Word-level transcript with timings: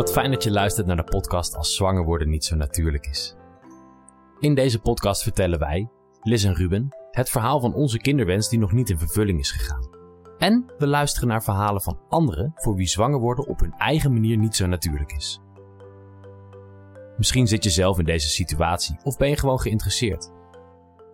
Wat 0.00 0.12
fijn 0.12 0.30
dat 0.30 0.44
je 0.44 0.50
luistert 0.50 0.86
naar 0.86 0.96
de 0.96 1.04
podcast 1.04 1.56
Als 1.56 1.74
zwanger 1.74 2.04
worden 2.04 2.28
niet 2.28 2.44
zo 2.44 2.56
natuurlijk 2.56 3.06
is. 3.06 3.36
In 4.38 4.54
deze 4.54 4.80
podcast 4.80 5.22
vertellen 5.22 5.58
wij, 5.58 5.88
Liz 6.22 6.44
en 6.44 6.54
Ruben, 6.54 6.88
het 7.10 7.30
verhaal 7.30 7.60
van 7.60 7.74
onze 7.74 7.98
kinderwens 7.98 8.48
die 8.48 8.58
nog 8.58 8.72
niet 8.72 8.90
in 8.90 8.98
vervulling 8.98 9.38
is 9.38 9.50
gegaan. 9.50 9.88
En 10.38 10.72
we 10.78 10.86
luisteren 10.86 11.28
naar 11.28 11.42
verhalen 11.42 11.82
van 11.82 12.00
anderen 12.08 12.52
voor 12.54 12.74
wie 12.74 12.86
zwanger 12.86 13.18
worden 13.18 13.46
op 13.46 13.60
hun 13.60 13.72
eigen 13.72 14.12
manier 14.12 14.36
niet 14.36 14.56
zo 14.56 14.66
natuurlijk 14.66 15.12
is. 15.12 15.40
Misschien 17.16 17.46
zit 17.46 17.64
je 17.64 17.70
zelf 17.70 17.98
in 17.98 18.04
deze 18.04 18.28
situatie 18.28 18.96
of 19.02 19.16
ben 19.16 19.28
je 19.28 19.36
gewoon 19.36 19.60
geïnteresseerd. 19.60 20.32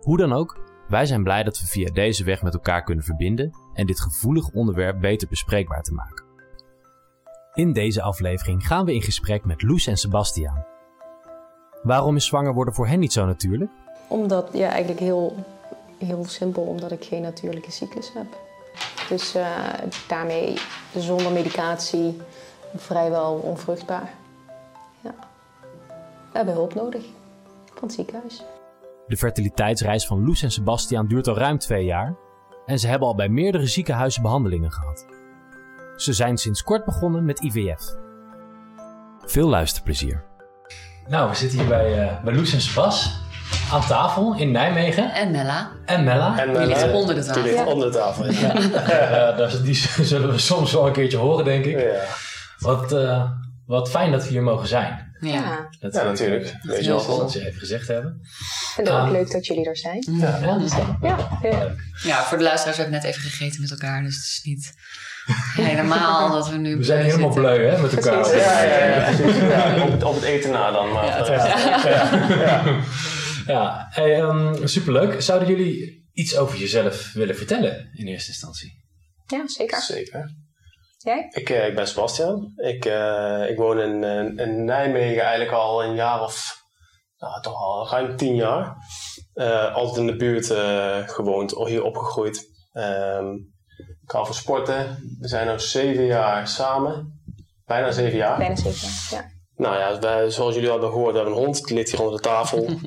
Hoe 0.01 0.17
dan 0.17 0.33
ook, 0.33 0.59
wij 0.87 1.05
zijn 1.05 1.23
blij 1.23 1.43
dat 1.43 1.59
we 1.59 1.65
via 1.65 1.91
deze 1.91 2.23
weg 2.23 2.41
met 2.41 2.53
elkaar 2.53 2.83
kunnen 2.83 3.03
verbinden 3.03 3.51
en 3.73 3.85
dit 3.85 3.99
gevoelig 3.99 4.49
onderwerp 4.49 4.99
beter 5.01 5.27
bespreekbaar 5.27 5.81
te 5.81 5.93
maken. 5.93 6.26
In 7.57 7.73
deze 7.73 8.01
aflevering 8.01 8.67
gaan 8.67 8.85
we 8.85 8.93
in 8.93 9.01
gesprek 9.01 9.45
met 9.45 9.61
Loes 9.61 9.87
en 9.87 9.97
Sebastiaan. 9.97 10.65
Waarom 11.83 12.15
is 12.15 12.25
zwanger 12.25 12.53
worden 12.53 12.73
voor 12.73 12.87
hen 12.87 12.99
niet 12.99 13.13
zo 13.13 13.25
natuurlijk? 13.25 13.71
Omdat, 14.07 14.49
ja, 14.53 14.69
eigenlijk 14.69 14.99
heel, 14.99 15.35
heel 15.97 16.25
simpel, 16.25 16.63
omdat 16.63 16.91
ik 16.91 17.03
geen 17.03 17.21
natuurlijke 17.21 17.71
cyclus 17.71 18.13
heb. 18.13 18.25
Dus 19.09 19.35
uh, 19.35 19.47
daarmee 20.07 20.57
zonder 20.95 21.31
medicatie 21.31 22.21
vrijwel 22.75 23.33
onvruchtbaar. 23.33 24.13
Ja. 25.01 25.15
We 26.31 26.37
hebben 26.37 26.53
hulp 26.53 26.73
nodig 26.73 27.05
van 27.73 27.87
het 27.87 27.93
ziekenhuis. 27.93 28.43
De 29.07 29.17
fertiliteitsreis 29.17 30.05
van 30.05 30.25
Loes 30.25 30.43
en 30.43 30.51
Sebastiaan 30.51 31.07
duurt 31.07 31.27
al 31.27 31.37
ruim 31.37 31.57
twee 31.57 31.85
jaar 31.85 32.15
en 32.65 32.79
ze 32.79 32.87
hebben 32.87 33.07
al 33.07 33.15
bij 33.15 33.29
meerdere 33.29 33.67
ziekenhuizen 33.67 34.21
behandelingen 34.21 34.71
gehad. 34.71 35.16
Ze 35.97 36.13
zijn 36.13 36.37
sinds 36.37 36.63
kort 36.63 36.85
begonnen 36.85 37.25
met 37.25 37.39
IVF. 37.39 37.95
Veel 39.25 39.49
luisterplezier. 39.49 40.23
Nou, 41.07 41.29
we 41.29 41.35
zitten 41.35 41.59
hier 41.59 41.67
bij, 41.67 42.05
uh, 42.05 42.23
bij 42.23 42.33
Loes 42.33 42.53
en 42.53 42.61
Sebas 42.61 43.19
aan 43.71 43.85
tafel 43.87 44.35
in 44.35 44.51
Nijmegen. 44.51 45.13
En 45.13 45.31
Mella. 45.31 45.71
En 45.85 46.03
Mella. 46.03 46.39
En 46.39 46.53
die 46.53 46.65
ligt 46.65 46.93
onder 46.93 47.15
de 47.15 47.23
tafel. 47.23 47.43
Die 47.43 47.51
ligt 47.51 47.65
onder 47.65 47.91
de 47.91 47.97
tafel, 47.97 48.31
ja. 48.31 48.53
ja. 49.37 49.47
die 49.63 49.75
zullen 50.11 50.31
we 50.31 50.37
soms 50.37 50.73
wel 50.73 50.87
een 50.87 50.93
keertje 50.93 51.17
horen, 51.17 51.45
denk 51.45 51.65
ik. 51.65 51.79
Ja. 51.79 52.03
Wat, 52.59 52.93
uh, 52.93 53.31
wat 53.65 53.89
fijn 53.89 54.11
dat 54.11 54.23
we 54.23 54.29
hier 54.29 54.43
mogen 54.43 54.67
zijn. 54.67 55.15
Ja, 55.19 55.69
dat 55.79 55.93
ja 55.93 56.03
natuurlijk. 56.03 56.55
Weet 56.61 56.83
je 56.83 56.89
wel 56.89 57.17
dat 57.17 57.31
ze 57.31 57.47
even 57.47 57.59
gezegd 57.59 57.87
hebben. 57.87 58.19
Ik 58.21 58.71
vind 58.75 58.87
het 58.87 58.97
ook 58.97 59.09
leuk 59.09 59.31
dat 59.31 59.45
jullie 59.45 59.65
er 59.65 59.77
zijn. 59.77 60.05
Ja, 60.11 60.37
ja, 60.41 60.59
ja, 61.01 61.39
ja. 61.41 61.75
ja, 62.03 62.23
voor 62.23 62.37
de 62.37 62.43
luisteraars 62.43 62.77
hebben 62.77 62.95
we 62.95 63.01
net 63.01 63.15
even 63.15 63.29
gegeten 63.29 63.61
met 63.61 63.71
elkaar, 63.71 64.03
dus 64.03 64.15
het 64.15 64.23
is 64.23 64.41
niet 64.43 64.73
helemaal 65.69 66.31
dat 66.31 66.49
we 66.49 66.57
nu. 66.57 66.77
We 66.77 66.83
zijn 66.83 67.05
helemaal 67.05 67.33
bleu 67.33 67.65
hè, 67.65 67.81
met 67.81 67.95
elkaar. 67.95 68.35
Ja, 68.35 68.63
ja, 68.63 68.85
ja, 68.85 69.09
ja. 69.09 69.83
Op, 69.87 70.03
op, 70.03 70.15
het 70.15 70.23
eten 70.23 70.51
na 70.51 70.71
dan. 70.71 70.91
Maar, 70.91 71.05
ja, 71.05 71.25
ja. 71.35 72.39
ja. 72.39 72.81
ja. 73.47 73.87
Hey, 73.89 74.21
um, 74.21 74.67
superleuk. 74.67 75.21
Zouden 75.21 75.47
jullie 75.47 76.07
iets 76.13 76.37
over 76.37 76.57
jezelf 76.57 77.13
willen 77.13 77.35
vertellen 77.35 77.89
in 77.93 78.07
eerste 78.07 78.29
instantie? 78.29 78.85
Ja, 79.25 79.47
zeker. 79.47 79.81
Zeker. 79.81 80.35
Jij? 80.97 81.27
Ik, 81.29 81.49
uh, 81.49 81.67
ik 81.67 81.75
ben 81.75 81.87
Sebastian. 81.87 82.53
Ik, 82.55 82.85
uh, 82.85 83.49
ik 83.49 83.57
woon 83.57 83.79
in, 83.79 84.03
uh, 84.03 84.45
in 84.45 84.65
Nijmegen 84.65 85.21
eigenlijk 85.21 85.51
al 85.51 85.83
een 85.83 85.95
jaar 85.95 86.21
of 86.21 86.65
nou, 87.17 87.41
toch 87.41 87.55
al 87.55 87.89
ruim 87.89 88.15
tien 88.15 88.35
jaar. 88.35 88.75
altijd 89.73 89.97
in 89.97 90.05
de 90.05 90.15
buurt 90.15 90.45
gewoond, 91.11 91.67
hier 91.67 91.83
opgegroeid. 91.83 92.45
Um, 92.73 93.55
ik 94.07 94.13
hou 94.13 94.25
van 94.25 94.35
sporten. 94.35 95.15
We 95.19 95.27
zijn 95.27 95.47
nu 95.47 95.59
zeven 95.59 96.05
jaar 96.05 96.47
samen. 96.47 97.21
Bijna 97.65 97.91
zeven 97.91 98.17
jaar. 98.17 98.37
Bijna 98.37 98.55
zeven 98.55 98.87
jaar, 98.87 99.21
ja. 99.21 99.29
Nou 99.55 99.77
ja, 99.77 99.99
wij, 99.99 100.29
zoals 100.29 100.53
jullie 100.53 100.69
al 100.69 100.75
hebben 100.75 100.91
gehoord, 100.91 101.15
hebben 101.15 101.33
we 101.33 101.39
een 101.39 101.45
hond. 101.45 101.63
Die 101.63 101.75
ligt 101.75 101.91
hier 101.91 102.01
onder 102.01 102.15
de 102.15 102.23
tafel. 102.23 102.67
um, 102.67 102.79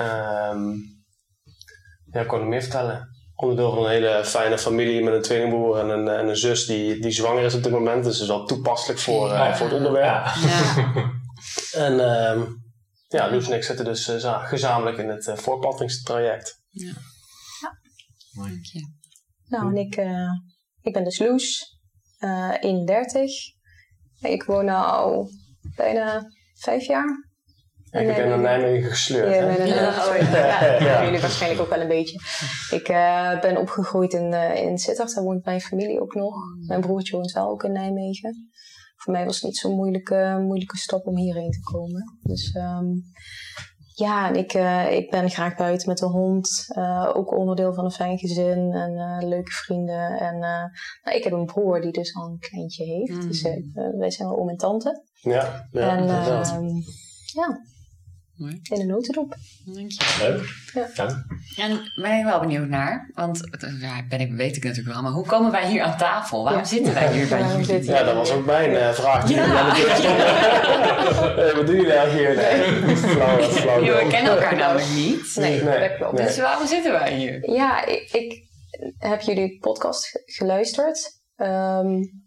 ja, 2.12 2.20
ik 2.20 2.26
kan 2.26 2.38
nog 2.38 2.48
meer 2.48 2.62
vertellen. 2.62 3.08
Onderdeel 3.34 3.74
van 3.74 3.84
een 3.84 3.90
hele 3.90 4.24
fijne 4.24 4.58
familie 4.58 5.02
met 5.02 5.14
een 5.14 5.22
tweelingbroer 5.22 5.78
en 5.78 5.88
een, 5.88 6.08
en 6.08 6.28
een 6.28 6.36
zus 6.36 6.66
die, 6.66 7.00
die 7.00 7.10
zwanger 7.10 7.42
is 7.42 7.54
op 7.54 7.62
dit 7.62 7.72
moment. 7.72 8.04
Dus 8.04 8.12
dat 8.12 8.22
is 8.22 8.28
wel 8.28 8.46
toepasselijk 8.46 9.00
voor, 9.00 9.28
uh, 9.28 9.34
ja. 9.34 9.56
voor 9.56 9.66
het 9.66 9.76
onderwerp. 9.76 10.04
Ja. 10.04 10.34
en 11.86 12.00
um, 12.30 12.62
ja, 13.08 13.30
Loes 13.30 13.48
en 13.48 13.56
ik 13.56 13.64
zitten 13.64 13.84
dus 13.84 14.08
uh, 14.08 14.48
gezamenlijk 14.48 14.98
in 14.98 15.08
het 15.08 15.26
uh. 15.26 15.36
Ja. 16.06 16.38
ja. 16.70 16.98
Mooi. 18.32 18.50
Dank 18.50 18.64
je. 18.64 18.88
Nou, 19.46 19.68
en 19.68 19.76
ik, 19.76 19.96
uh, 19.96 20.30
ik 20.84 20.92
ben 20.92 21.04
dus 21.04 21.18
Loes, 21.18 21.78
uh, 22.20 22.54
31. 22.60 23.30
Ik 24.20 24.44
woon 24.44 24.68
al 24.68 25.30
bijna 25.76 26.30
vijf 26.54 26.86
jaar. 26.86 27.32
Ja, 27.90 28.00
ik 28.00 28.16
ben 28.16 28.28
naar 28.28 28.38
Nijmegen 28.38 28.90
gesleurd. 28.90 29.34
Ja, 29.34 29.40
hè? 29.40 29.56
ben 29.56 29.66
ja. 29.66 29.74
ja, 30.16 30.84
ja. 30.84 31.04
jullie 31.04 31.20
waarschijnlijk 31.20 31.62
ook 31.62 31.68
wel 31.68 31.80
een 31.80 31.88
beetje. 31.88 32.20
Ik 32.70 32.88
uh, 32.88 33.40
ben 33.40 33.56
opgegroeid 33.56 34.12
in, 34.12 34.32
uh, 34.32 34.56
in 34.56 34.78
Sittard, 34.78 35.14
daar 35.14 35.24
woont 35.24 35.44
mijn 35.44 35.60
familie 35.60 36.00
ook 36.00 36.14
nog. 36.14 36.34
Mijn 36.66 36.80
broertje 36.80 37.16
woont 37.16 37.32
wel 37.32 37.48
ook 37.48 37.64
in 37.64 37.72
Nijmegen. 37.72 38.50
Voor 38.96 39.12
mij 39.12 39.24
was 39.24 39.34
het 39.34 39.44
niet 39.44 39.56
zo'n 39.56 39.74
moeilijke, 39.74 40.38
moeilijke 40.40 40.76
stap 40.76 41.06
om 41.06 41.16
hierheen 41.16 41.50
te 41.50 41.60
komen. 41.60 42.18
Dus 42.22 42.54
um, 42.54 43.02
ja, 43.96 44.28
en 44.28 44.36
ik, 44.36 44.54
uh, 44.54 44.92
ik 44.92 45.10
ben 45.10 45.30
graag 45.30 45.56
buiten 45.56 45.88
met 45.88 45.98
de 45.98 46.06
hond. 46.06 46.66
Uh, 46.68 47.10
ook 47.14 47.36
onderdeel 47.36 47.74
van 47.74 47.84
een 47.84 47.90
fijn 47.90 48.18
gezin 48.18 48.72
en 48.72 48.92
uh, 48.92 49.28
leuke 49.28 49.50
vrienden. 49.50 50.18
En 50.18 50.38
nou, 50.38 51.16
ik 51.16 51.24
heb 51.24 51.32
een 51.32 51.44
broer 51.44 51.80
die 51.80 51.92
dus 51.92 52.14
al 52.14 52.26
een 52.26 52.38
kleintje 52.38 52.84
heeft. 52.84 53.22
Mm. 53.22 53.28
Dus 53.28 53.42
wij 53.72 54.10
zijn 54.10 54.28
wel 54.28 54.38
oom 54.38 54.48
en 54.48 54.56
tante. 54.56 55.02
Ja, 55.20 55.68
ja 55.72 55.96
en, 55.96 56.06
ja. 57.32 57.60
Mooi. 58.36 58.60
In 58.62 58.80
een 58.80 58.86
notendop. 58.86 59.36
Dank 59.64 59.90
je. 59.90 60.16
Leuk. 60.18 60.46
Ja. 60.94 61.24
En 61.56 61.92
ben 61.94 62.18
ik 62.18 62.24
wel 62.24 62.40
benieuwd 62.40 62.68
naar, 62.68 63.10
want 63.14 63.40
ja, 63.80 64.06
ben 64.08 64.20
ik, 64.20 64.32
weet 64.32 64.56
ik 64.56 64.64
natuurlijk 64.64 64.94
wel, 64.94 65.02
maar 65.02 65.12
hoe 65.12 65.26
komen 65.26 65.50
wij 65.50 65.70
hier 65.70 65.82
aan 65.82 65.96
tafel? 65.96 66.42
Waarom 66.42 66.62
ja. 66.62 66.68
zitten 66.68 66.94
wij 66.94 67.12
hier 67.12 67.28
bij 67.28 67.56
jullie? 67.56 67.84
Ja, 67.84 68.02
dat 68.02 68.14
was 68.14 68.30
ook 68.30 68.44
mijn 68.46 68.70
uh, 68.70 68.92
vraag. 68.92 69.28
Ja. 69.28 69.76
Ja. 69.76 71.54
wat 71.56 71.66
doen 71.66 71.76
jullie 71.76 71.92
nou 71.92 72.08
hier? 72.08 72.36
Nee, 72.36 72.96
flauw, 72.96 73.42
flauw. 73.42 73.80
we 73.80 74.06
kennen 74.08 74.32
elkaar 74.32 74.56
namelijk 74.56 74.88
niet. 74.94 75.36
Nee, 75.36 75.62
nee. 75.62 75.88
dat 75.88 75.96
klopt. 75.96 76.16
Dus 76.16 76.38
waarom 76.38 76.66
zitten 76.66 76.92
wij 76.92 77.14
hier? 77.14 77.50
Ja, 77.50 77.84
ik, 77.86 78.12
ik 78.12 78.44
heb 78.98 79.20
jullie 79.20 79.58
podcast 79.60 80.22
geluisterd. 80.24 81.22
Um, 81.36 82.23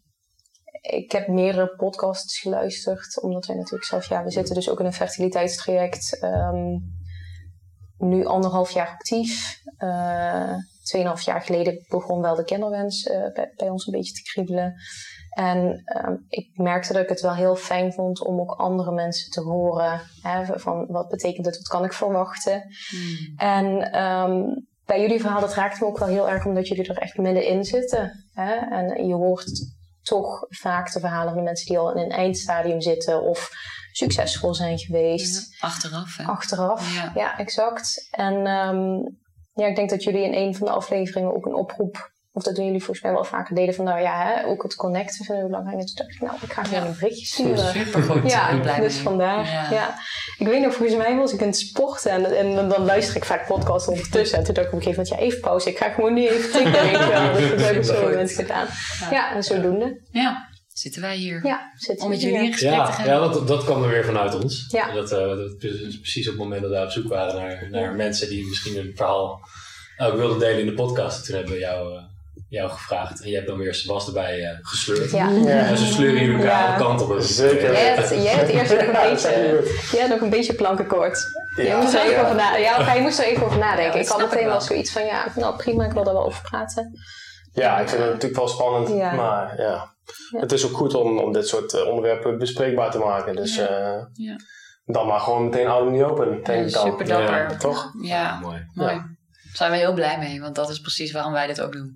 ik 0.88 1.12
heb 1.12 1.28
meerdere 1.28 1.76
podcasts 1.76 2.40
geluisterd, 2.40 3.22
omdat 3.22 3.46
wij 3.46 3.56
natuurlijk 3.56 3.86
zelf, 3.86 4.10
ja, 4.10 4.24
we 4.24 4.32
zitten 4.32 4.56
dus 4.56 4.70
ook 4.70 4.80
in 4.80 4.86
een 4.86 4.94
fertiliteitstraject. 4.94 6.20
Um, 6.24 6.96
nu 7.98 8.26
anderhalf 8.26 8.72
jaar 8.72 8.88
actief. 8.88 9.62
Uh, 9.80 10.54
tweeënhalf 10.84 11.22
jaar 11.22 11.42
geleden 11.42 11.86
begon 11.88 12.22
wel 12.22 12.36
de 12.36 12.44
kinderwens 12.44 13.06
uh, 13.06 13.34
bij, 13.34 13.54
bij, 13.56 13.70
ons 13.70 13.88
een 13.88 13.94
beetje 13.94 14.14
te 14.14 14.24
kriebelen. 14.24 14.74
En 15.30 15.84
um, 16.06 16.26
ik 16.30 16.58
merkte 16.58 16.94
dat 16.94 17.02
ik 17.02 17.10
het 17.10 17.22
wel 17.22 17.36
heel 17.36 17.56
fijn 17.56 17.94
vond 17.94 18.26
om 18.26 18.40
ook 18.40 18.52
andere 18.52 18.92
mensen 18.92 19.32
te 19.32 19.42
horen. 19.42 20.02
Hè, 20.22 20.60
van 20.60 20.86
wat 20.88 21.08
betekent 21.08 21.46
het, 21.46 21.58
wat 21.58 21.68
kan 21.68 21.84
ik 21.84 21.94
verwachten? 21.94 22.64
Hmm. 22.90 23.38
En 23.38 24.00
um, 24.04 24.68
bij 24.86 25.02
jullie 25.02 25.22
verhaal, 25.22 25.42
dat 25.42 25.54
raakt 25.54 25.80
me 25.80 25.86
ook 25.86 26.00
wel 26.00 26.08
heel 26.08 26.30
erg 26.30 26.46
omdat 26.46 26.68
jullie 26.68 26.88
er 26.88 26.98
echt 26.98 27.18
middenin 27.18 27.64
zitten. 27.64 28.26
Hè? 28.34 28.54
En 28.54 29.08
je 29.08 29.14
hoort 29.14 29.76
toch 30.08 30.46
vaak 30.50 30.92
de 30.94 31.00
verhalen 31.00 31.28
van 31.28 31.38
de 31.38 31.44
mensen 31.44 31.68
die 31.68 31.78
al 31.78 31.96
in 31.96 32.04
een 32.04 32.12
eindstadium 32.12 32.82
zitten 32.82 33.22
of 33.22 33.50
succesvol 33.92 34.54
zijn 34.54 34.80
geweest. 34.80 35.56
Ja, 35.60 35.68
achteraf, 35.68 36.18
hè? 36.18 36.24
Achteraf, 36.24 36.96
Ja. 36.96 37.12
ja, 37.16 37.38
exact. 37.38 38.08
En 38.12 38.34
um, 38.48 39.18
ja, 39.54 39.68
ik 39.68 39.76
denk 39.76 39.90
dat 39.90 40.04
jullie 40.04 40.24
in 40.24 40.34
een 40.34 40.56
van 40.56 40.68
de 40.68 40.74
afleveringen 40.74 41.36
ook 41.36 41.46
een 41.46 41.56
oproep, 41.56 42.12
of 42.38 42.44
dat 42.44 42.56
doen 42.56 42.66
jullie 42.66 42.84
volgens 42.84 43.02
mij 43.06 43.14
wel 43.14 43.24
vaker, 43.24 43.56
deden 43.56 43.74
van 43.76 43.86
nou 43.86 44.00
ja, 44.02 44.24
hè, 44.26 44.46
ook 44.46 44.64
het 44.64 44.76
connecten 44.76 45.26
vinden 45.26 45.44
we 45.44 45.50
belangrijk. 45.50 45.80
En 45.80 45.86
toen 45.86 45.96
dacht 45.96 46.12
ik, 46.12 46.22
nou, 46.22 46.34
ik 46.42 46.52
ga 46.52 46.64
gewoon 46.64 46.80
Ja. 46.84 46.88
een 46.88 46.94
berichtje 47.00 47.26
sturen. 47.26 47.58
Supergoed. 47.74 48.32
Ja, 48.32 48.46
Ik 48.46 48.52
ben 48.54 48.62
blij 48.62 48.80
dus 48.80 48.94
mee. 48.94 49.04
vandaar. 49.04 49.46
Ja. 49.46 49.72
Ja. 49.72 49.96
Ik 50.38 50.48
weet 50.48 50.62
nog, 50.62 50.74
volgens 50.74 50.98
mij 50.98 51.16
was 51.16 51.34
ik 51.34 51.42
aan 51.42 51.48
het 51.48 51.58
sporten 51.58 52.12
en, 52.12 52.38
en 52.38 52.70
dan 52.70 52.86
luister 52.86 53.16
ik 53.16 53.26
vaak 53.26 53.48
podcasts 53.48 53.88
ondertussen. 53.88 54.38
En 54.38 54.44
toen 54.44 54.54
dacht 54.54 54.68
ik 54.68 54.74
op 54.74 54.80
een 54.80 54.84
gegeven 54.86 55.04
moment, 55.04 55.22
ja, 55.22 55.28
even 55.28 55.42
pauze. 55.42 55.70
Ik 55.70 55.78
ga 55.78 55.90
gewoon 55.90 56.14
nu 56.14 56.28
even 56.28 56.52
tikken. 56.52 56.72
weet 56.82 56.92
je 56.92 57.08
wel. 57.10 57.34
Dus 57.34 57.50
dat 57.50 57.60
heb 57.62 57.76
ik 57.76 57.84
Supergoed. 57.84 58.10
moment 58.10 58.32
gedaan. 58.32 58.68
Ja, 59.12 59.34
en 59.36 59.44
zodoende. 59.44 60.02
Ja, 60.12 60.48
zitten 60.68 61.02
wij 61.02 61.16
hier. 61.16 61.46
Ja, 61.46 61.72
zitten 61.76 62.06
Om 62.06 62.12
met 62.12 62.22
jullie 62.22 62.44
in 62.44 62.52
gesprek 62.52 62.72
te 62.72 62.78
Ja, 62.78 62.86
gaan. 62.86 63.06
ja 63.06 63.20
dat, 63.20 63.48
dat 63.48 63.64
kwam 63.64 63.84
er 63.84 63.90
weer 63.90 64.06
vanuit 64.06 64.36
ons. 64.44 64.66
Ja. 64.72 64.92
Dat, 64.94 65.12
uh, 65.12 65.18
dat 65.20 65.64
is 65.64 66.00
precies 66.00 66.28
op 66.28 66.34
het 66.34 66.44
moment 66.44 66.62
dat 66.62 66.72
we 66.72 66.82
op 66.84 66.90
zoek 66.92 67.08
waren 67.10 67.36
naar, 67.36 67.68
naar 67.72 67.94
mensen 67.94 68.30
die 68.30 68.48
misschien 68.48 68.76
hun 68.76 68.92
verhaal 68.96 69.40
ook 69.98 70.16
wilden 70.16 70.40
delen 70.40 70.60
in 70.60 70.66
de 70.66 70.74
podcast. 70.74 71.18
En 71.20 71.26
toen 71.26 71.36
hebben 71.36 71.54
we 71.54 71.60
jou, 71.60 71.94
uh, 71.94 72.02
jou 72.50 72.70
gevraagd. 72.70 73.22
En 73.22 73.30
je 73.30 73.36
hebt 73.36 73.48
dan 73.48 73.58
weer 73.58 73.74
Sebas 73.74 74.08
erbij 74.08 74.40
uh, 74.40 74.50
gesleurd. 74.62 75.12
Ja. 75.12 75.30
En 75.46 75.78
ze 75.78 75.86
sleuren 75.86 76.20
jullie 76.20 76.36
elkaar 76.38 76.62
Ja. 76.62 76.68
alle 76.76 76.84
kanten 76.84 77.08
op. 77.16 77.20
Zeker. 77.22 77.72
Jij 77.72 77.96
had, 77.96 78.10
jij 78.10 78.34
had 78.36 78.48
eerst 78.48 78.72
nog 78.72 78.82
een 78.82 78.92
Ja, 78.92 79.10
beetje, 79.10 79.30
jij 79.92 80.02
had 80.02 80.10
nog 80.10 80.22
een 80.22 80.30
beetje 80.30 80.54
plankenkoord. 80.54 81.20
Ja. 81.56 81.64
Jij 81.64 81.78
moest 81.82 81.94
er 81.94 82.00
even 82.02 82.12
Ja. 82.14 82.24
over 82.24 82.36
nadenken. 82.36 82.86
Hij 82.86 83.02
moest 83.02 83.20
er 83.20 83.26
even 83.26 83.44
over 83.46 83.58
nadenken. 83.58 83.94
Ja, 83.94 84.00
ik 84.06 84.08
had 84.08 84.20
meteen 84.20 84.46
wel 84.46 84.62
zoiets 84.62 84.92
van, 84.92 85.06
ja, 85.06 85.26
nou 85.36 85.56
prima, 85.58 85.86
ik 85.86 85.92
wil 85.92 86.04
daar 86.04 86.14
wel 86.14 86.26
over 86.26 86.42
praten. 86.42 86.92
Ja, 87.54 87.80
ik 87.80 87.88
vind 87.90 88.02
het 88.02 88.12
natuurlijk 88.12 88.40
wel 88.40 88.48
spannend, 88.48 88.88
Ja. 88.90 89.12
maar 89.14 89.62
ja. 89.62 89.96
Ja. 90.32 90.40
Het 90.40 90.52
is 90.52 90.66
ook 90.66 90.78
goed 90.78 90.94
om, 90.94 91.20
om 91.20 91.32
dit 91.34 91.48
soort 91.48 91.74
eh, 91.74 91.88
onderwerpen 91.88 92.38
bespreekbaar 92.38 92.92
te 92.92 92.98
maken. 93.00 93.36
Dus 93.36 93.56
Ja. 93.56 93.68
eh, 93.68 94.02
Ja. 94.14 94.36
dan 94.86 95.08
maar 95.08 95.20
gewoon 95.20 95.44
meteen 95.44 95.68
oude 95.68 95.92
niet 95.92 96.04
open, 96.04 96.44
denk 96.44 96.68
ik 96.68 96.74
dan. 96.74 96.86
super 96.86 97.06
dapper. 97.08 97.38
Ja, 97.38 97.56
toch? 97.58 97.92
Ja, 98.02 98.40
mooi. 98.40 98.66
mooi. 98.74 98.92
Ja. 98.94 98.96
Daar 98.98 99.56
zijn 99.56 99.72
we 99.72 99.78
heel 99.78 99.94
blij 99.94 100.18
mee, 100.20 100.42
want 100.42 100.56
dat 100.56 100.70
is 100.70 100.80
precies 100.80 101.12
waarom 101.12 101.32
wij 101.34 101.48
dit 101.48 101.62
ook 101.62 101.72
doen. 101.72 101.96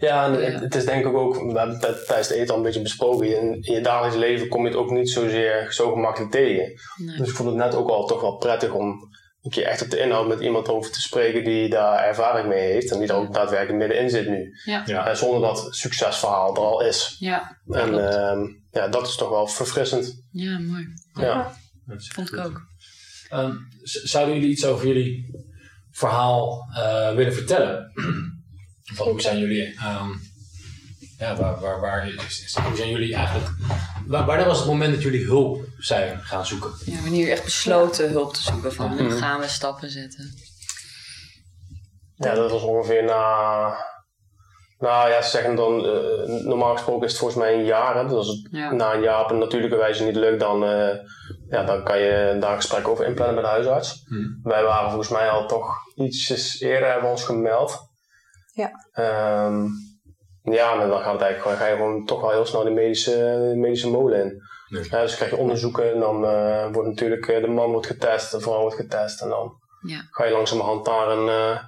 Ja, 0.00 0.24
en 0.24 0.32
Ja. 0.32 0.38
Het, 0.50 0.60
het 0.60 0.74
is 0.74 0.84
denk 0.84 1.06
ik 1.06 1.14
ook, 1.14 1.34
we 1.34 1.58
hebben 1.58 1.78
het 1.80 2.06
tijdens 2.06 2.28
het 2.28 2.36
eten 2.36 2.50
al 2.50 2.56
een 2.56 2.62
beetje 2.62 2.82
besproken. 2.82 3.36
In, 3.40 3.62
in 3.62 3.72
je 3.74 3.80
dagelijks 3.80 4.16
leven 4.16 4.48
kom 4.48 4.62
je 4.62 4.68
het 4.68 4.78
ook 4.78 4.90
niet 4.90 5.10
zozeer 5.10 5.72
zo 5.72 5.92
gemakkelijk 5.92 6.32
tegen. 6.32 6.80
Nee. 6.96 7.16
Dus 7.16 7.28
ik 7.28 7.34
vond 7.34 7.48
het 7.48 7.58
net 7.58 7.74
ook 7.74 7.88
al 7.88 8.06
toch 8.06 8.20
wel 8.20 8.36
prettig 8.36 8.72
om 8.72 9.08
een 9.42 9.50
keer 9.50 9.64
echt 9.64 9.82
op 9.82 9.90
de 9.90 9.98
inhoud 9.98 10.28
met 10.28 10.40
iemand 10.40 10.68
over 10.68 10.92
te 10.92 11.00
spreken 11.00 11.44
die 11.44 11.68
daar 11.68 12.04
ervaring 12.04 12.48
mee 12.48 12.72
heeft. 12.72 12.90
En 12.92 12.98
die 12.98 13.08
er 13.08 13.14
ook 13.14 13.34
daadwerkelijk 13.34 13.78
middenin 13.78 14.10
zit 14.10 14.28
nu. 14.28 14.52
Ja, 14.64 14.82
Ja. 14.86 15.06
En 15.06 15.16
zonder 15.16 15.40
dat 15.40 15.66
succesverhaal 15.70 16.54
er 16.54 16.62
al 16.62 16.82
is. 16.82 17.16
ja, 17.18 17.56
En 17.68 18.12
ehm, 18.12 18.40
ja, 18.70 18.88
dat 18.88 19.06
is 19.06 19.16
toch 19.16 19.28
wel 19.28 19.46
verfrissend. 19.46 20.22
ja 20.30 20.58
mooi. 20.58 20.86
Ja. 21.12 21.52
Dat 21.86 22.00
is 22.00 22.08
Vond 22.08 22.32
ik 22.32 22.38
ook. 22.38 22.60
Ehm, 23.28 23.54
zouden 23.82 24.34
jullie 24.34 24.50
iets 24.50 24.64
over 24.64 24.86
jullie 24.86 25.30
verhaal 25.90 26.68
eh, 26.74 27.14
willen 27.14 27.34
vertellen? 27.34 27.92
Wat, 28.96 29.06
hoe 29.06 29.20
zijn 29.20 29.38
jullie, 29.38 29.74
ehm, 29.76 30.08
ja, 31.18 31.36
waar, 31.36 31.60
waar, 31.60 31.80
waar 31.80 32.08
is, 32.08 32.14
is- 32.44 32.56
hoe 32.62 32.76
zijn 32.76 32.90
jullie 32.90 33.14
eigenlijk, 33.14 33.48
waar, 34.06 34.26
wanneer 34.26 34.46
was 34.46 34.58
het 34.58 34.66
moment 34.66 34.94
dat 34.94 35.02
jullie 35.02 35.24
hulp 35.24 35.64
zijn 35.78 36.18
gaan 36.22 36.46
zoeken? 36.46 36.70
Ja, 36.84 37.00
wanneer 37.00 37.26
je 37.26 37.30
echt 37.32 37.44
besloten 37.44 38.10
hulp 38.10 38.34
te 38.34 38.42
zoeken 38.42 38.72
van 38.74 38.96
nu 38.96 39.10
gaan 39.10 39.40
we 39.40 39.48
stappen 39.48 39.90
zetten. 39.90 40.34
Ja, 42.14 42.34
dat 42.34 42.50
was 42.50 42.62
ongeveer 42.62 43.04
na. 43.04 43.88
Nou 44.78 45.10
ja, 45.10 45.22
ze 45.22 45.30
zeggen 45.30 45.54
dan, 45.56 45.84
eh, 45.86 46.44
normaal 46.44 46.72
gesproken 46.72 47.04
is 47.04 47.10
het 47.10 47.20
volgens 47.20 47.40
mij 47.40 47.54
een 47.54 47.64
jaar. 47.64 47.96
Hè? 47.96 48.02
Dus 48.02 48.12
als 48.12 48.26
het 48.28 48.48
Ja. 48.50 48.72
na 48.72 48.94
een 48.94 49.02
jaar 49.02 49.24
op 49.24 49.30
een 49.30 49.38
natuurlijke 49.38 49.76
wijze 49.76 50.04
niet 50.04 50.16
lukt, 50.16 50.40
dan, 50.40 50.64
eh, 50.64 50.96
ja, 51.50 51.64
dan 51.64 51.84
kan 51.84 51.98
je 51.98 52.36
daar 52.40 52.50
een 52.50 52.56
gesprek 52.60 52.88
over 52.88 53.06
inplannen 53.06 53.34
bij 53.34 53.44
de 53.44 53.50
huisarts. 53.50 54.02
Hmm. 54.06 54.40
Wij 54.42 54.62
waren 54.62 54.88
volgens 54.90 55.10
mij 55.10 55.28
al 55.30 55.46
toch 55.48 55.74
ietsjes 55.94 56.60
eerder 56.60 56.86
hebben 56.88 57.04
we 57.04 57.10
ons 57.10 57.24
gemeld. 57.24 57.89
Ja. 58.52 58.70
Ehm, 58.92 59.66
ja, 60.42 60.80
en 60.82 60.88
dan 60.88 61.00
gaat 61.00 61.12
het 61.12 61.22
eigenlijk 61.22 61.42
gewoon, 61.42 61.56
ga 61.56 61.66
je 61.66 61.76
gewoon 61.76 62.04
toch 62.06 62.20
wel 62.20 62.30
heel 62.30 62.46
snel 62.46 62.64
de 62.64 62.70
medische, 62.70 63.10
de 63.50 63.56
medische 63.56 63.90
molen 63.90 64.20
in. 64.24 64.42
Nee. 64.68 64.88
Ja, 64.90 65.00
dus 65.00 65.16
krijg 65.16 65.30
je 65.30 65.36
onderzoeken 65.36 65.92
en 65.92 66.00
dan 66.00 66.24
eh, 66.24 66.72
wordt 66.72 66.88
natuurlijk 66.88 67.26
eh, 67.28 67.40
de 67.40 67.48
man 67.48 67.70
wordt 67.70 67.86
getest, 67.86 68.30
de 68.30 68.40
vrouw 68.40 68.60
wordt 68.60 68.76
getest 68.76 69.20
en 69.22 69.28
dan 69.28 69.52
Ja. 69.86 70.00
ga 70.10 70.24
je 70.24 70.32
langzamerhand 70.32 70.86
naar 70.86 71.08
een, 71.10 71.28
eh, 71.28 71.62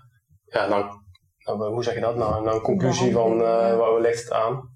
ja, 0.44 0.66
naar- 0.66 1.00
hoe 1.72 1.84
zeg 1.84 1.94
je 1.94 2.00
dat, 2.00 2.16
naar 2.16 2.46
een 2.54 2.60
conclusie 2.60 3.12
van 3.12 3.32
eh, 3.32 3.38
Ja. 3.46 3.76
waar 3.76 4.00
ligt 4.00 4.22
het 4.22 4.32
aan. 4.32 4.70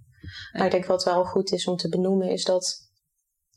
Maar 0.52 0.64
ik 0.64 0.70
denk 0.70 0.86
wat 0.86 1.04
wel 1.04 1.24
goed 1.24 1.52
is 1.52 1.66
om 1.66 1.76
te 1.76 1.88
benoemen 1.88 2.28
is 2.30 2.44
dat 2.44 2.84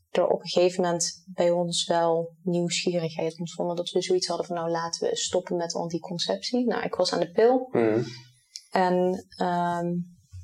er 0.09 0.27
op 0.27 0.41
een 0.41 0.47
gegeven 0.49 0.83
moment 0.83 1.23
bij 1.33 1.49
ons 1.51 1.85
wel 1.87 2.35
nieuwsgierigheid 2.43 3.39
ontstonden. 3.39 3.75
Dat 3.75 3.89
we 3.89 4.01
zoiets 4.01 4.27
hadden 4.27 4.45
van 4.45 4.55
nou 4.55 4.69
laten 4.69 5.09
we 5.09 5.15
stoppen 5.15 5.55
met 5.55 5.73
anticonceptie. 5.75 6.67
Nou, 6.67 6.83
ik 6.83 6.95
was 6.95 7.13
aan 7.13 7.19
de 7.19 7.31
pil 7.31 7.67
Mhm. 7.71 8.01
En 8.69 9.25
ehm, 9.37 9.87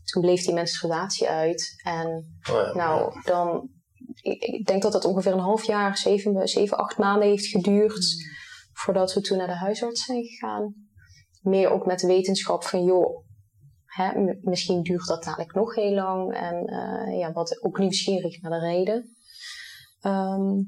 toen 0.04 0.22
bleef 0.22 0.44
die 0.44 0.54
menstruatie 0.54 1.30
uit. 1.30 1.82
En 1.84 2.08
Oh 2.52 2.56
ja. 2.56 2.74
nou, 2.74 3.22
dan, 3.24 3.70
ik, 4.22 4.44
ik 4.44 4.66
denk 4.66 4.82
dat 4.82 4.92
dat 4.92 5.06
ongeveer 5.06 5.32
een 5.32 5.40
half 5.40 5.64
jaar, 5.64 5.98
zeven, 5.98 6.48
zeven 6.48 6.78
acht 6.78 6.98
maanden 6.98 7.28
heeft 7.28 7.46
geduurd 7.46 8.06
voordat 8.74 9.14
we 9.14 9.22
toen 9.22 9.38
naar 9.38 9.48
de 9.48 9.54
huisarts 9.54 10.06
zijn 10.06 10.24
gegaan. 10.24 10.74
Meer 11.42 11.70
ook 11.70 11.86
met 11.86 12.00
de 12.00 12.08
wetenschap 12.08 12.64
van, 12.64 12.84
joh, 12.84 13.26
hè, 13.86 14.36
misschien 14.42 14.82
duurt 14.82 15.08
dat 15.08 15.24
dadelijk 15.24 15.54
nog 15.54 15.76
heel 15.76 15.94
lang. 15.94 16.34
En 16.34 16.66
eh, 16.66 17.20
ja, 17.20 17.32
wat 17.32 17.64
ook 17.64 17.78
nieuwsgierig 17.78 18.42
naar 18.42 18.60
de 18.60 18.66
reden. 18.66 19.16
Ehm, 20.00 20.62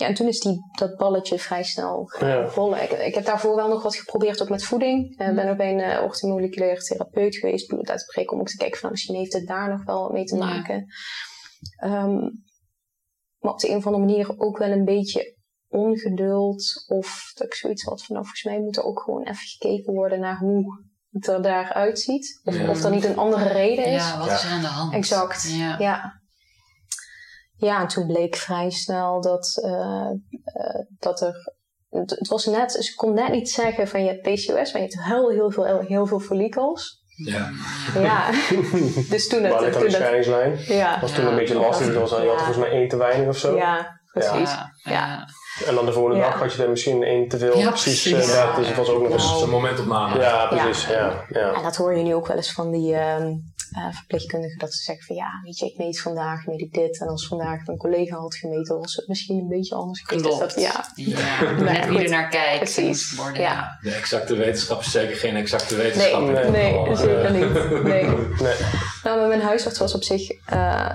ja, 0.00 0.06
en 0.06 0.14
toen 0.14 0.26
is 0.26 0.40
die, 0.40 0.58
dat 0.78 0.96
balletje 0.96 1.38
vrij 1.38 1.62
snel 1.62 2.12
Ja. 2.20 2.44
rollen. 2.44 2.82
Ik, 2.82 2.90
ik 2.90 3.14
heb 3.14 3.24
daarvoor 3.24 3.56
wel 3.56 3.68
nog 3.68 3.82
wat 3.82 3.96
geprobeerd, 3.96 4.42
ook 4.42 4.48
met 4.48 4.64
voeding. 4.64 5.10
Ik 5.10 5.34
ben 5.34 5.48
ook 5.50 5.56
bij 5.56 5.72
een 5.72 5.78
uh, 5.98 6.02
orthomoleculaire 6.02 6.80
therapeut 6.82 7.36
geweest, 7.36 7.66
bloed 7.66 7.90
uit 7.90 7.98
te 7.98 8.04
breken, 8.12 8.32
om 8.32 8.40
ook 8.40 8.48
te 8.48 8.56
kijken 8.56 8.80
van, 8.80 8.90
misschien 8.90 9.14
heeft 9.16 9.32
het 9.32 9.46
daar 9.46 9.68
nog 9.70 9.84
wel 9.84 10.10
mee 10.10 10.24
te 10.24 10.36
Ja. 10.36 10.44
maken. 10.44 10.86
Ehm, 11.76 12.18
maar 13.38 13.52
op 13.52 13.58
de 13.58 13.68
een 13.70 13.76
of 13.76 13.86
andere 13.86 14.04
manier 14.06 14.34
ook 14.38 14.58
wel 14.58 14.70
een 14.70 14.84
beetje 14.84 15.36
ongeduld. 15.68 16.84
Of 16.86 17.32
dat 17.34 17.46
ik 17.46 17.54
zoiets 17.54 17.84
had 17.84 18.04
van, 18.04 18.14
nou, 18.14 18.26
volgens 18.26 18.44
mij 18.44 18.60
moet 18.60 18.76
er 18.76 18.84
ook 18.84 19.00
gewoon 19.00 19.22
even 19.22 19.46
gekeken 19.46 19.92
worden 19.92 20.20
naar 20.20 20.38
hoe 20.38 20.84
het 21.10 21.26
er 21.26 21.42
daaruit 21.42 22.00
ziet. 22.00 22.40
Of, 22.44 22.56
Ja. 22.56 22.68
of 22.70 22.84
er 22.84 22.90
niet 22.90 23.04
een 23.04 23.16
andere 23.18 23.48
reden 23.48 23.84
is. 23.84 24.08
Ja, 24.08 24.18
wat 24.18 24.26
Ja. 24.26 24.34
is 24.34 24.44
er 24.44 24.50
aan 24.50 24.60
de 24.60 24.66
hand? 24.66 24.92
Exact. 24.94 25.54
Ja. 25.78 26.19
Ja. 27.60 27.66
Ja, 27.68 27.80
en 27.80 27.88
toen 27.88 28.06
bleek 28.06 28.36
vrij 28.36 28.70
snel 28.70 29.20
dat, 29.20 29.60
eh, 29.64 30.10
eh, 30.44 30.80
dat 30.98 31.20
er. 31.20 31.34
Het, 31.90 32.10
het 32.10 32.28
was 32.28 32.46
net, 32.46 32.72
ze 32.72 32.94
kon 32.94 33.14
net 33.14 33.32
niet 33.32 33.50
zeggen 33.50 33.88
van 33.88 34.02
je 34.04 34.08
hebt 34.08 34.22
PCOS, 34.22 34.46
maar 34.72 34.82
je 34.82 34.88
hebt 34.88 35.04
heel, 35.04 35.30
heel 35.30 35.50
veel, 35.50 35.80
heel 35.86 36.06
veel 36.06 36.20
follicels. 36.20 36.98
Ja. 37.24 37.50
Ja, 37.94 38.30
dus 39.10 39.28
toen 39.28 39.42
het. 39.42 39.58
Dan 39.60 39.70
Toen 39.82 39.90
scheidingslijn? 39.90 40.58
ja, 40.58 41.00
was 41.00 41.12
toen 41.12 41.24
Ja. 41.24 41.30
een 41.30 41.36
beetje 41.36 41.54
lastig. 41.54 41.94
Was, 41.98 42.10
je 42.10 42.16
had 42.16 42.36
volgens 42.36 42.56
mij 42.56 42.70
één 42.70 42.88
te 42.88 42.96
weinig 42.96 43.28
of 43.28 43.36
zo. 43.36 43.56
ja, 43.56 44.00
precies. 44.12 44.50
Ja, 44.50 44.72
Ja. 44.82 44.92
ja. 44.92 45.26
En 45.66 45.74
dan 45.74 45.86
de 45.86 45.92
volgende 45.92 46.18
Ja. 46.18 46.30
dag 46.30 46.40
had 46.40 46.52
je 46.52 46.62
er 46.62 46.70
misschien 46.70 47.02
één 47.02 47.28
te 47.28 47.38
veel. 47.38 47.58
Ja, 47.58 47.68
precies. 47.68 48.02
precies. 48.10 48.28
eh, 48.28 48.34
Ja. 48.34 48.46
dat, 48.46 48.56
dus 48.56 48.66
het 48.68 48.76
was 48.76 48.88
ook 48.88 49.02
nog 49.02 49.12
eens. 49.12 49.38
Zo'n 49.38 49.50
momentopname. 49.50 50.20
Ja, 50.20 50.46
precies. 50.46 50.86
Ja. 50.86 51.24
Ja. 51.28 51.52
En 51.52 51.62
dat 51.62 51.76
hoor 51.76 51.96
je 51.96 52.02
nu 52.02 52.14
ook 52.14 52.26
wel 52.26 52.36
eens 52.36 52.52
van 52.52 52.70
die 52.70 52.94
ehm, 52.94 53.32
eh, 53.70 53.92
verpleegkundigen, 53.92 54.58
dat 54.58 54.72
ze 54.74 54.82
zeggen 54.82 55.06
van 55.06 55.16
ja, 55.16 55.40
weet 55.42 55.58
je, 55.58 55.66
ik 55.66 55.78
meet 55.78 56.00
vandaag, 56.00 56.46
meet 56.46 56.60
ik 56.60 56.72
dit. 56.72 57.00
En 57.00 57.08
als 57.08 57.26
vandaag 57.26 57.66
een 57.66 57.76
collega 57.76 58.16
had 58.16 58.34
gemeten, 58.34 58.78
was 58.78 58.94
het 58.94 59.08
misschien 59.08 59.38
een 59.38 59.48
beetje 59.48 59.74
anders 59.74 60.00
geweest. 60.00 60.24
Dus 60.24 60.36
Klopt. 60.36 60.54
dat, 60.54 60.64
ja, 60.64 60.84
Ja, 60.94 61.50
Nee, 61.52 61.62
net 61.62 61.88
wie 61.88 61.98
er 61.98 62.10
naar 62.10 62.28
kijkt. 62.28 62.58
Precies. 62.58 63.14
worden, 63.14 63.40
Ja. 63.40 63.78
De 63.82 63.90
exacte 63.90 64.36
wetenschap 64.36 64.80
is 64.80 64.90
zeker 64.90 65.16
geen 65.16 65.36
exacte 65.36 65.76
wetenschap. 65.76 66.20
Nee, 66.20 66.50
nee, 66.50 66.72
geval. 66.72 66.96
zeker 66.96 67.24
Eh, 67.24 67.32
niet. 67.32 67.82
Nee. 67.82 68.04
Nee. 68.40 68.54
Nou, 69.02 69.18
maar 69.18 69.28
mijn 69.28 69.40
huisarts 69.40 69.78
was 69.78 69.94
op 69.94 70.02
zich 70.02 70.30
eh, 70.46 70.94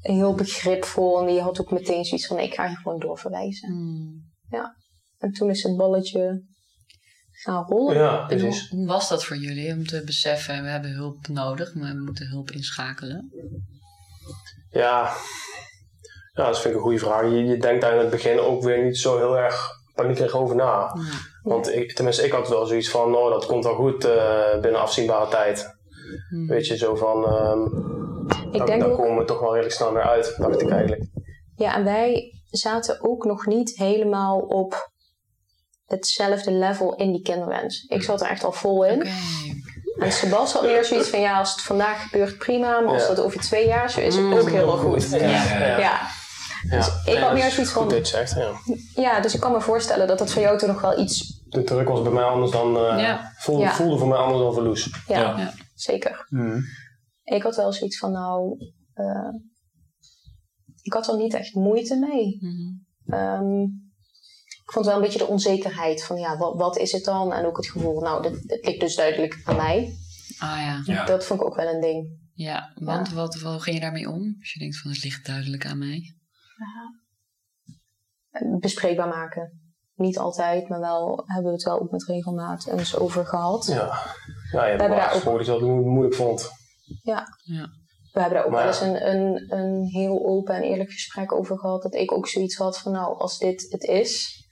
heel 0.00 0.34
begripvol 0.34 1.20
en 1.20 1.26
die 1.26 1.40
had 1.40 1.60
ook 1.60 1.70
meteen 1.70 2.04
zoiets 2.04 2.26
van: 2.26 2.38
ik 2.38 2.54
ga 2.54 2.66
je 2.66 2.76
gewoon 2.76 2.98
doorverwijzen. 2.98 3.68
Hmm. 3.68 4.32
En 5.18 5.32
toen 5.32 5.50
is 5.50 5.62
het 5.62 5.76
balletje 5.76 6.44
gaan 7.44 7.64
rollen. 7.64 7.96
Ja, 7.96 8.28
En 8.28 8.40
hoe, 8.40 8.66
hoe 8.70 8.86
was 8.86 9.08
dat 9.08 9.24
voor 9.24 9.36
jullie 9.36 9.72
om 9.72 9.86
te 9.86 10.02
beseffen, 10.04 10.62
we 10.62 10.68
hebben 10.68 10.90
hulp 10.90 11.28
nodig, 11.28 11.74
maar 11.74 11.92
we 11.94 12.02
moeten 12.02 12.28
hulp 12.28 12.50
inschakelen? 12.50 13.32
Ja. 14.70 15.12
ja, 16.32 16.46
dat 16.46 16.60
vind 16.60 16.74
ik 16.74 16.74
een 16.74 16.86
goede 16.86 16.98
vraag. 16.98 17.22
Je, 17.22 17.44
je 17.44 17.56
denkt 17.56 17.80
daar 17.80 17.92
in 17.92 17.98
het 17.98 18.10
begin 18.10 18.38
ook 18.38 18.62
weer 18.62 18.84
niet 18.84 18.98
zo 18.98 19.16
heel 19.16 19.38
erg 19.38 19.70
paniekerig 19.94 20.34
over 20.34 20.56
na. 20.56 20.64
Ja. 20.64 20.92
Want 21.42 21.74
ik, 21.74 21.94
tenminste, 21.94 22.24
ik 22.24 22.32
had 22.32 22.48
wel 22.48 22.66
zoiets 22.66 22.90
van, 22.90 23.14
oh, 23.16 23.30
dat 23.30 23.46
komt 23.46 23.64
wel 23.64 23.74
goed 23.74 24.04
eh, 24.04 24.60
binnen 24.60 24.80
afzienbare 24.80 25.30
tijd. 25.30 25.66
Hmm. 26.28 26.46
Weet 26.46 26.66
je, 26.66 26.76
zo 26.76 26.94
van, 26.94 27.24
ehm 27.26 27.62
Ik 28.52 28.58
daar, 28.58 28.66
denk 28.66 28.84
ook, 28.84 28.96
komen 28.96 29.18
we 29.18 29.24
toch 29.24 29.40
wel 29.40 29.50
redelijk 29.50 29.74
snel 29.74 29.92
weer 29.92 30.02
uit, 30.02 30.34
dacht 30.38 30.60
ik 30.60 30.70
eigenlijk. 30.70 31.02
ja, 31.56 31.76
en 31.76 31.84
wij 31.84 32.32
zaten 32.50 32.98
ook 33.00 33.24
nog 33.24 33.46
niet 33.46 33.76
helemaal 33.76 34.38
op 34.38 34.92
hetzelfde 35.94 36.50
level 36.52 36.94
in 36.94 37.12
die 37.12 37.22
kinderwens. 37.22 37.84
Ik 37.88 38.02
zat 38.02 38.20
er 38.20 38.28
echt 38.28 38.44
al 38.44 38.52
vol 38.52 38.84
in. 38.84 38.98
Oké. 39.00 39.08
En 39.98 40.12
Sebas 40.12 40.52
had 40.52 40.62
meer 40.62 40.84
zoiets 40.84 41.08
van: 41.08 41.20
ja, 41.20 41.38
als 41.38 41.50
het 41.52 41.60
vandaag 41.62 42.02
gebeurt, 42.02 42.38
prima. 42.38 42.80
Maar 42.80 42.92
als 42.94 43.02
Ja. 43.02 43.08
dat 43.08 43.20
over 43.20 43.40
twee 43.40 43.66
jaar 43.66 43.90
zo 43.90 44.00
is, 44.00 44.16
Mm. 44.16 44.32
ook 44.34 44.50
heel 44.50 44.72
erg 44.72 44.80
goed. 44.80 45.10
Ja, 45.10 45.16
ja, 45.16 45.58
ja. 45.58 45.78
Ja, 45.78 46.08
Ja. 46.70 46.86
ik 47.12 47.18
had 47.18 47.32
meer 47.32 47.50
zoiets 47.50 47.72
van: 47.72 47.92
het 47.92 48.08
zegt, 48.08 48.34
ja. 48.34 48.50
ja, 48.94 49.20
dus 49.20 49.34
ik 49.34 49.40
kan 49.40 49.52
me 49.52 49.60
voorstellen 49.60 50.06
dat 50.06 50.18
dat 50.18 50.32
voor 50.32 50.42
jou 50.42 50.58
toen 50.58 50.68
nog 50.68 50.80
wel 50.80 50.98
iets. 51.00 51.42
De 51.48 51.62
druk 51.64 51.88
was 51.88 52.02
bij 52.02 52.12
mij 52.12 52.24
anders 52.24 52.50
dan, 52.52 52.76
eh, 52.76 52.98
Ja. 53.00 53.32
voelde, 53.38 53.62
Ja. 53.62 53.72
voelde 53.72 53.98
voor 53.98 54.08
mij 54.08 54.18
anders 54.18 54.40
dan 54.42 54.52
verloes. 54.54 54.90
Ja, 55.06 55.18
Ja. 55.20 55.52
zeker. 55.74 56.28
Ik 57.24 57.42
had 57.42 57.56
wel 57.56 57.72
zoiets 57.72 57.98
van: 57.98 58.12
nou, 58.12 58.56
eh, 58.94 59.34
ik 60.82 60.92
had 60.92 61.08
er 61.08 61.16
niet 61.16 61.34
echt 61.34 61.54
moeite 61.54 61.96
mee. 61.96 62.38
Mhm. 62.40 62.72
Ehm, 63.16 63.66
ik 64.64 64.70
vond 64.72 64.86
wel 64.86 64.94
een 64.96 65.02
beetje 65.02 65.18
de 65.18 65.26
onzekerheid 65.26 66.04
van: 66.04 66.16
ja, 66.16 66.36
wat, 66.36 66.56
wat 66.56 66.76
is 66.78 66.92
het 66.92 67.04
dan? 67.04 67.32
En 67.32 67.46
ook 67.46 67.56
het 67.56 67.66
gevoel, 67.70 68.00
nou, 68.00 68.22
dit, 68.22 68.48
dit 68.48 68.64
ligt 68.66 68.80
dus 68.80 68.96
duidelijk 68.96 69.40
aan 69.44 69.56
mij. 69.56 69.94
Ah 70.38 70.56
ja. 70.58 70.82
Ja. 70.84 71.04
Dat 71.04 71.24
vond 71.24 71.40
ik 71.40 71.46
ook 71.46 71.56
wel 71.56 71.74
een 71.74 71.80
ding. 71.80 72.22
Ja, 72.34 72.72
want 72.74 73.12
Wat, 73.12 73.34
wat, 73.40 73.52
hoe 73.52 73.60
ging 73.60 73.76
je 73.76 73.82
daarmee 73.82 74.08
om? 74.10 74.36
Als 74.40 74.52
je 74.52 74.58
denkt 74.58 74.78
van 74.78 74.90
het 74.90 75.04
ligt 75.04 75.26
duidelijk 75.26 75.66
aan 75.66 75.78
mij. 75.78 76.14
bespreekbaar 78.60 79.08
maken. 79.08 79.58
Niet 79.94 80.18
altijd, 80.18 80.68
maar 80.68 80.80
wel 80.80 81.22
hebben 81.26 81.44
we 81.50 81.56
het 81.56 81.62
wel 81.62 81.80
ook 81.80 81.90
met 81.90 82.04
regelmaat 82.04 82.66
eens 82.66 82.96
over 82.96 83.26
gehad. 83.26 83.66
Ja, 83.66 83.74
ja 83.74 83.84
je 83.84 84.58
hebt 84.58 84.68
hebben 84.68 84.88
wel 84.88 84.96
daar 84.96 85.06
eens 85.06 85.14
ook- 85.16 85.22
gehoord 85.22 85.46
dat 85.46 85.54
je 85.54 85.60
dat 85.60 85.70
mo- 85.70 85.90
moeilijk 85.90 86.14
vond. 86.14 86.50
Ja. 87.02 87.26
We 88.12 88.20
hebben 88.20 88.36
daar 88.38 88.44
ook 88.46 88.52
Maar 88.52 88.64
wel 88.64 88.72
ja. 88.72 88.80
eens 88.94 89.02
een, 89.02 89.08
een, 89.14 89.58
een 89.58 89.84
heel 89.84 90.26
open 90.26 90.54
en 90.54 90.62
eerlijk 90.62 90.90
gesprek 90.90 91.32
over 91.32 91.58
gehad. 91.58 91.82
Dat 91.82 91.94
ik 91.94 92.12
ook 92.12 92.28
zoiets 92.28 92.56
had 92.56 92.78
van, 92.78 92.92
nou, 92.92 93.18
als 93.18 93.38
dit 93.38 93.66
het 93.68 93.82
is, 93.82 94.43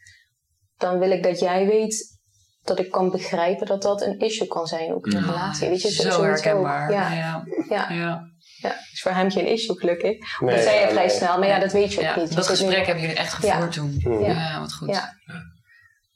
dan 0.82 0.98
wil 0.98 1.10
ik 1.10 1.22
dat 1.22 1.38
jij 1.40 1.66
weet 1.66 2.20
dat 2.62 2.78
ik 2.78 2.90
kan 2.90 3.10
begrijpen 3.10 3.66
dat 3.66 3.82
dat 3.82 4.02
een 4.02 4.18
issue 4.18 4.46
kan 4.48 4.66
zijn, 4.66 4.92
ook 4.94 5.06
in 5.06 5.16
een 5.16 5.24
relatie. 5.24 5.68
Weet 5.68 5.82
je, 5.82 5.90
zo 5.90 6.22
herkenbaar. 6.22 6.90
Ja, 6.92 7.12
ja. 7.12 7.44
ja. 7.68 7.90
ja. 7.92 8.30
ja. 8.60 8.74
is 8.92 9.02
voor 9.02 9.10
hem 9.10 9.30
geen 9.30 9.46
issue, 9.46 9.78
gelukkig. 9.78 10.40
Nee, 10.40 10.54
dat 10.54 10.64
zei 10.64 10.74
je 10.74 10.80
ja, 10.80 10.88
vrij 10.88 11.06
nee. 11.06 11.16
snel, 11.16 11.38
maar 11.38 11.48
ja, 11.48 11.58
dat 11.58 11.72
weet 11.72 11.92
je 11.92 12.08
ook 12.10 12.16
niet. 12.16 12.34
Dat 12.34 12.48
nu- 12.48 12.56
gesprek 12.56 12.86
hebben 12.86 13.02
jullie 13.02 13.18
echt 13.18 13.42
Ja. 13.42 13.54
gevoerd 13.54 13.72
toen. 13.72 14.20
Ja. 14.20 14.60
wat 14.60 14.72
goed. 14.72 14.88
Ja. 14.88 15.14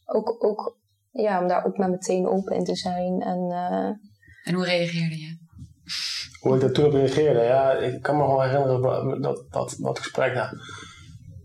Ook, 0.04 0.44
ook 0.44 0.76
ja, 1.10 1.40
om 1.40 1.48
daar 1.48 1.64
ook 1.64 1.76
maar 1.76 1.90
meteen 1.90 2.28
open 2.28 2.56
in 2.56 2.64
te 2.64 2.76
zijn. 2.76 3.20
En 3.22 3.50
eh, 3.50 3.90
En 4.44 4.54
hoe 4.54 4.64
reageerde 4.64 5.18
je? 5.20 5.38
Hoe 6.40 6.54
ik 6.54 6.60
daar 6.60 6.70
toen 6.72 6.84
op 6.84 6.92
reageerde, 6.92 7.40
ja, 7.40 7.72
ik 7.72 8.02
kan 8.02 8.16
me 8.16 8.26
wel 8.26 8.42
herinneren 8.42 8.82
dat, 8.82 9.22
dat, 9.22 9.46
dat, 9.50 9.76
dat 9.78 9.98
gesprek. 9.98 10.34
Ja, 10.34 10.50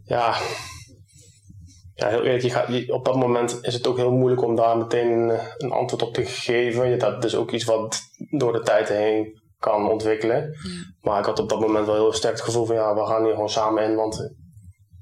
ja, 0.03 0.35
ja 2.01 2.07
heel 2.07 2.23
eerlijk, 2.23 2.43
je 2.43 2.49
gaat, 2.49 2.67
je- 2.67 2.93
op 2.93 3.05
dat 3.05 3.15
moment 3.15 3.57
is 3.61 3.73
het 3.73 3.87
ook 3.87 3.97
heel 3.97 4.11
moeilijk 4.11 4.41
om 4.43 4.55
daar 4.55 4.77
meteen 4.77 5.29
eh, 5.29 5.43
een 5.57 5.71
antwoord 5.71 6.01
op 6.03 6.13
te 6.13 6.25
geven. 6.25 6.89
Je- 6.89 6.97
Dat 6.97 7.23
is 7.23 7.35
ook 7.35 7.51
iets 7.51 7.63
wat 7.63 7.99
door 8.29 8.53
de 8.53 8.61
tijd 8.61 8.89
heen 8.89 9.39
kan 9.59 9.89
ontwikkelen. 9.89 10.55
Maar 11.01 11.19
ik 11.19 11.25
had 11.25 11.39
op 11.39 11.49
dat 11.49 11.59
moment 11.59 11.85
wel 11.85 11.95
heel 11.95 12.13
sterk 12.13 12.33
het 12.33 12.43
gevoel 12.43 12.65
van 12.65 12.75
ja, 12.75 12.93
we 12.93 13.05
gaan 13.05 13.23
hier 13.23 13.33
gewoon 13.33 13.49
samen 13.49 13.83
in, 13.83 13.95
want 13.95 14.15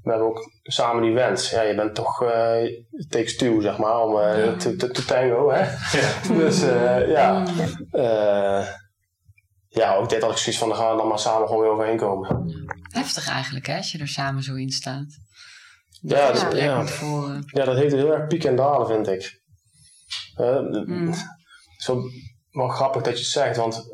we 0.02 0.10
hebben 0.10 0.28
ook 0.28 0.50
samen 0.62 1.02
die 1.02 1.12
wens. 1.14 1.50
Ja, 1.50 1.62
je 1.62 1.74
bent 1.74 1.94
toch 1.94 2.22
uh, 2.22 2.56
takes 3.08 3.36
two, 3.36 3.60
zeg 3.60 3.78
maar, 3.78 4.00
om 4.00 4.18
eh, 4.20 4.44
Ja. 4.44 4.56
te, 4.56 4.76
te, 4.76 4.90
te 4.90 5.04
tango, 5.04 5.50
hè. 5.50 5.64
Dus 6.38 6.62
eh, 6.62 7.08
ja, 7.10 7.38
Mm. 7.38 7.46
eh, 7.90 8.66
ja, 9.68 9.94
ook 9.96 10.08
dit 10.08 10.22
had 10.22 10.30
ik 10.30 10.36
zoiets 10.36 10.60
van, 10.60 10.68
dan 10.68 10.76
gaan 10.78 10.90
we 10.90 10.96
dan 10.98 11.08
maar 11.08 11.18
samen 11.18 11.46
gewoon 11.48 11.62
weer 11.62 11.70
overheen 11.72 11.96
komen. 11.96 12.52
Heftig 12.92 13.28
eigenlijk, 13.28 13.66
hè, 13.66 13.76
als 13.76 13.92
je 13.92 13.98
er 13.98 14.08
samen 14.08 14.42
zo 14.42 14.54
in 14.54 14.70
staat. 14.70 15.06
Ja, 16.00 16.32
Dat 16.32 16.46
ja. 16.56 16.86
voeren. 16.86 17.42
Ja, 17.46 17.64
dat 17.64 17.76
heeft 17.76 17.94
heel 17.94 18.12
erg 18.14 18.26
pieken 18.26 18.48
en 18.50 18.56
dalen, 18.56 18.86
vind 18.86 19.08
ik. 19.08 19.40
Eh, 20.34 20.58
Mm. 20.86 21.06
Het 21.08 21.16
is 21.78 21.86
wel, 21.86 22.02
wel 22.50 22.68
grappig 22.68 23.02
dat 23.02 23.12
je 23.12 23.18
het 23.18 23.28
zegt, 23.32 23.56
want 23.56 23.88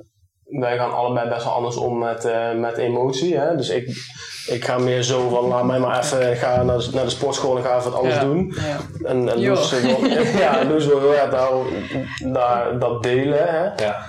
wij 0.45 0.77
gaan 0.77 0.95
allebei 0.95 1.29
best 1.29 1.45
wel 1.45 1.53
anders 1.53 1.77
om 1.77 1.99
met, 1.99 2.25
eh, 2.25 2.53
met 2.55 2.77
emotie. 2.77 3.37
Hè? 3.39 3.57
Dus 3.57 3.69
ik, 3.69 3.87
ik 4.47 4.65
ga 4.65 4.79
meer 4.79 5.03
zo 5.03 5.29
van, 5.29 5.45
laat 5.45 5.65
mij 5.65 5.79
maar 5.79 6.05
even 6.05 6.31
ik 6.33 6.39
ga 6.39 6.63
naar 6.63 6.79
de, 6.79 6.89
naar 6.93 7.05
de 7.05 7.11
sportschool 7.11 7.57
en 7.57 7.63
ga 7.63 7.77
even 7.79 7.91
wat 7.91 7.99
anders 8.01 8.15
Ja. 8.15 8.21
doen. 8.21 8.55
Ja. 8.57 8.79
En, 9.09 9.29
en. 9.29 9.43
Loes 9.45 9.71
wil, 9.81 10.05
ja, 10.39 10.65
Loes 10.65 10.87
wil 10.87 11.01
heel 11.01 11.15
erg 11.15 11.31
daar, 11.31 11.53
daar, 12.33 12.79
dat 12.79 13.03
delen. 13.03 13.47
Hè? 13.49 13.85
Ja. 13.85 14.07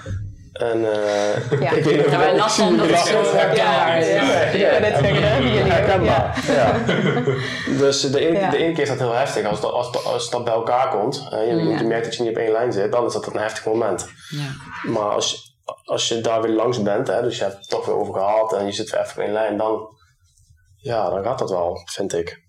En 0.57 0.93
eh, 0.93 1.59
Ja. 1.59 1.71
ik 1.71 1.83
weet 1.83 1.95
niet 1.97 2.09
Ja, 2.11 2.17
wij 2.17 2.35
lachen 2.35 2.65
omdat 2.67 2.85
jullie 2.85 3.01
het 3.01 3.07
zo 3.07 3.35
herkenbaar 3.35 3.97
is. 3.99 4.07
Ja, 4.07 4.13
ja, 4.23 4.41
ik 4.41 4.71
kan 4.71 4.81
net 4.81 4.97
zeggen, 4.97 5.21
dat 5.21 5.29
hebben 5.31 5.51
jullie 5.51 5.61
ook. 5.61 5.67
Ja. 5.67 5.73
herkenbaar. 5.73 6.43
Ja. 6.47 7.77
Dus 7.77 8.01
de 8.01 8.19
ene, 8.27 8.39
Ja. 8.39 8.49
de 8.49 8.57
ene 8.57 8.73
keer 8.73 8.83
is 8.83 8.89
dat 8.89 8.99
heel 8.99 9.13
heftig. 9.13 9.45
Als 9.45 9.61
dat, 9.61 9.71
als, 9.71 9.91
dat- 9.91 10.05
als 10.05 10.29
dat 10.29 10.43
bij 10.43 10.53
elkaar 10.53 10.89
komt, 10.89 11.27
hè, 11.29 11.39
je, 11.39 11.55
Ja. 11.55 11.77
je 11.77 11.83
merkt 11.83 12.05
dat 12.05 12.15
je 12.15 12.21
niet 12.21 12.31
op 12.31 12.37
één 12.37 12.51
lijn 12.51 12.71
zit, 12.73 12.91
dan 12.91 13.05
is 13.05 13.13
dat 13.13 13.25
een 13.27 13.39
heftig 13.39 13.65
moment. 13.65 14.07
Ja. 14.29 14.89
Maar 14.91 15.09
als, 15.11 15.55
als 15.83 16.07
je 16.07 16.21
daar 16.21 16.41
weer 16.41 16.51
langs 16.55 16.81
bent, 16.81 17.07
hè, 17.07 17.21
dus 17.21 17.37
je 17.37 17.43
hebt 17.43 17.55
het 17.55 17.69
toch 17.69 17.85
weer 17.85 17.95
over 17.95 18.13
gehad 18.13 18.53
en 18.53 18.65
je 18.65 18.71
zit 18.71 18.89
weer 18.89 18.99
even 19.01 19.11
op 19.17 19.23
één 19.23 19.33
lijn, 19.33 19.57
dan, 19.57 19.87
ja, 20.77 21.09
dan 21.09 21.23
gaat 21.23 21.39
dat 21.39 21.49
wel, 21.49 21.81
vind 21.85 22.13
ik. 22.13 22.41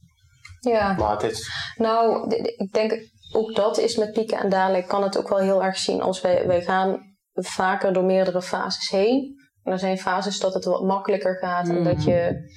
ja. 0.60 0.92
Maar 0.98 1.10
het 1.10 1.22
is, 1.22 1.50
Nou, 1.76 2.30
ik 2.36 2.72
denk 2.72 3.00
ook 3.32 3.54
dat 3.54 3.78
is 3.78 3.96
met 3.96 4.12
pieken 4.12 4.38
en 4.38 4.48
dalen. 4.48 4.76
Ik 4.76 4.86
kan 4.88 5.02
het 5.02 5.18
ook 5.18 5.28
wel 5.28 5.38
heel 5.38 5.64
erg 5.64 5.76
zien 5.76 6.02
als 6.02 6.20
wij, 6.20 6.46
wij 6.46 6.62
gaan 6.62 7.07
vaker 7.46 7.92
door 7.92 8.04
meerdere 8.04 8.42
fases 8.42 8.90
heen. 8.90 9.34
En 9.62 9.72
er 9.72 9.78
zijn 9.78 9.98
fases 9.98 10.40
dat 10.40 10.54
het 10.54 10.64
wat 10.64 10.84
makkelijker 10.84 11.36
gaat 11.36 11.68
en 11.68 11.78
Mm. 11.78 11.84
dat 11.84 12.04
je 12.04 12.50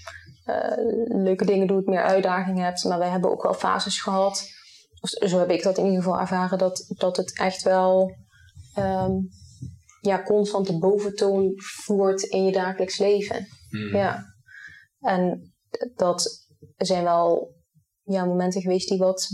eh, 0.45 0.77
leuke 1.23 1.45
dingen 1.45 1.67
doet, 1.67 1.85
meer 1.85 2.03
uitdagingen 2.03 2.63
hebt. 2.63 2.83
Maar 2.83 2.99
wij 2.99 3.09
hebben 3.09 3.31
ook 3.31 3.43
wel 3.43 3.53
fases 3.53 4.01
gehad. 4.01 4.49
Zo 5.01 5.39
heb 5.39 5.49
ik 5.49 5.63
dat 5.63 5.77
in 5.77 5.85
ieder 5.85 6.03
geval 6.03 6.19
ervaren, 6.19 6.57
dat, 6.57 6.85
dat 6.87 7.17
het 7.17 7.39
echt 7.39 7.61
wel 7.61 8.15
ehm, 8.73 9.11
ja, 10.01 10.23
constant 10.23 10.67
de 10.67 10.77
boventoon 10.77 11.53
voert 11.55 12.21
in 12.21 12.45
je 12.45 12.51
dagelijks 12.51 12.97
leven. 12.97 13.47
Mm. 13.69 13.95
Ja. 13.95 14.23
En 14.99 15.53
dat 15.95 16.47
zijn 16.77 17.03
wel 17.03 17.55
ja, 18.03 18.25
momenten 18.25 18.61
geweest 18.61 18.89
die 18.89 18.97
wat 18.97 19.27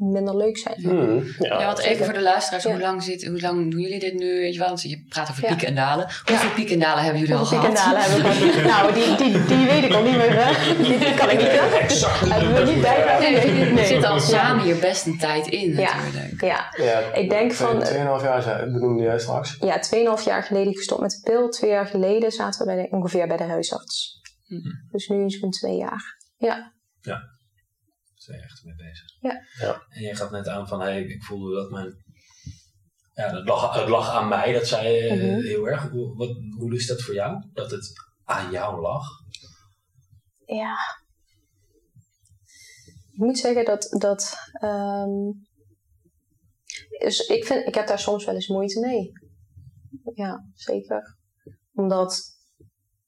minder 0.00 0.36
leuk 0.36 0.58
zijn. 0.58 0.74
hmm, 0.82 1.24
ja, 1.38 1.58
Ja, 1.58 1.66
want 1.66 1.78
even 1.78 2.04
voor 2.04 2.14
de 2.14 2.22
luisteraars, 2.22 2.64
Ja. 2.64 2.70
hoe, 2.70 2.80
lang 2.80 3.02
zit, 3.02 3.26
hoe 3.26 3.40
lang 3.40 3.70
doen 3.70 3.80
jullie 3.80 3.98
dit 3.98 4.14
nu? 4.14 4.40
Weet 4.40 4.52
je, 4.52 4.58
wel? 4.58 4.68
Want 4.68 4.82
je 4.82 5.04
praat 5.08 5.30
over 5.30 5.42
Ja. 5.42 5.48
pieken 5.48 5.68
en 5.68 5.74
dalen. 5.74 6.08
Hoeveel 6.24 6.50
pieken 6.50 6.74
en 6.74 6.80
dalen 6.80 7.02
hebben 7.04 7.20
jullie 7.20 7.34
al 7.34 7.40
en 7.40 7.46
gehad? 7.46 7.76
dalen 7.76 8.00
hebben 8.02 8.22
we? 8.22 8.62
Nou, 8.72 8.92
die, 8.94 9.16
die, 9.16 9.44
die 9.44 9.66
weet 9.66 9.84
ik 9.84 9.92
al 9.94 10.02
niet 10.02 10.16
meer. 10.16 10.44
hè. 10.44 10.74
Die, 10.82 10.98
die 10.98 11.14
kan 11.14 11.30
ik 11.30 11.38
niet 11.38 11.46
zeggen. 11.50 12.32
Hebben 12.32 12.54
we 12.66 12.72
niet 12.72 12.80
bij? 12.82 13.18
Nee, 13.20 13.64
we 13.64 13.70
Nee. 13.70 13.86
zitten 13.86 14.08
al 14.08 14.14
Ja. 14.16 14.20
samen 14.20 14.64
hier 14.64 14.78
best 14.78 15.06
een 15.06 15.18
tijd 15.18 15.46
in 15.46 15.70
Ja. 15.74 15.96
natuurlijk. 15.96 16.40
Ja, 16.40 16.74
ja, 16.84 16.98
ik 17.14 17.30
denk 17.30 17.52
twee- 17.52 17.66
van... 17.68 17.82
Tweeënhalf 17.82 18.22
jaar 18.22 18.42
zei- 18.42 18.70
benoemde 18.72 19.02
jij 19.02 19.18
straks. 19.18 19.56
Ja, 19.60 19.78
2,5 19.80 20.24
jaar 20.24 20.42
geleden 20.42 20.74
gestopt 20.76 21.00
met 21.00 21.10
de 21.10 21.30
pil. 21.30 21.48
Twee 21.48 21.70
jaar 21.70 21.86
geleden 21.86 22.30
zaten 22.32 22.66
we 22.66 22.74
bij 22.74 22.82
de, 22.82 22.96
ongeveer 22.96 23.26
bij 23.28 23.36
de 23.36 23.44
huisarts. 23.44 24.20
Mhm. 24.46 24.68
Dus 24.90 25.08
nu 25.08 25.24
is 25.24 25.40
het 25.40 25.52
twee 25.52 25.76
jaar. 25.76 26.18
Ja, 26.36 26.72
Daar 27.02 27.38
ben 28.26 28.36
je 28.36 28.42
echt 28.42 28.64
mee 28.64 28.74
bezig. 28.74 29.16
Ja. 29.20 29.42
Ja. 29.58 29.82
En 29.88 30.02
jij 30.02 30.14
gaf 30.16 30.30
net 30.30 30.46
aan 30.48 30.68
van, 30.68 30.80
hey, 30.80 31.02
ik 31.04 31.22
voelde 31.22 31.54
dat 31.54 31.70
mijn... 31.70 32.04
Ja, 33.14 33.34
het 33.36 33.46
lag, 33.46 33.74
het 33.74 33.88
lag 33.88 34.08
aan 34.10 34.28
mij, 34.28 34.52
dat 34.52 34.66
zei 34.66 34.88
je 34.88 35.08
eh, 35.08 35.16
Mhm. 35.16 35.40
heel 35.40 35.68
erg. 35.68 35.88
Hoe, 35.88 36.16
wat, 36.16 36.36
hoe 36.58 36.74
is 36.74 36.86
dat 36.86 37.02
voor 37.02 37.14
jou? 37.14 37.44
Dat 37.52 37.70
het 37.70 37.92
aan 38.24 38.50
jou 38.50 38.80
lag? 38.80 39.06
ja. 40.46 40.76
Ik 43.12 43.26
moet 43.26 43.38
zeggen 43.38 43.64
dat... 43.64 43.82
dat 43.98 44.34
ehm, 44.52 45.30
dus 46.98 47.20
ik, 47.26 47.44
vind, 47.44 47.66
ik 47.66 47.74
heb 47.74 47.86
daar 47.86 47.98
soms 47.98 48.24
wel 48.24 48.34
eens 48.34 48.48
moeite 48.48 48.80
mee. 48.80 49.12
Ja, 50.14 50.46
zeker. 50.54 51.16
Omdat 51.74 52.22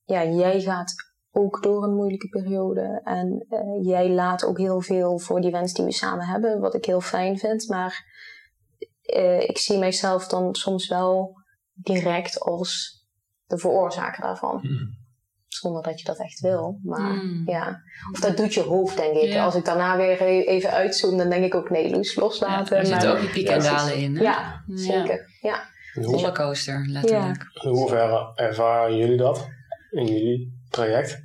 ja, 0.05 0.25
jij 0.25 0.61
gaat 0.61 0.95
ook 1.35 1.63
door 1.63 1.83
een 1.85 1.95
moeilijke 1.95 2.29
periode. 2.29 3.01
En 3.05 3.47
eh, 3.49 3.59
jij 3.87 4.09
laat 4.11 4.45
ook 4.45 4.59
heel 4.59 4.81
veel 4.81 5.19
voor 5.19 5.41
die 5.41 5.51
wens 5.51 5.73
die 5.73 5.85
we 5.85 5.93
samen 5.93 6.27
hebben. 6.27 6.61
Wat 6.61 6.75
ik 6.75 6.85
heel 6.85 7.01
fijn 7.01 7.39
vind. 7.39 7.69
Maar 7.69 8.05
eh, 9.03 9.41
ik 9.41 9.59
zie 9.59 9.79
mijzelf 9.79 10.27
dan 10.27 10.55
soms 10.55 10.89
wel 10.89 11.35
direct 11.75 12.41
als 12.41 13.01
de 13.47 13.59
veroorzaker 13.59 14.23
daarvan. 14.23 14.59
Mm. 14.63 15.01
Zonder 15.47 15.83
dat 15.83 15.99
je 16.01 16.05
dat 16.07 16.19
echt 16.19 16.41
wil. 16.41 16.79
Maar 16.83 17.01
Mm. 17.25 17.43
ja. 17.47 17.81
Of 18.13 18.21
dat 18.21 18.37
doet 18.37 18.55
je 18.55 18.61
hoofd, 18.63 18.97
denk 18.97 19.17
ik. 19.17 19.33
Ja. 19.33 19.45
Als 19.45 19.55
ik 19.55 19.65
daarna 19.65 19.97
weer 19.97 20.23
e- 20.23 20.43
even 20.45 20.71
uitzoom, 20.71 21.17
dan 21.19 21.29
denk 21.31 21.45
ik 21.45 21.55
ook 21.55 21.71
nee, 21.71 21.91
Loes, 21.91 22.15
Ja, 22.15 22.21
loslaten. 22.23 22.77
er 22.77 22.87
zitten 22.87 23.11
ook 23.13 23.21
die 23.21 23.31
pieken 23.31 23.55
en 23.55 23.63
Ja, 23.63 23.77
dalen 23.77 23.97
in. 23.97 24.17
Hè? 24.17 24.23
Ja, 24.23 24.63
Ja. 24.67 24.77
zeker. 24.77 25.29
Ja. 25.41 25.71
Rollercoaster, 25.95 26.87
letterlijk. 26.89 27.45
in 27.63 27.71
hoeverre 27.71 28.33
ervaren 28.35 28.97
jullie 28.97 29.17
dat 29.17 29.49
in 29.91 30.07
jullie 30.07 30.62
traject? 30.73 31.19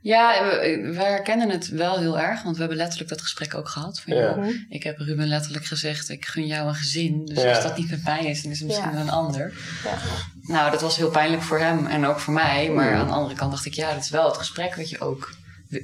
Ja, 0.00 0.44
we, 0.44 0.90
we 0.94 1.02
herkennen 1.02 1.50
het 1.50 1.68
wel 1.68 1.98
heel 1.98 2.18
erg, 2.18 2.42
want 2.42 2.54
we 2.54 2.60
hebben 2.60 2.78
letterlijk 2.78 3.10
dat 3.10 3.20
gesprek 3.22 3.54
ook 3.54 3.68
gehad. 3.68 4.00
Van, 4.00 4.14
Ja. 4.14 4.22
joh, 4.22 4.36
Mhm. 4.36 4.50
Ik 4.68 4.82
heb 4.82 4.98
Ruben 4.98 5.26
letterlijk 5.26 5.64
gezegd, 5.64 6.08
ik 6.08 6.26
gun 6.26 6.46
jou 6.46 6.68
een 6.68 6.74
gezin. 6.74 7.24
Dus 7.26 7.42
Ja. 7.42 7.54
als 7.54 7.62
dat 7.62 7.76
niet 7.76 7.90
met 7.90 8.04
mij 8.04 8.24
is, 8.26 8.42
dan 8.42 8.52
is 8.52 8.58
het 8.58 8.66
misschien 8.68 8.88
Ja. 8.88 8.94
wel 8.94 9.02
een 9.02 9.10
ander. 9.10 9.52
Ja. 9.84 9.98
Nou, 10.42 10.70
dat 10.70 10.80
was 10.80 10.96
heel 10.96 11.10
pijnlijk 11.10 11.42
voor 11.42 11.58
hem 11.58 11.86
en 11.86 12.04
ook 12.06 12.18
voor 12.20 12.34
mij. 12.34 12.70
Maar 12.70 12.90
Mhm. 12.90 13.00
aan 13.00 13.06
de 13.06 13.12
andere 13.12 13.34
kant 13.34 13.50
dacht 13.50 13.64
ik, 13.66 13.74
ja, 13.74 13.92
dat 13.94 14.02
is 14.02 14.10
wel 14.10 14.26
het 14.28 14.36
gesprek 14.36 14.74
wat 14.74 14.90
je 14.90 15.00
ook 15.00 15.32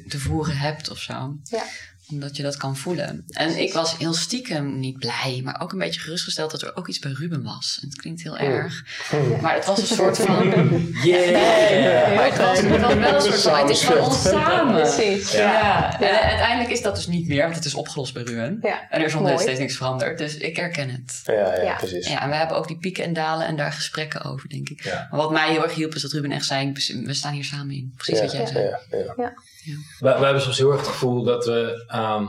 te 0.08 0.18
voeren 0.18 0.56
hebt 0.56 0.90
of 0.90 0.98
zo. 0.98 1.36
Omdat 2.14 2.36
je 2.36 2.42
dat 2.42 2.56
kan 2.56 2.76
voelen. 2.76 3.24
En 3.28 3.58
ik 3.58 3.72
was 3.72 3.96
heel 3.98 4.14
stiekem 4.14 4.78
niet 4.78 4.98
blij, 4.98 5.40
maar 5.44 5.60
ook 5.60 5.72
een 5.72 5.78
beetje 5.78 6.00
gerustgesteld 6.00 6.50
dat 6.50 6.62
er 6.62 6.76
ook 6.76 6.88
iets 6.88 6.98
bij 6.98 7.12
Ruben 7.12 7.42
was. 7.42 7.78
En 7.82 7.88
het 7.88 8.00
klinkt 8.00 8.22
heel 8.22 8.38
erg. 8.38 8.84
Maar 9.40 9.54
het 9.54 9.66
was 9.66 9.78
een 9.78 9.96
soort 9.96 10.18
van... 10.18 10.52
Yeah! 11.04 12.14
Maar 12.16 12.24
het 12.24 12.36
was, 12.38 12.60
het 12.60 12.80
was 12.80 12.94
wel 12.94 13.14
een 13.14 13.20
soort 13.20 13.40
van, 13.40 13.58
het 13.58 13.70
is 13.70 13.82
van 13.82 13.98
ons 13.98 14.22
samen. 14.22 14.74
Precies. 14.74 15.32
Ja. 15.32 15.52
Ja. 15.52 16.00
En 16.00 16.20
uiteindelijk 16.20 16.70
is 16.70 16.82
dat 16.82 16.94
dus 16.94 17.06
niet 17.06 17.28
meer, 17.28 17.42
want 17.42 17.54
het 17.54 17.64
is 17.64 17.74
opgelost 17.74 18.14
bij 18.14 18.22
Ruben. 18.22 18.58
Ja. 18.62 18.90
En 18.90 19.00
er 19.00 19.06
is 19.06 19.14
nog 19.14 19.40
steeds 19.40 19.58
niks 19.58 19.76
veranderd. 19.76 20.18
Dus 20.18 20.36
ik 20.36 20.56
herken 20.56 20.90
het. 20.90 21.20
Ja, 21.24 21.32
ja, 21.32 21.62
Ja. 21.62 21.76
precies. 21.76 22.08
Ja, 22.08 22.22
en 22.22 22.28
we 22.28 22.34
hebben 22.34 22.56
ook 22.56 22.68
die 22.68 22.78
pieken 22.78 23.04
en 23.04 23.12
dalen 23.12 23.46
en 23.46 23.56
daar 23.56 23.72
gesprekken 23.72 24.22
over, 24.24 24.48
denk 24.48 24.68
ik. 24.68 24.82
Ja. 24.82 25.08
Maar 25.10 25.20
wat 25.20 25.30
mij 25.30 25.50
heel 25.50 25.62
erg 25.62 25.74
hielp 25.74 25.94
is 25.94 26.02
dat 26.02 26.12
Ruben 26.12 26.32
echt 26.32 26.44
zei, 26.44 26.72
we 27.04 27.14
staan 27.14 27.32
hier 27.32 27.44
samen 27.44 27.74
in. 27.74 27.92
Precies 27.96 28.20
wat 28.20 28.32
jij 28.32 28.40
ja, 28.40 28.46
zei. 28.46 28.64
ja, 28.64 29.14
ja. 29.16 29.34
Wij, 29.98 30.12
wij 30.14 30.22
hebben 30.24 30.42
soms 30.42 30.58
heel 30.58 30.70
erg 30.70 30.80
het 30.80 30.88
gevoel 30.88 31.24
dat 31.24 31.44
we... 31.44 31.84
ehm, 31.86 32.26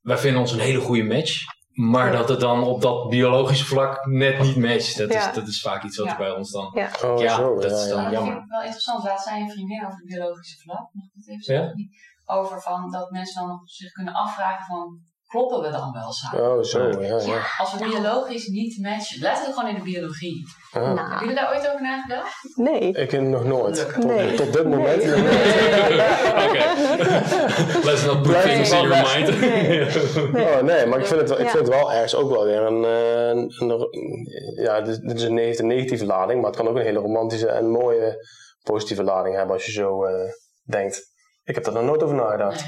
wij 0.00 0.18
vinden 0.18 0.40
ons 0.40 0.52
een 0.52 0.58
hele 0.58 0.80
goede 0.80 1.02
match. 1.04 1.34
Maar 1.72 2.12
dat 2.12 2.28
het 2.28 2.40
dan 2.40 2.62
op 2.62 2.80
dat 2.82 3.08
biologische 3.08 3.64
vlak 3.64 4.06
net 4.06 4.40
niet 4.40 4.56
matcht. 4.56 4.98
Dat, 4.98 5.12
Ja. 5.12 5.28
is, 5.28 5.34
dat 5.34 5.48
is 5.48 5.60
vaak 5.60 5.82
iets 5.84 5.96
wat 5.96 6.06
Ja. 6.06 6.12
er 6.12 6.18
bij 6.18 6.30
ons 6.30 6.50
dan... 6.50 6.70
Ja. 6.74 6.90
Oh, 7.04 7.20
Ja, 7.20 7.34
zo. 7.36 7.54
dat 7.54 7.70
ja, 7.70 7.76
is 7.76 7.84
ja. 7.88 7.90
dan- 8.02 8.10
jammer. 8.12 8.32
vind 8.32 8.44
ik 8.44 8.50
wel 8.50 8.62
interessant. 8.62 9.04
Laat 9.04 9.22
zij 9.22 9.40
een 9.40 9.50
vriendin 9.50 9.84
over 9.86 9.96
het 9.96 10.04
biologische 10.06 10.58
vlak. 10.62 10.88
Mag 10.92 11.04
ik 11.04 11.10
dat 11.14 11.26
even 11.28 11.54
Ja? 11.54 11.60
zeggen? 11.60 11.90
Over 12.24 12.60
van 12.62 12.90
dat 12.90 13.10
mensen 13.10 13.46
dan 13.46 13.60
zich 13.64 13.92
kunnen 13.92 14.14
afvragen 14.14 14.66
van... 14.66 15.00
kloppen 15.32 15.60
we 15.60 15.70
dan 15.70 15.92
wel 15.92 16.12
samen. 16.12 16.50
Oh, 16.56 16.62
zo, 16.62 16.88
ja, 16.88 17.20
ja. 17.26 17.42
Als 17.58 17.72
we 17.78 17.84
biologisch 17.88 18.46
niet 18.46 18.78
matchen, 18.80 19.20
letterlijk 19.20 19.54
gewoon 19.58 19.70
in 19.70 19.76
de 19.76 19.90
biologie. 19.90 20.42
Ah. 20.72 20.82
Hebben 20.96 21.18
jullie 21.20 21.34
daar 21.34 21.50
ooit 21.54 21.68
over 21.68 21.82
nagedacht? 21.82 22.34
nee. 22.54 22.92
Ik 22.92 23.10
heb 23.10 23.20
nog 23.22 23.44
nooit. 23.44 23.92
Tot, 23.94 24.04
Nee. 24.04 24.34
tot 24.34 24.52
dit 24.52 24.64
moment. 24.64 25.04
Nee. 25.04 25.14
Oké. 26.46 26.64
Let's 27.88 28.04
not 28.04 28.22
put 28.22 28.42
things 28.42 28.70
in 28.70 28.88
your 28.88 28.88
mind. 28.88 29.28
Oh, 30.42 30.60
nee, 30.62 30.86
maar 30.86 30.98
ik 30.98 31.06
vind 31.06 31.20
het, 31.20 31.28
wel- 31.28 31.40
ik 31.40 31.48
vind 31.48 31.66
het 31.66 31.74
wel 31.74 31.92
ergens 31.92 32.14
ook 32.14 32.30
wel 32.30 32.44
weer 32.44 32.60
een, 32.62 32.84
eh, 32.84 33.28
een, 33.28 33.70
een- 33.70 34.28
ja, 34.62 34.80
dit, 34.80 35.00
is 35.14 35.22
een, 35.22 35.36
heeft 35.38 35.58
een 35.58 35.66
negatieve 35.66 36.06
lading, 36.06 36.40
maar 36.40 36.50
het 36.50 36.58
kan 36.58 36.68
ook 36.68 36.76
een 36.76 36.82
hele 36.82 36.98
romantische 36.98 37.48
en 37.48 37.70
mooie 37.70 38.16
positieve 38.62 39.02
lading 39.02 39.36
hebben 39.36 39.54
als 39.54 39.66
je 39.66 39.72
zo 39.72 40.04
eh, 40.04 40.30
denkt. 40.62 41.10
Ik 41.44 41.54
heb 41.54 41.66
er 41.66 41.72
nog 41.72 41.84
nooit 41.84 42.02
over 42.02 42.16
nagedacht. 42.16 42.64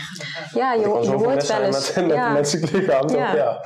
Ja, 0.55 0.73
je, 0.73 0.81
je 0.81 0.87
hoort 0.87 1.47
wel 1.47 1.63
eens. 1.63 1.95
met, 1.95 2.07
met 2.07 2.17
ja. 2.17 2.33
menselijk 2.33 2.73
lichaam, 2.73 3.07
toch? 3.07 3.17
Ja. 3.17 3.35
Ja. 3.35 3.61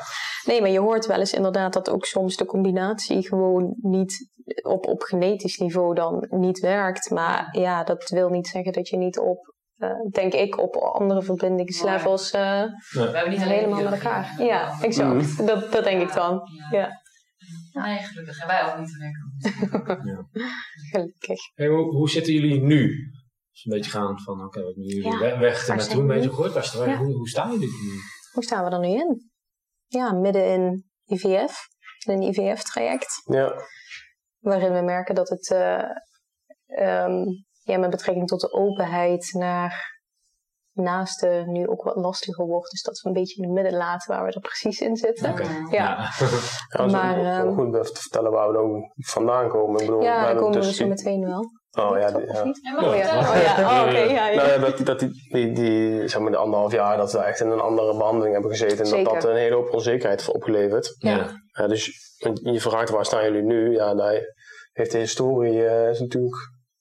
Nee, 0.45 0.61
maar 0.61 0.71
je 0.71 0.81
hoort 0.81 1.07
wel 1.07 1.19
eens 1.19 1.33
inderdaad 1.33 1.73
dat 1.73 1.91
ook 1.91 2.05
soms 2.05 2.37
de 2.37 2.45
combinatie 2.45 3.29
gewoon 3.29 3.75
niet 3.81 4.31
op, 4.63 4.87
op 4.87 5.03
genetisch 5.03 5.57
niveau 5.57 5.95
dan 5.95 6.27
niet 6.31 6.59
werkt. 6.59 7.11
Maar 7.11 7.49
ja, 7.51 7.85
dat 7.85 8.09
wil 8.09 8.29
niet 8.29 8.47
zeggen 8.47 8.73
dat 8.73 8.89
je 8.89 8.97
niet 8.97 9.19
op, 9.19 9.55
eh, 9.77 9.91
denk 10.11 10.33
ik, 10.33 10.59
op 10.59 10.77
andere 10.77 11.23
verbindingslevels 11.23 12.31
eh, 12.31 12.63
We 12.91 13.01
hebben 13.01 13.31
niet 13.31 13.43
alleen 13.43 13.59
helemaal 13.59 13.83
met 13.83 13.93
elkaar. 13.93 14.35
Ja, 14.39 14.81
exact. 14.81 15.15
Mhm. 15.15 15.47
Dat, 15.47 15.73
dat 15.73 15.85
denk 15.85 16.03
ik 16.03 16.15
dan. 16.15 16.41
Ja. 16.71 16.89
Nee, 17.73 17.99
gelukkig. 17.99 18.41
En 18.41 18.47
wij 18.47 18.65
ook 18.65 18.79
niet 18.79 18.89
te 18.89 18.99
werken. 18.99 20.27
Gelukkig. 20.93 21.41
Hey, 21.55 21.67
hoe, 21.67 21.97
hoe 21.97 22.11
zitten 22.11 22.33
jullie 22.33 22.61
nu? 22.61 23.11
Een 23.65 23.73
beetje 23.77 23.91
gaan 23.91 24.21
van, 24.21 24.45
oké, 24.45 24.59
we 24.61 24.65
hebben 24.67 24.85
jullie 24.85 25.11
Ja. 25.13 25.19
weg, 25.19 25.39
weg 25.39 25.67
naartoe 25.69 26.01
een 26.01 26.07
beetje 26.07 26.31
nu? 26.49 26.63
staan, 26.63 26.89
Ja. 26.89 26.97
hoe, 26.97 27.15
hoe 27.15 27.29
staan 27.29 27.51
jullie 27.53 27.67
nu? 27.69 27.93
Hoe 28.33 28.43
staan 28.45 28.65
we 28.65 28.71
er 28.71 28.79
nu 28.79 28.89
in? 28.89 29.31
Ja, 29.87 30.13
midden 30.13 30.45
in 30.45 30.85
IVF. 31.05 31.67
In 32.07 32.13
een 32.13 32.23
IVF-traject. 32.23 33.21
Ja. 33.25 33.53
waarin 34.39 34.73
we 34.73 34.81
merken 34.81 35.15
dat 35.15 35.29
het 35.29 35.51
eh, 35.51 35.83
ehm, 36.67 37.25
ja, 37.63 37.79
met 37.79 37.91
betrekking 37.91 38.27
tot 38.27 38.41
de 38.41 38.53
openheid 38.53 39.33
naar 39.33 39.97
naasten 40.73 41.53
nu 41.53 41.69
ook 41.69 41.83
wat 41.83 41.97
lastiger 41.97 42.47
wordt. 42.47 42.71
Dus 42.71 42.83
dat 42.83 43.01
we 43.01 43.09
een 43.09 43.15
beetje 43.15 43.37
in 43.43 43.43
het 43.43 43.53
midden 43.53 43.73
laten 43.79 44.15
waar 44.15 44.25
we 44.27 44.33
er 44.33 44.41
precies 44.41 44.81
in 44.81 44.97
zitten. 44.97 45.31
Oké. 45.31 45.49
Ja. 45.71 45.97
Maar, 46.91 47.19
ook- 47.19 47.47
ook 47.47 47.49
ehm, 47.49 47.55
goed 47.55 47.75
even 47.75 47.95
te 47.95 48.01
vertellen 48.01 48.31
waar 48.31 48.49
we 48.49 48.55
dan 48.55 48.93
vandaan 48.97 49.49
komen. 49.49 49.81
Ik 49.81 49.87
bedoel, 49.87 49.99
we 49.99 50.05
Ja, 50.05 50.23
daar 50.23 50.37
komen 50.37 50.61
we 50.61 50.67
dus 50.67 50.77
zo 50.77 50.87
meteen 50.87 51.25
wel. 51.25 51.45
Oh 51.71 51.99
ja, 51.99 52.11
die- 52.11 52.27
ja. 52.27 52.43
Oh 52.43 52.97
ja, 52.97 53.19
oh, 53.19 53.43
ja. 53.43 53.81
Oh, 53.83 53.87
oké, 53.89 53.99
ja, 53.99 54.29
ja. 54.29 54.35
Nou 54.35 54.49
ja, 54.49 54.59
dat, 54.59 54.87
dat 54.87 54.99
die, 55.01 55.11
die, 55.33 55.53
die, 55.53 56.09
zeg 56.09 56.21
maar, 56.21 56.31
de 56.31 56.37
anderhalf 56.37 56.73
jaar 56.73 56.97
dat 56.97 57.13
we 57.13 57.19
echt 57.19 57.41
in 57.41 57.51
een 57.51 57.61
andere 57.61 57.97
behandeling 57.97 58.33
hebben 58.33 58.51
gezeten. 58.51 58.79
En 58.79 58.87
Zeker. 58.87 59.05
dat 59.13 59.23
dat 59.23 59.31
een 59.31 59.37
hele 59.37 59.55
hoop 59.55 59.73
onzekerheid 59.73 60.21
heeft 60.21 60.33
opgeleverd. 60.35 60.95
Ja. 60.99 61.31
Ja, 61.53 61.67
dus 61.67 61.91
je 62.43 62.61
vraagt 62.61 62.91
waar 62.91 63.05
staan 63.05 63.25
jullie 63.25 63.43
nu? 63.43 63.73
Ja, 63.73 63.95
daar 63.95 64.21
heeft 64.73 64.93
de 64.93 64.99
historie 64.99 65.67
eh, 65.67 65.91
is 65.91 66.01
natuurlijk 66.01 66.37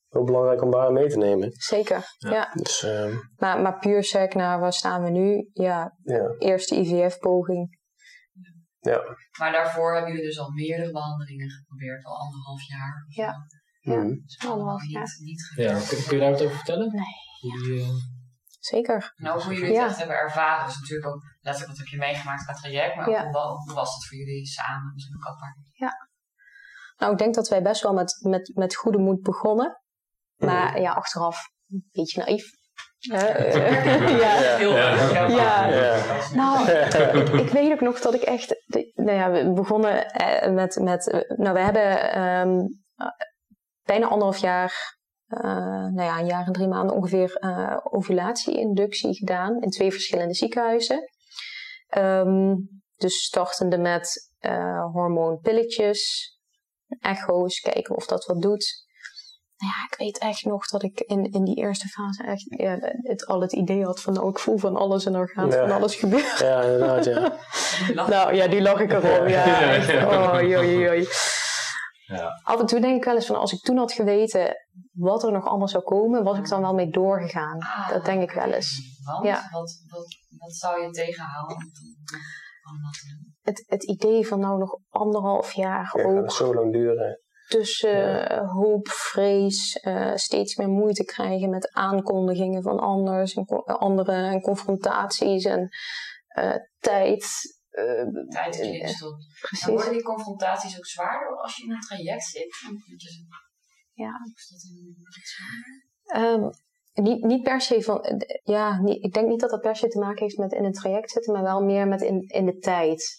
heel 0.10 0.24
belangrijk 0.24 0.62
om 0.62 0.72
daar 0.72 0.92
mee 0.92 1.08
te 1.08 1.18
nemen. 1.18 1.52
Zeker, 1.52 2.02
ja. 2.18 2.50
Dus 2.54 2.84
ehm, 2.84 3.14
Maar, 3.36 3.62
maar 3.62 3.80
puur 3.80 4.04
sec 4.04 4.34
naar 4.34 4.60
waar 4.60 4.74
staan 4.74 5.04
we 5.04 5.10
nu? 5.10 5.50
Ja, 5.54 5.98
ja, 6.04 6.36
eerste 6.38 6.76
IVF-poging. 6.76 7.80
ja. 8.80 9.02
Maar 9.40 9.52
daarvoor 9.52 9.94
hebben 9.94 10.12
jullie 10.12 10.28
dus 10.28 10.40
al 10.40 10.52
meerdere 10.52 10.92
behandelingen 10.92 11.50
geprobeerd, 11.50 12.06
al 12.06 12.16
anderhalf 12.18 12.62
jaar. 12.68 13.06
Ja. 13.08 13.36
Ja. 13.94 14.50
Anderhalf 14.50 14.82
niet, 14.82 14.92
jaar. 14.92 15.18
niet 15.20 15.54
Ja, 15.56 15.68
gebeurd. 15.70 15.88
kun, 15.88 16.04
kun 16.04 16.16
je 16.18 16.22
daar 16.24 16.32
wat 16.32 16.42
over 16.42 16.56
vertellen? 16.56 16.88
Nee. 16.92 17.14
Hoe 17.40 17.64
die, 17.64 17.82
eh, 17.82 17.88
Zeker. 18.60 19.14
En 19.16 19.30
ook 19.30 19.42
hoe 19.42 19.54
jullie 19.54 19.68
het 19.68 19.76
Ja. 19.78 19.86
echt 19.86 19.98
hebben 19.98 20.16
ervaren. 20.16 20.66
Dus 20.66 20.80
natuurlijk 20.80 21.08
ook 21.16 21.22
letterlijk 21.42 21.68
wat 21.78 21.78
heb 21.78 21.88
je 21.88 21.98
meegemaakt 21.98 22.44
qua 22.44 22.54
traject. 22.54 22.96
Maar 22.96 23.08
ook 23.08 23.14
Ja. 23.14 23.24
hoe, 23.24 23.32
wa- 23.32 23.48
hoe 23.48 23.74
was 23.74 23.94
het 23.96 24.06
voor 24.08 24.18
jullie 24.18 24.46
samen? 24.46 24.92
Misschien 24.94 25.16
ook 25.16 25.26
apart. 25.28 25.56
Nou, 26.98 27.12
ik 27.12 27.18
denk 27.18 27.36
dat 27.36 27.48
wij 27.48 27.62
best 27.62 27.82
wel 27.84 27.94
met, 27.94 28.18
met, 28.22 28.52
met 28.56 28.76
goede 28.76 28.98
moed 28.98 29.22
begonnen. 29.22 29.82
Maar 30.36 30.80
ja, 30.82 30.92
achteraf 30.94 31.40
een 31.70 31.88
beetje 31.92 32.20
naïef. 32.22 32.46
Eh, 33.12 33.54
ja. 34.24 34.58
Heel 34.58 34.76
Ja. 34.76 34.92
erg. 34.92 35.12
Ja. 35.32 35.68
Ja. 35.68 36.34
Nou, 36.34 36.70
ik 37.44 37.50
weet 37.50 37.72
ook 37.72 37.82
nog 37.82 38.00
dat 38.00 38.14
ik 38.14 38.22
echt. 38.22 38.48
de- 38.66 38.92
nou 38.96 39.18
ja, 39.18 39.32
we 39.32 39.54
begonnen 39.54 40.10
eh, 40.12 40.54
met. 40.54 40.76
met 40.82 41.12
eh, 41.12 41.38
nou, 41.38 41.54
we 41.54 41.60
hebben 41.60 42.12
ehm, 42.12 42.50
eh, 42.96 43.08
bijna 43.88 44.08
anderhalf 44.08 44.38
jaar. 44.38 44.96
eh, 45.28 45.42
nou 45.94 46.02
ja, 46.02 46.20
een 46.20 46.26
jaar 46.26 46.46
en 46.48 46.54
drie 46.54 46.68
maanden 46.68 46.96
ongeveer 46.96 47.36
eh 47.36 47.78
ovulatie-inductie 47.84 49.16
gedaan 49.16 49.62
in 49.62 49.70
twee 49.70 49.92
verschillende 49.92 50.34
ziekenhuizen. 50.34 51.10
Ehm, 51.88 52.54
dus 52.96 53.24
startende 53.24 53.78
met 53.78 54.32
eh, 54.40 54.86
hormoonpilletjes, 54.92 56.32
echo's, 57.00 57.60
kijken 57.60 57.96
of 57.96 58.06
dat 58.06 58.26
wat 58.26 58.42
doet. 58.42 58.86
Nou 59.58 59.72
ja, 59.72 59.88
ik 59.92 59.98
weet 59.98 60.18
echt 60.18 60.46
nog 60.46 60.68
dat 60.68 60.84
ik 60.84 61.00
in, 61.00 61.32
in 61.32 61.44
die 61.44 61.56
eerste 61.56 61.88
fase 61.88 62.24
echt 62.24 62.44
ja, 62.48 62.78
het, 63.02 63.26
al 63.26 63.42
het 63.42 63.54
idee 63.54 63.84
had 63.86 64.02
van 64.02 64.14
nou, 64.14 64.30
ik 64.30 64.40
voel 64.40 64.58
van 64.58 64.76
alles 64.76 65.06
en 65.06 65.14
er 65.14 65.30
gaat 65.30 65.54
Ja. 65.54 65.60
van 65.68 65.72
alles 65.72 65.96
gebeuren. 65.96 66.46
ja, 66.48 66.62
inderdaad, 66.62 67.06
ja. 67.06 67.38
Nou 68.08 68.36
ja, 68.36 68.48
die 68.48 68.62
lag 68.62 68.80
ik 68.80 68.92
erom. 68.94 69.28
Ja. 69.28 69.76
Oh, 70.08 70.42
joi, 70.42 70.78
joi. 70.80 71.08
Ja. 72.08 72.30
Af 72.44 72.60
en 72.60 72.66
toe 72.66 72.80
denk 72.80 72.98
ik 72.98 73.04
wel 73.04 73.16
eens 73.16 73.26
van 73.26 73.40
als 73.40 73.54
ik 73.54 73.60
toen 73.62 73.78
had 73.78 73.92
geweten 73.92 74.56
wat 74.92 75.24
er 75.24 75.32
nog 75.32 75.46
allemaal 75.48 75.68
zou 75.68 75.84
komen, 75.84 76.24
was 76.24 76.38
ik 76.38 76.50
dan 76.50 76.62
wel 76.62 76.74
mee 76.74 76.90
doorgegaan. 76.90 77.60
Ah, 77.60 77.90
Dat 77.90 78.06
denk 78.06 78.22
ik 78.22 78.32
wel 78.32 78.52
eens. 78.52 79.00
Want 79.04 79.26
Ja. 79.26 79.34
wat, 79.52 79.84
wat, 79.88 80.06
wat 80.38 80.56
zou 80.56 80.82
je 80.82 80.90
tegenhouden 80.92 81.56
om 81.56 81.62
te- 81.62 82.18
om 82.72 82.82
dat 82.84 82.94
te 82.94 83.08
doen? 83.08 83.36
Het, 83.42 83.64
het 83.68 83.84
idee 83.84 84.28
van 84.28 84.40
nou 84.40 84.58
nog 84.58 84.78
anderhalf 84.90 85.52
jaar 85.52 85.92
Ja, 85.98 86.04
ook 86.04 86.22
het 86.22 86.34
zo 86.34 86.54
lang 86.54 86.72
duren. 86.74 87.20
tussen 87.48 88.30
eh, 88.30 88.52
hoop, 88.52 88.88
vrees, 88.88 89.74
eh, 89.74 90.16
steeds 90.16 90.56
meer 90.56 90.70
moeite 90.70 91.04
krijgen 91.04 91.50
met 91.50 91.72
aankondigingen 91.74 92.62
van 92.64 92.80
anders 92.80 93.34
en 93.34 93.46
co- 93.46 93.64
anderen 93.64 94.24
en 94.32 94.42
confrontaties 94.42 95.44
en 95.46 95.70
eh, 96.28 96.56
tijd. 96.80 97.26
Eh, 97.78 98.28
Tijd 98.30 98.56
je 98.56 98.62
eh, 98.62 98.94
precies. 99.42 99.66
worden 99.66 99.92
die 99.92 100.04
confrontaties 100.04 100.78
ook 100.78 100.86
zwaarder 100.86 101.38
als 101.42 101.58
je 101.58 101.64
in 101.64 101.72
een 101.72 101.80
traject 101.80 102.24
zit? 102.24 102.42
Je- 102.42 103.26
Ja. 103.94 104.12
Is 104.36 104.48
dat 104.50 104.64
een 104.64 104.96
iets 105.20 105.36
zwaarder? 105.36 105.86
Ehm, 106.06 106.50
niet, 106.94 107.24
niet 107.24 107.44
per 107.44 107.62
se 107.62 107.82
van, 107.82 108.02
eh, 108.02 108.40
ja, 108.44 108.82
niet, 108.82 109.04
ik 109.04 109.14
denk 109.14 109.28
niet 109.28 109.40
dat 109.40 109.50
dat 109.50 109.62
per 109.62 109.76
se 109.76 109.88
te 109.88 110.00
maken 110.00 110.24
heeft 110.24 110.38
met 110.38 110.52
in 110.54 110.64
een 110.66 110.72
traject 110.72 111.12
zitten, 111.12 111.34
maar 111.34 111.44
wel 111.44 111.62
meer 111.64 111.88
met 111.88 112.02
in, 112.02 112.22
in 112.28 112.46
de 112.46 112.58
tijd. 112.58 113.18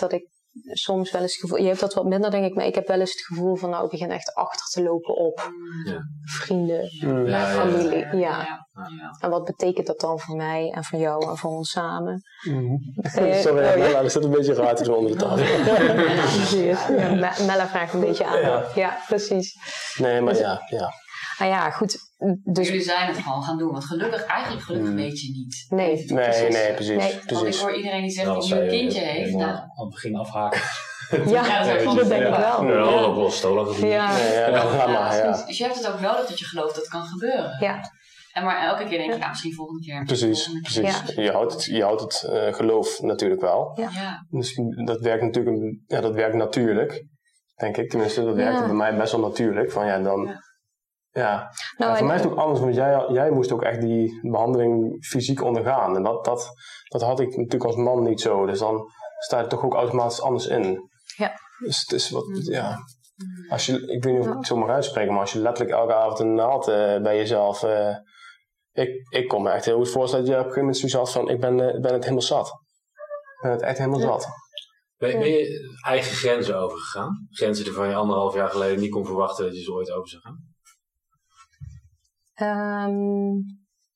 Dat 0.00 0.12
ik 0.12 0.28
soms 0.72 1.10
wel 1.10 1.22
eens 1.22 1.32
het 1.32 1.40
gevoel, 1.40 1.58
je 1.58 1.66
hebt 1.68 1.80
dat 1.80 1.94
wat 1.94 2.04
minder 2.04 2.30
denk 2.30 2.44
ik, 2.44 2.54
maar 2.54 2.66
ik 2.66 2.74
heb 2.74 2.88
wel 2.88 3.00
eens 3.00 3.10
het 3.12 3.20
gevoel 3.24 3.54
van, 3.56 3.70
nou, 3.70 3.84
ik 3.84 3.90
begin 3.90 4.10
echt 4.10 4.34
achter 4.34 4.66
te 4.66 4.82
lopen 4.82 5.14
op 5.14 5.50
Ja. 5.84 5.98
vrienden. 6.22 6.88
Mm. 7.00 7.26
Ja, 7.26 7.38
ja, 7.38 7.38
ja. 7.38 7.60
familie, 7.60 7.98
ja. 8.06 8.12
ja. 8.18 8.66
En 9.20 9.30
wat 9.30 9.44
betekent 9.44 9.86
dat 9.86 10.00
dan 10.00 10.18
voor 10.20 10.36
mij 10.36 10.70
en 10.74 10.84
voor 10.84 10.98
jou 10.98 11.28
en 11.30 11.36
voor 11.36 11.50
ons 11.50 11.70
samen? 11.70 12.22
Eh, 13.14 13.34
Sorry, 13.42 13.64
oh, 13.64 13.70
ja. 13.70 13.76
Mella, 13.76 14.02
er 14.02 14.10
zit 14.10 14.24
een 14.24 14.30
beetje 14.30 14.54
raar 14.54 14.74
te 14.74 14.82
doen 14.84 14.94
onder 14.94 15.10
de 15.10 15.16
tafel. 15.18 15.44
Precies. 16.36 16.86
Ja, 16.86 17.14
Me- 17.14 17.44
Mella 17.46 17.66
vraagt 17.68 17.92
een 17.94 18.00
beetje 18.00 18.24
aan. 18.24 18.40
Ja. 18.40 18.64
Ja, 18.74 18.98
precies. 19.06 19.56
Nee, 19.98 20.20
maar 20.20 20.36
ja, 20.36 20.62
ja. 20.66 20.92
Nou 21.38 21.50
ja, 21.50 21.70
goed. 21.70 21.98
Dus 22.44 22.66
Jullie 22.68 22.82
zijn 22.82 23.06
het 23.08 23.16
gewoon 23.16 23.42
gaan 23.42 23.58
doen. 23.58 23.70
Want 23.72 23.84
gelukkig, 23.84 24.24
eigenlijk 24.24 24.64
gelukkig 24.64 24.88
Hmm. 24.88 24.98
weet 24.98 25.20
je 25.20 25.30
niet. 25.30 25.66
nee, 25.68 26.04
Nee, 26.06 26.50
nee, 26.50 26.72
precies. 26.74 26.88
Nee. 26.96 26.98
Want 26.98 27.12
ik 27.14 27.26
precies. 27.26 27.60
hoor 27.60 27.76
iedereen 27.76 28.02
die 28.02 28.10
zegt 28.10 28.26
Nou, 28.26 28.38
dat 28.40 28.48
hij 28.48 28.62
een 28.62 28.68
kindje 28.68 29.00
heeft. 29.00 29.32
Nou, 29.32 29.50
aan 29.50 29.70
het 29.74 29.88
begin 29.88 30.16
afhaken. 30.16 30.60
Ja, 31.10 31.46
Ja, 31.46 31.64
dat 31.84 31.96
dat 31.96 32.08
denk 32.08 32.22
ik 32.22 32.28
Ja. 32.28 32.40
wel. 32.40 32.64
Ja, 32.64 32.72
Ja. 32.72 33.00
ook 33.04 33.16
wel 33.16 33.30
stolen. 33.30 33.86
Ja. 33.88 34.18
Ja, 34.18 34.86
maar, 34.86 34.90
ja. 35.16 35.44
Dus 35.46 35.58
je 35.58 35.64
hebt 35.64 35.76
het 35.76 35.86
ook 35.92 36.00
nodig 36.00 36.26
dat 36.26 36.38
je 36.38 36.44
gelooft 36.44 36.74
dat 36.74 36.82
het 36.84 36.92
kan 36.92 37.04
gebeuren. 37.06 37.56
Ja. 37.60 37.80
En 38.32 38.44
maar 38.44 38.66
elke 38.66 38.84
keer 38.84 38.98
denk 38.98 39.12
je, 39.12 39.18
nou, 39.18 39.28
misschien 39.30 39.54
volgende 39.54 39.80
keer. 39.84 40.04
Precies, 40.04 40.44
volgende 40.44 40.68
keer. 40.70 40.82
precies. 40.82 41.14
Je 41.24 41.30
houdt 41.30 41.52
het, 41.52 41.64
je 41.64 41.82
houdt 41.82 42.00
het 42.00 42.22
eh, 42.32 42.54
geloof 42.54 43.00
natuurlijk 43.02 43.40
wel. 43.40 43.78
Ja. 43.80 43.88
Ja. 43.92 44.26
Dus 44.30 44.60
dat 44.84 45.00
werkt 45.00 45.22
natuurlijk, 45.22 45.56
een- 45.56 45.84
ja, 45.86 46.00
dat 46.00 46.14
werkt 46.14 46.34
natuurlijk, 46.36 47.04
denk 47.54 47.76
ik. 47.76 47.90
Tenminste, 47.90 48.24
dat 48.24 48.34
werkte 48.34 48.60
Ja. 48.60 48.66
bij 48.66 48.74
mij 48.76 48.96
best 48.96 49.12
wel 49.12 49.20
natuurlijk. 49.20 49.72
Van 49.72 49.86
ja, 49.86 49.98
dan, 49.98 50.40
Ja. 51.14 51.22
ja. 51.22 51.36
Nou, 51.38 51.50
Ja, 51.76 51.88
voor 51.88 51.96
en- 51.96 52.06
mij 52.06 52.16
is 52.16 52.22
het 52.22 52.32
ook 52.32 52.38
anders, 52.38 52.60
want 52.60 52.74
jij, 52.74 53.04
jij 53.08 53.30
moest 53.30 53.52
ook 53.52 53.62
echt 53.62 53.80
die 53.80 54.18
behandeling 54.30 55.04
fysiek 55.06 55.42
ondergaan. 55.42 55.96
En 55.96 56.02
dat, 56.02 56.24
dat, 56.24 56.48
dat 56.88 57.02
had 57.02 57.20
ik 57.20 57.36
natuurlijk 57.36 57.64
als 57.64 57.76
man 57.76 58.02
niet 58.02 58.20
zo. 58.20 58.46
Dus 58.46 58.58
dan 58.58 58.88
sta 59.18 59.40
je 59.40 59.46
toch 59.46 59.64
ook 59.64 59.74
automatisch 59.74 60.20
anders 60.20 60.46
in. 60.46 60.90
Ja. 61.16 61.32
Dus 61.64 61.80
het 61.80 61.92
is 61.92 62.10
wat, 62.10 62.24
ja. 62.42 62.76
Mm. 63.14 63.50
Als 63.50 63.66
je, 63.66 63.72
ik 63.92 64.04
weet 64.04 64.12
niet 64.12 64.20
of 64.20 64.26
ik 64.26 64.32
Ja. 64.32 64.38
het 64.38 64.46
zo 64.46 64.56
mag 64.56 64.68
uitspreken, 64.68 65.12
maar 65.12 65.20
als 65.20 65.32
je 65.32 65.38
letterlijk 65.38 65.76
elke 65.76 65.94
avond 65.94 66.18
een 66.18 66.34
naald 66.34 66.68
eh, 66.68 67.00
bij 67.02 67.16
jezelf. 67.16 67.62
eh, 67.62 67.94
ik, 68.72 68.88
ik 69.10 69.28
kon 69.28 69.42
me 69.42 69.50
echt 69.50 69.64
heel 69.64 69.76
goed 69.76 69.90
voorstellen 69.90 70.24
dat 70.26 70.34
je 70.34 70.40
op 70.40 70.46
een 70.46 70.52
gegeven 70.52 70.74
moment 70.74 70.90
zoiets 70.92 71.12
had 71.14 71.22
van: 71.22 71.34
ik 71.34 71.40
ben, 71.40 71.74
ik 71.74 71.82
ben 71.82 71.92
het 71.92 72.02
helemaal 72.02 72.22
zat. 72.22 72.46
Ik 72.46 73.40
ben 73.42 73.50
het 73.50 73.62
echt 73.62 73.78
helemaal 73.78 74.00
Ja. 74.00 74.06
zat. 74.06 74.26
Ben, 74.96 75.18
ben 75.18 75.28
je 75.30 75.76
eigen 75.86 76.16
grenzen 76.16 76.56
overgegaan? 76.58 77.26
Grenzen 77.30 77.64
waarvan 77.64 77.88
je 77.88 77.94
anderhalf 77.94 78.34
jaar 78.34 78.48
geleden 78.50 78.80
niet 78.80 78.90
kon 78.90 79.06
verwachten 79.06 79.44
dat 79.44 79.56
je 79.56 79.62
ze 79.62 79.72
ooit 79.72 79.90
over 79.90 80.08
zou 80.08 80.22
gaan? 80.22 80.52
Ehm, 82.34 83.32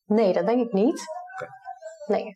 nee, 0.04 0.32
dat 0.32 0.46
denk 0.46 0.66
ik 0.66 0.72
niet. 0.72 1.02
Nee. 2.06 2.34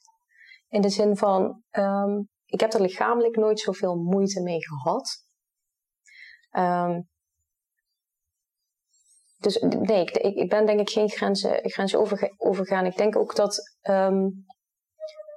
In 0.69 0.81
de 0.81 0.89
zin 0.89 1.17
van, 1.17 1.63
ehm, 1.71 2.21
ik 2.45 2.61
heb 2.61 2.73
er 2.73 2.81
lichamelijk 2.81 3.37
nooit 3.37 3.61
zoveel 3.61 3.95
moeite 3.95 4.43
mee 4.43 4.65
gehad. 4.67 5.27
Ehm, 6.51 7.01
dus 9.39 9.61
nee, 9.61 10.01
ik, 10.01 10.11
ik, 10.11 10.49
ben 10.49 10.67
denk 10.67 10.81
ik 10.81 10.91
geen 10.91 11.09
grenzen, 11.09 11.71
grenzen 11.71 11.99
overge- 11.99 12.35
overgaan. 12.37 12.87
Ik 12.87 12.97
denk 12.97 13.17
ook 13.17 13.35
dat 13.37 13.77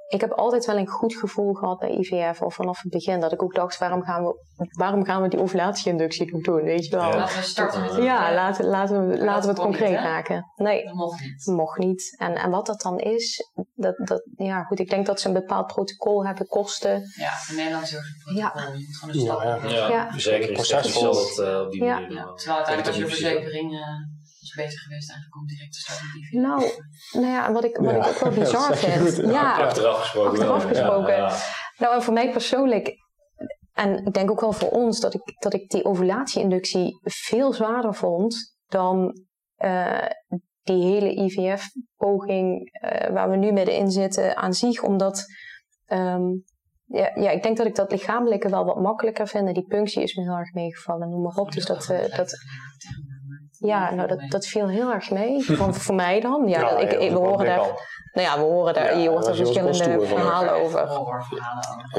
ik 0.08 0.22
heb 0.22 0.32
altijd 0.32 0.66
wel 0.66 0.78
een 0.78 0.88
goed 0.88 1.16
gevoel 1.16 1.54
gehad 1.54 1.80
bij 1.80 1.90
IVF 1.90 2.42
al 2.42 2.50
vanaf 2.52 2.82
het 2.82 2.92
begin. 2.92 3.20
Dat 3.20 3.32
ik 3.32 3.44
ook 3.44 3.56
dacht, 3.56 3.78
waarom 3.78 4.04
gaan 4.04 4.24
we, 4.26 4.36
waarom 4.78 5.06
gaan 5.06 5.22
we 5.22 5.28
die 5.28 5.40
ovulatie-inductie 5.40 6.32
nog 6.34 6.42
doen, 6.42 6.62
weet 6.64 6.86
je 6.86 6.96
wel? 6.96 7.10
Ja. 7.10 7.16
Laten 7.16 7.36
we 7.38 7.44
starten 7.44 7.82
met 7.82 7.96
Ja, 7.96 8.34
laten, 8.34 8.66
laten, 8.66 9.08
we, 9.08 9.18
laten 9.18 9.42
we 9.42 9.48
het 9.62 9.70
niet, 9.70 9.78
concreet 9.78 10.04
maken. 10.04 10.52
Nee, 10.56 10.84
Dat 10.86 10.94
mocht 10.94 11.22
niet. 11.22 11.46
mocht 11.46 11.78
niet. 11.78 12.16
En, 12.18 12.36
en 12.36 12.50
wat 12.50 12.66
dat 12.66 12.82
dan 12.82 13.00
is, 13.00 13.50
dat, 13.76 13.96
dat, 13.98 14.24
ja 14.36 14.64
goed, 14.64 14.80
ik 14.80 14.90
denk 14.90 15.06
dat 15.06 15.20
ze 15.20 15.28
een 15.28 15.34
bepaald 15.34 15.68
protocol 15.68 16.26
hebben, 16.26 16.48
kosten. 16.48 17.02
Ja, 17.16 17.32
in 17.50 17.56
Nederland 17.56 17.84
is 17.84 17.96
ook 17.98 18.36
Ja. 18.36 18.50
protocol. 18.50 18.78
Je 18.78 18.86
moet 18.86 18.98
gewoon 18.98 19.16
een 19.16 19.22
stap 19.22 19.42
Ja, 19.42 19.56
ja. 19.56 19.70
Ja, 19.70 19.88
Ja. 19.90 20.18
zal 20.84 21.14
dat 21.14 21.40
eh, 21.40 21.62
op 21.62 21.72
die 21.72 21.84
Ja. 21.84 21.94
manier. 21.94 22.12
Ja, 22.12 22.34
terwijl 22.34 22.58
uiteindelijk 22.58 22.88
als 22.88 22.98
je 22.98 23.08
verzekering 23.08 23.74
eh 23.74 24.15
beter 24.56 24.80
geweest 24.80 25.10
eigenlijk 25.10 25.42
om 25.42 25.48
direct 25.48 25.74
te 25.74 25.80
starten 25.80 26.06
met 26.06 26.16
IVF. 26.16 26.32
Nou, 26.32 26.72
nou 27.12 27.34
ja, 27.34 27.48
en 27.48 27.54
wat 27.54 27.64
ik, 27.64 27.78
wat 27.78 27.92
Ja. 27.92 27.98
ik 27.98 28.08
ook 28.08 28.20
wel 28.20 28.34
bizar 28.44 28.78
vind. 28.78 29.16
ja. 29.16 29.32
ja, 29.32 29.64
Achteraf 29.64 30.00
gesproken. 30.00 30.32
Achteraf 30.32 30.64
gesproken. 30.64 31.14
Ja, 31.16 31.28
ja. 31.30 31.36
Nou, 31.78 31.96
en 31.96 32.04
voor 32.04 32.14
mij 32.14 32.32
persoonlijk, 32.32 32.96
en 33.74 34.06
ik 34.06 34.14
denk 34.14 34.32
ook 34.32 34.42
wel 34.42 34.52
voor 34.52 34.70
ons, 34.70 35.00
dat 35.00 35.14
ik, 35.14 35.22
dat 35.40 35.54
ik 35.54 35.70
die 35.70 35.86
ovulatie-inductie 35.86 37.00
veel 37.04 37.54
zwaarder 37.54 37.94
vond 37.96 38.56
dan 38.68 39.24
eh, 39.56 40.10
die 40.64 40.84
hele 40.84 41.16
IVF-poging 41.16 42.70
eh, 42.72 43.10
waar 43.14 43.30
we 43.30 43.36
nu 43.36 43.52
middenin 43.52 43.92
zitten 43.92 44.38
aan 44.38 44.54
zich. 44.54 44.84
Omdat, 44.84 45.26
ehm, 45.86 46.24
ja, 46.86 47.12
ja, 47.16 47.30
ik 47.30 47.44
denk 47.44 47.58
dat 47.58 47.66
ik 47.66 47.76
dat 47.76 47.92
lichamelijke 47.92 48.50
wel 48.50 48.66
wat 48.66 48.82
makkelijker 48.82 49.28
vind. 49.28 49.48
En 49.48 49.54
die 49.54 49.68
punctie 49.68 50.04
is 50.04 50.16
me 50.16 50.24
heel 50.24 50.38
erg 50.38 50.54
meegevallen, 50.54 51.10
noem 51.10 51.22
maar 51.22 51.36
op. 51.36 51.52
Dus 51.52 51.66
dat, 51.66 51.90
eh, 51.90 52.16
dat, 52.18 52.32
ja, 53.60 53.94
nou, 53.94 54.08
dat, 54.08 54.20
dat 54.30 54.46
viel 54.46 54.68
heel 54.68 54.92
erg 54.92 55.12
mee. 55.12 55.44
Van, 55.44 55.74
voor 55.76 55.96
mij 56.06 56.20
dan. 56.22 56.48
Ja, 56.48 56.60
Ja, 56.60 56.78
ik, 56.78 57.12
we 57.12 57.18
horen 57.18 57.46
daar, 57.46 57.58
nou 58.14 58.28
ja, 58.28 58.36
we 58.38 58.44
horen 58.44 58.74
daar, 58.74 58.96
Ja, 58.98 59.04
je 59.04 59.10
hoort 59.10 59.28
er 59.28 59.36
verschillende 59.36 60.06
verhalen 60.06 60.54
over. 60.54 60.90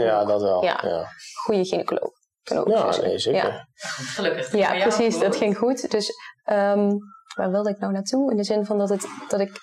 Ja, 0.03 0.25
dat 0.25 0.43
wel. 0.43 0.65
Ja. 0.65 0.81
Ja, 0.83 1.09
Goede 1.45 1.65
gynaecoloog. 1.65 2.11
Ja 2.43 2.97
nee, 3.01 3.19
zeker. 3.19 3.45
Ja. 3.53 3.67
Gelukkig. 4.15 4.53
Ja, 4.53 4.73
precies, 4.79 5.19
dat 5.19 5.37
ging 5.37 5.59
goed. 5.59 5.91
Dus 5.91 6.13
ehm, 6.45 6.91
waar 7.37 7.51
wilde 7.51 7.71
ik 7.71 7.79
nou 7.79 7.93
naartoe? 7.93 8.31
In 8.31 8.37
de 8.37 8.45
zin 8.45 8.65
van 8.65 8.79
dat, 8.79 8.89
het, 8.89 9.07
dat 9.29 9.41
ik. 9.41 9.61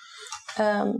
ehm, 0.56 0.90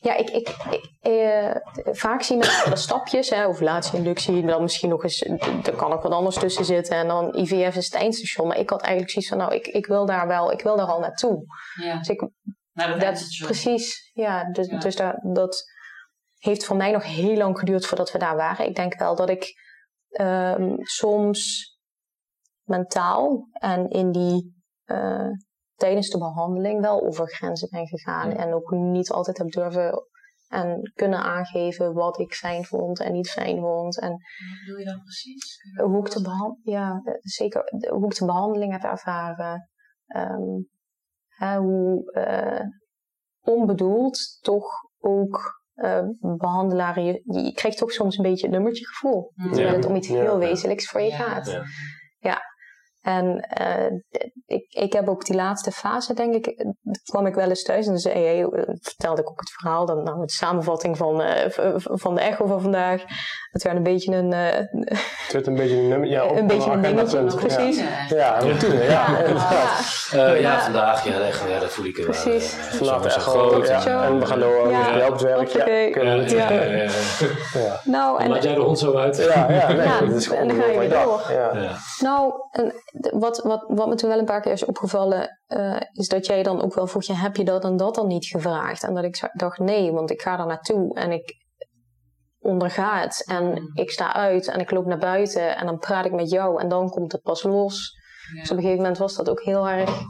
ja, 0.00 0.14
ik, 0.14 0.30
ik, 0.30 0.48
ik, 0.70 0.90
eh, 1.00 1.56
vaak 1.92 2.22
zie 2.22 2.36
mensen 2.36 2.70
de 2.70 2.76
stapjes, 2.76 3.30
hè, 3.30 3.46
ovulatie-inductie, 3.46 4.46
dan 4.46 4.62
misschien 4.62 4.88
nog 4.88 5.02
eens, 5.02 5.20
er 5.64 5.76
kan 5.76 5.92
ook 5.92 6.02
wat 6.02 6.12
anders 6.12 6.36
tussen 6.36 6.64
zitten 6.64 6.96
en 6.96 7.06
dan 7.06 7.36
IVF 7.36 7.76
is 7.76 7.84
het 7.84 7.94
eindstation. 7.94 8.46
Maar 8.46 8.58
ik 8.58 8.70
had 8.70 8.80
eigenlijk 8.80 9.10
zoiets 9.10 9.30
van, 9.30 9.38
nou, 9.38 9.54
ik, 9.54 9.66
ik 9.66 9.86
wil 9.86 10.06
daar 10.06 10.26
wel, 10.26 10.52
ik 10.52 10.62
wil 10.62 10.76
daar 10.76 10.86
al 10.86 11.00
naartoe. 11.00 11.44
Ja, 11.82 11.98
Dus 11.98 12.08
ik, 12.08 12.28
nou, 12.72 12.98
dat, 12.98 13.26
precies, 13.44 14.10
ja, 14.12 14.44
dus, 14.52 14.66
Ja. 14.66 14.78
dus 14.78 14.96
daar, 14.96 15.20
dat 15.22 15.64
heeft 16.38 16.64
voor 16.64 16.76
mij 16.76 16.90
nog 16.90 17.04
heel 17.04 17.36
lang 17.36 17.58
geduurd 17.58 17.86
voordat 17.86 18.12
we 18.12 18.18
daar 18.18 18.36
waren. 18.36 18.66
Ik 18.66 18.74
denk 18.74 18.98
wel 18.98 19.16
dat 19.16 19.28
ik 19.28 19.54
ehm, 20.08 20.74
soms 20.78 21.70
mentaal 22.62 23.48
en 23.52 23.90
in 23.90 24.12
die 24.12 24.64
eh, 24.84 25.28
tijdens 25.76 26.10
de 26.10 26.18
behandeling 26.18 26.80
wel 26.80 27.02
over 27.02 27.28
grenzen 27.28 27.68
ben 27.70 27.86
gegaan. 27.86 28.32
En 28.32 28.54
ook 28.54 28.70
niet 28.70 29.10
altijd 29.10 29.38
heb 29.38 29.50
durven 29.50 30.04
en 30.48 30.92
kunnen 30.94 31.18
aangeven 31.22 31.92
wat 31.94 32.18
ik 32.18 32.34
fijn 32.34 32.64
vond 32.64 33.00
en 33.00 33.12
niet 33.12 33.30
fijn 33.30 33.58
vond. 33.60 34.00
En 34.00 34.10
Wat 34.10 34.20
bedoel 34.64 34.78
je 34.78 34.84
dan 34.84 35.02
precies? 35.02 35.56
Je 35.76 35.82
hoe 35.82 36.06
ik 36.06 36.12
de, 36.12 36.22
behan- 36.22 36.58
ja, 36.62 37.02
zeker, 37.20 37.62
de- 37.78 37.90
hoe 37.94 38.04
ik 38.06 38.14
de 38.18 38.24
behandeling 38.24 38.72
heb 38.72 38.82
ervaren. 38.82 39.70
Ehm, 40.06 40.60
hè, 41.28 41.56
hoe 41.58 42.12
eh, 42.12 42.66
onbedoeld 43.40 44.38
toch 44.42 44.66
ook 44.98 45.64
eh, 45.74 46.02
behandelaren, 46.36 47.04
je, 47.04 47.22
je 47.42 47.52
krijgt 47.52 47.78
toch 47.78 47.92
soms 47.92 48.16
een 48.16 48.22
beetje 48.22 48.46
een 48.46 48.52
nummertje 48.52 48.86
gevoel. 48.86 49.32
Ja. 49.34 49.50
Terwijl 49.50 49.74
het 49.76 49.86
om 49.86 49.96
iets 49.96 50.08
Ja. 50.08 50.20
heel 50.20 50.38
wezenlijks 50.38 50.86
voor 50.88 51.00
je 51.00 51.08
Ja. 51.10 51.16
gaat. 51.16 51.46
Ja. 52.18 52.40
En 53.06 53.40
eh, 53.40 53.92
ik, 54.46 54.72
ik 54.72 54.92
heb 54.92 55.08
ook 55.08 55.24
die 55.24 55.36
laatste 55.36 55.70
fase, 55.70 56.14
denk 56.14 56.34
ik, 56.34 56.66
kwam 57.04 57.26
ik 57.26 57.34
wel 57.34 57.48
eens 57.48 57.62
thuis 57.62 57.84
en 57.84 57.90
dan 57.90 58.00
zei, 58.00 58.48
vertelde 58.80 59.20
ik 59.20 59.30
ook 59.30 59.40
het 59.40 59.50
verhaal, 59.50 59.86
dan 59.86 60.02
nou, 60.02 60.20
de 60.20 60.32
samenvatting 60.32 60.96
van, 60.96 61.22
eh, 61.22 61.50
van 61.76 62.14
de 62.14 62.20
echo 62.20 62.46
van 62.46 62.60
vandaag. 62.60 63.04
Het 63.56 63.64
werd 63.64 63.76
een 63.76 63.82
beetje 63.82 64.12
een, 64.14 64.32
eh, 64.32 64.40
Het 65.24 65.32
wordt 65.32 65.46
een 65.46 65.54
beetje 65.54 65.76
een 65.76 65.88
nummer. 65.88 66.08
Ja, 66.08 66.24
op 66.28 66.36
een 66.36 66.46
beetje 66.46 66.70
een 66.70 66.80
dingetje, 66.82 67.18
agendapunt. 67.18 67.54
precies. 67.54 67.78
Ja. 67.78 68.06
Ja, 68.08 68.40
ja. 68.70 68.82
Ja. 68.82 69.18
Eh, 70.12 70.18
ja, 70.18 70.34
Ja. 70.34 70.60
vandaag, 70.60 71.04
ja, 71.04 71.58
dat 71.60 71.70
voel 71.70 71.84
ik 71.84 71.96
wel. 71.96 72.04
Precies. 72.06 72.56
eh, 72.80 73.04
echt 73.04 73.22
gewoon. 73.22 73.48
groot. 73.48 73.68
En 73.68 74.18
we 74.18 74.26
gaan 74.26 74.40
door. 74.40 74.70
Ja. 74.70 75.06
Op 75.06 75.12
het 75.12 75.20
werk. 75.22 75.48
Ja, 75.48 75.58
Hoppakee. 75.58 75.90
kunnen 75.90 76.16
we 76.16 76.22
het. 76.22 76.30
Ja, 76.30 76.50
Ja. 76.52 76.62
ja, 76.62 76.72
ja. 76.82 76.90
Ja. 77.54 77.80
Nou, 77.84 78.20
en, 78.22 78.28
Laat 78.28 78.42
jij 78.42 78.54
de 78.54 78.60
hond 78.60 78.78
zo 78.78 78.94
uit? 78.96 79.16
Ja, 79.16 79.50
ja, 79.50 79.68
nee, 79.72 79.76
Ja, 79.86 80.00
dat 80.00 80.14
is 80.14 80.26
gewoon 80.26 80.42
en 80.42 80.48
dan 80.48 80.56
ga 80.56 80.70
je 80.70 80.78
weer 80.78 80.90
door. 80.90 81.22
Ja. 81.30 81.50
Ja. 81.60 81.76
nou 82.00 82.32
en 82.50 82.72
wat, 83.10 83.38
wat, 83.44 83.64
wat 83.68 83.88
me 83.88 83.94
toen 83.94 84.08
wel 84.08 84.18
een 84.18 84.24
paar 84.24 84.40
keer 84.40 84.52
is 84.52 84.64
opgevallen, 84.64 85.38
eh, 85.46 85.76
is 85.92 86.08
dat 86.08 86.26
jij 86.26 86.42
dan 86.42 86.62
ook 86.62 86.74
wel 86.74 86.86
vroeg, 86.86 87.04
je, 87.04 87.14
heb 87.14 87.36
je 87.36 87.44
dat 87.44 87.64
en 87.64 87.76
dat 87.76 87.94
dan 87.94 88.06
niet 88.06 88.26
gevraagd? 88.26 88.82
En 88.82 88.94
dat 88.94 89.04
ik 89.04 89.30
dacht, 89.32 89.58
nee, 89.58 89.92
want 89.92 90.10
ik 90.10 90.22
ga 90.22 90.38
er 90.38 90.46
naartoe 90.46 90.94
en 90.94 91.12
ik 91.12 91.44
onderga 92.46 93.00
het. 93.00 93.24
En 93.26 93.44
Mm. 93.44 93.70
ik 93.74 93.90
sta 93.90 94.12
uit 94.14 94.48
en 94.48 94.60
ik 94.60 94.70
loop 94.70 94.86
naar 94.86 94.98
buiten 94.98 95.56
en 95.56 95.66
dan 95.66 95.78
praat 95.78 96.04
ik 96.04 96.12
met 96.12 96.30
jou 96.30 96.60
en 96.60 96.68
dan 96.68 96.88
komt 96.88 97.12
het 97.12 97.22
pas 97.22 97.42
los. 97.42 97.94
Ja. 98.34 98.40
Dus 98.40 98.50
op 98.50 98.56
een 98.56 98.62
gegeven 98.62 98.82
moment 98.82 98.98
was 98.98 99.14
dat 99.16 99.28
ook 99.30 99.42
heel 99.42 99.68
erg 99.68 100.00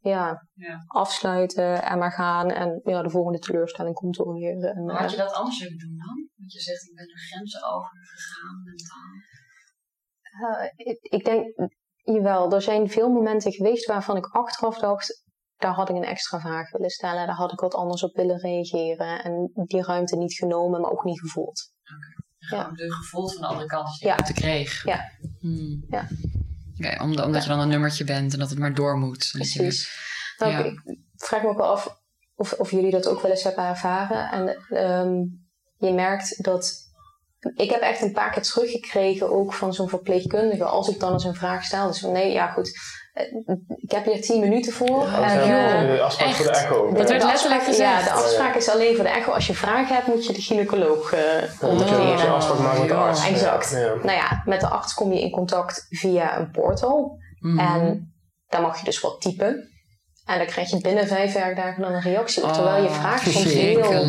ja, 0.00 0.46
Ja. 0.54 0.78
afsluiten 0.86 1.82
en 1.82 1.98
maar 1.98 2.12
gaan. 2.12 2.50
En 2.50 2.80
ja, 2.84 3.02
de 3.02 3.10
volgende 3.10 3.38
teleurstelling 3.38 3.94
komt 3.94 4.18
er 4.18 4.32
weer. 4.32 4.64
En, 4.64 4.84
Maar 4.84 4.94
had 4.96 5.04
eh, 5.04 5.10
je 5.10 5.16
dat 5.16 5.32
anders 5.32 5.58
willen 5.62 5.78
doen 5.78 5.96
dan? 5.96 6.28
Want 6.36 6.52
je 6.52 6.60
zegt, 6.60 6.82
ik 6.88 6.94
ben 6.94 7.04
er 7.08 7.18
grenzen 7.30 7.62
over 7.74 7.90
gegaan 8.14 8.62
mentaal. 8.64 9.12
Eh, 10.60 10.70
ik, 10.76 10.98
ik 11.02 11.24
denk, 11.24 11.70
jawel, 11.96 12.52
er 12.52 12.62
zijn 12.62 12.88
veel 12.90 13.08
momenten 13.08 13.52
geweest 13.52 13.86
waarvan 13.86 14.16
ik 14.16 14.26
achteraf 14.26 14.78
dacht, 14.78 15.23
daar 15.58 15.72
had 15.72 15.88
ik 15.88 15.96
een 15.96 16.04
extra 16.04 16.40
vraag 16.40 16.70
willen 16.70 16.90
stellen, 16.90 17.26
daar 17.26 17.36
had 17.36 17.52
ik 17.52 17.60
wat 17.60 17.74
anders 17.74 18.02
op 18.02 18.14
willen 18.16 18.38
reageren 18.38 19.24
en 19.24 19.50
die 19.54 19.82
ruimte 19.82 20.16
niet 20.16 20.34
genomen, 20.34 20.80
maar 20.80 20.90
ook 20.90 21.04
niet 21.04 21.20
gevoeld. 21.20 21.72
En 22.38 22.56
Ja. 22.56 22.70
de 22.74 22.92
gevoel 22.92 23.28
van 23.28 23.40
de 23.40 23.46
andere 23.46 23.66
kant 23.68 23.86
als 23.86 23.98
je 23.98 24.06
Ja. 24.06 24.14
kreeg. 24.16 24.84
Ja. 24.84 25.10
Hmm. 25.40 25.84
Ja. 25.88 26.08
Omdat, 27.02 27.24
omdat 27.26 27.42
je 27.42 27.48
dan 27.48 27.58
een 27.60 27.68
nummertje 27.68 28.04
bent 28.04 28.32
en 28.32 28.38
dat 28.38 28.50
het 28.50 28.58
maar 28.58 28.74
door 28.74 28.98
moet. 28.98 29.28
Precies. 29.32 29.56
weer- 30.38 30.48
Nou, 30.50 30.52
Ja. 30.52 30.70
ik, 30.70 30.80
ik 30.84 30.98
vraag 31.16 31.42
me 31.42 31.48
ook 31.48 31.56
wel 31.56 31.66
af 31.70 32.02
of, 32.34 32.52
of 32.52 32.70
jullie 32.70 32.90
dat 32.90 33.06
ook 33.08 33.20
wel 33.22 33.30
eens 33.30 33.42
hebben 33.42 33.64
ervaren. 33.64 34.30
En 34.30 34.56
ehm, 34.68 35.12
je 35.88 35.92
merkt 35.92 36.44
dat. 36.44 36.82
Ik 37.54 37.70
heb 37.70 37.80
echt 37.80 38.00
een 38.02 38.12
paar 38.12 38.30
keer 38.32 38.42
teruggekregen, 38.42 39.30
ook 39.30 39.52
van 39.54 39.74
zo'n 39.74 39.88
verpleegkundige, 39.88 40.64
als 40.64 40.88
ik 40.88 41.00
dan 41.00 41.12
eens 41.12 41.24
een 41.24 41.34
vraag 41.34 41.64
stel. 41.64 41.86
Dus 41.86 41.98
van 42.00 42.12
nee, 42.12 42.32
ja 42.32 42.50
goed, 42.52 42.78
ik 43.76 43.90
heb 43.90 44.04
hier 44.04 44.20
tien 44.20 44.40
minuten 44.40 44.72
voor. 44.72 45.02
Ja, 45.02 45.22
en, 45.30 45.40
eh, 45.40 45.96
de 45.96 46.02
afspraak 46.02 46.34
voor 46.34 46.44
de 46.44 46.50
echt? 46.50 46.60
echo. 46.64 46.92
Dat 46.94 47.08
werd 47.08 47.20
de 47.20 47.26
letterlijk 47.26 47.32
afspraak- 47.60 47.60
Ja, 47.78 47.96
gezegd. 47.96 48.04
de 48.04 48.10
afspraak 48.24 48.54
is 48.54 48.68
alleen 48.70 48.94
voor 48.94 49.04
de 49.04 49.10
echo. 49.10 49.30
Als 49.32 49.46
je 49.46 49.54
vragen 49.54 49.94
hebt, 49.94 50.06
moet 50.06 50.26
je 50.26 50.32
de 50.32 50.40
gynaecoloog 50.40 51.12
eh 51.12 51.20
moet 51.40 51.50
je 51.50 51.56
contacteren. 51.58 52.12
als 52.12 52.22
je 52.22 52.28
afspraak 52.28 52.58
maken 52.58 52.78
met 52.80 52.88
de 52.88 52.94
Ja, 52.94 53.00
arts. 53.06 53.26
exact. 53.28 53.70
Ja, 53.70 53.78
ja. 53.78 53.86
Nou 53.94 54.10
ja, 54.12 54.42
met 54.44 54.60
de 54.60 54.68
arts 54.68 54.94
kom 54.94 55.12
je 55.12 55.20
in 55.20 55.30
contact 55.30 55.86
via 55.88 56.38
een 56.38 56.50
portal. 56.50 57.18
Mhm. 57.38 57.58
En 57.58 58.14
daar 58.48 58.60
mag 58.60 58.78
je 58.78 58.84
dus 58.84 59.00
wat 59.00 59.20
typen. 59.20 59.68
En 60.26 60.38
dan 60.38 60.46
krijg 60.46 60.70
je 60.70 60.80
binnen 60.80 61.06
vijf 61.06 61.32
werkdagen 61.32 61.82
dan 61.82 61.92
een 61.92 62.00
reactie 62.00 62.42
op. 62.44 62.52
Terwijl 62.52 62.82
je 62.82 62.88
Oh, 62.88 62.94
vraag 63.00 63.22
soms 63.22 63.44
heel 63.52 64.02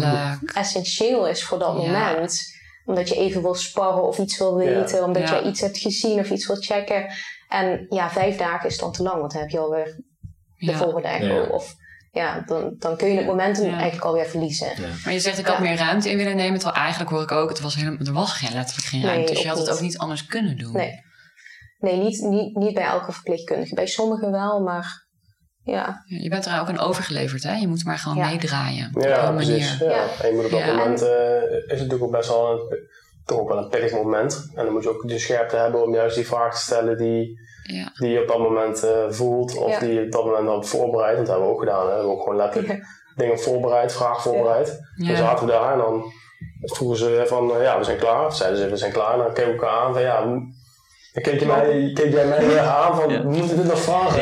essentieel 0.54 1.28
is 1.28 1.44
voor 1.44 1.60
dat 1.60 1.82
Ja. 1.82 1.92
moment. 1.92 2.42
Omdat 2.86 3.10
je 3.10 3.16
even 3.16 3.42
wil 3.42 3.56
sparren 3.56 4.04
of 4.04 4.18
iets 4.18 4.38
wil 4.38 4.60
Ja. 4.60 4.70
weten. 4.80 5.04
Omdat 5.04 5.30
Ja. 5.30 5.36
je 5.36 5.44
iets 5.44 5.62
hebt 5.62 5.78
gezien 5.78 6.20
of 6.20 6.30
iets 6.30 6.48
wil 6.48 6.56
checken. 6.56 7.06
En 7.48 7.86
ja, 7.90 8.10
vijf 8.10 8.38
dagen 8.38 8.70
is 8.70 8.78
dan 8.78 8.92
te 8.92 9.04
lang. 9.04 9.20
Want 9.20 9.32
dan 9.32 9.42
heb 9.42 9.50
je 9.50 9.60
alweer 9.60 9.86
de 10.58 10.66
Ja. 10.72 10.78
volgende 10.78 11.08
echo. 11.08 11.26
Ja. 11.26 11.42
Of 11.48 11.74
ja, 12.12 12.44
dan, 12.46 12.76
dan 12.80 12.98
kun 12.98 13.08
je 13.12 13.18
het 13.18 13.26
momentum 13.26 13.66
Ja. 13.66 13.72
eigenlijk 13.74 14.04
alweer 14.06 14.26
verliezen. 14.26 14.68
Maar 15.04 15.14
je 15.14 15.20
zegt 15.20 15.38
ik 15.38 15.46
had 15.46 15.56
Ja. 15.58 15.62
meer 15.62 15.78
ruimte 15.78 16.10
in 16.10 16.18
willen 16.18 16.36
nemen. 16.36 16.60
Terwijl 16.60 16.82
eigenlijk 16.82 17.12
hoor 17.12 17.22
ik 17.22 17.32
ook, 17.32 17.50
het 17.50 17.60
was 17.62 17.76
helemaal, 17.76 18.06
er 18.06 18.14
was 18.14 18.34
geen, 18.34 18.54
letterlijk 18.54 18.88
geen 18.88 19.02
Nee, 19.02 19.10
ruimte. 19.10 19.34
dus 19.34 19.42
je 19.42 19.48
had 19.48 19.58
het 19.58 19.70
ook 19.72 19.80
niet 19.82 19.98
anders 19.98 20.26
kunnen 20.26 20.58
doen. 20.58 20.74
Nee. 20.74 21.04
Nee, 21.80 21.98
niet, 21.98 22.22
niet, 22.22 22.56
niet 22.56 22.74
bij 22.74 22.84
elke 22.84 23.12
verpleegkundige. 23.12 23.76
Bij 23.76 23.88
sommigen 23.88 24.32
wel, 24.32 24.62
maar 24.62 25.04
ja. 25.64 26.04
Ja, 26.06 26.18
Je 26.22 26.30
bent 26.30 26.46
er 26.46 26.60
ook 26.60 26.68
aan 26.68 26.80
overgeleverd, 26.80 27.44
hè? 27.44 27.56
Je 27.56 27.68
moet 27.68 27.86
maar 27.86 27.98
gewoon 27.98 28.18
Ja. 28.18 28.30
meedraaien. 28.30 28.92
op 28.96 29.02
Ja, 29.04 29.28
een 29.28 29.36
precies. 29.36 29.78
manier. 29.80 29.92
Ja. 29.96 29.98
Ja. 29.98 30.08
En 30.22 30.30
je 30.30 30.36
moet 30.36 30.46
op 30.46 30.52
dat 30.52 30.60
Ja. 30.60 30.76
moment, 30.76 31.02
eh, 31.02 31.08
is 31.08 31.52
het 31.62 31.68
natuurlijk 31.70 32.04
ook 32.04 32.12
best 32.12 32.30
wel 32.30 32.52
een, 32.52 32.78
toch 33.26 33.40
ook 33.40 33.48
wel 33.48 33.58
een 33.58 33.70
pittig 33.70 33.92
moment. 33.92 34.50
En 34.56 34.64
dan 34.66 34.74
moet 34.74 34.84
je 34.84 34.90
ook 34.90 35.08
de 35.08 35.20
scherpte 35.20 35.56
hebben 35.56 35.84
om 35.84 35.94
juist 35.94 36.16
die 36.16 36.28
vraag 36.28 36.54
te 36.56 36.62
stellen 36.62 36.98
die, 36.98 37.40
Ja. 37.64 37.92
die 37.98 38.10
je 38.10 38.22
op 38.22 38.28
dat 38.28 38.40
moment 38.40 38.84
eh, 38.84 38.92
voelt. 39.10 39.58
Of 39.58 39.72
Ja. 39.72 39.80
die 39.80 39.94
je 39.94 40.06
op 40.06 40.12
dat 40.12 40.26
moment 40.26 40.46
dan 40.46 40.66
voorbereidt. 40.66 41.16
Want 41.16 41.28
dat 41.28 41.36
hebben 41.36 41.48
we 41.48 41.54
ook 41.54 41.64
gedaan. 41.64 41.80
Hè. 41.82 41.88
We 41.88 41.94
hebben 41.94 42.12
ook 42.12 42.22
gewoon 42.22 42.36
letterlijk 42.38 42.74
Ja. 42.80 42.86
dingen 43.16 43.40
voorbereid, 43.40 43.94
vraag 43.94 44.22
voorbereid. 44.22 44.80
Dan 44.96 45.16
zaten 45.16 45.46
we 45.46 45.52
daar 45.52 45.72
en 45.72 45.78
dan 45.78 46.04
vroegen 46.62 46.98
ze 46.98 47.24
van, 47.28 47.56
eh, 47.56 47.62
ja, 47.62 47.78
we 47.78 47.84
zijn 47.84 47.98
klaar. 47.98 48.34
Zeiden 48.34 48.60
ze, 48.60 48.70
we 48.70 48.78
zijn 48.78 48.92
klaar. 48.92 49.18
Dan 49.18 49.34
keken 49.34 49.46
we 49.46 49.52
elkaar 49.52 49.80
aan 49.80 49.94
van, 49.94 50.02
ja, 50.02 50.24
dan 51.16 51.24
keek, 51.24 51.40
je 51.40 51.46
mij, 51.46 51.92
keek 51.94 52.12
jij 52.14 52.26
mij 52.28 52.48
weer 52.48 52.60
aan 52.60 52.96
van, 52.96 53.28
moeten 53.32 53.50
we 53.50 53.56
dit 53.56 53.66
nog 53.66 53.80
vragen? 53.82 54.22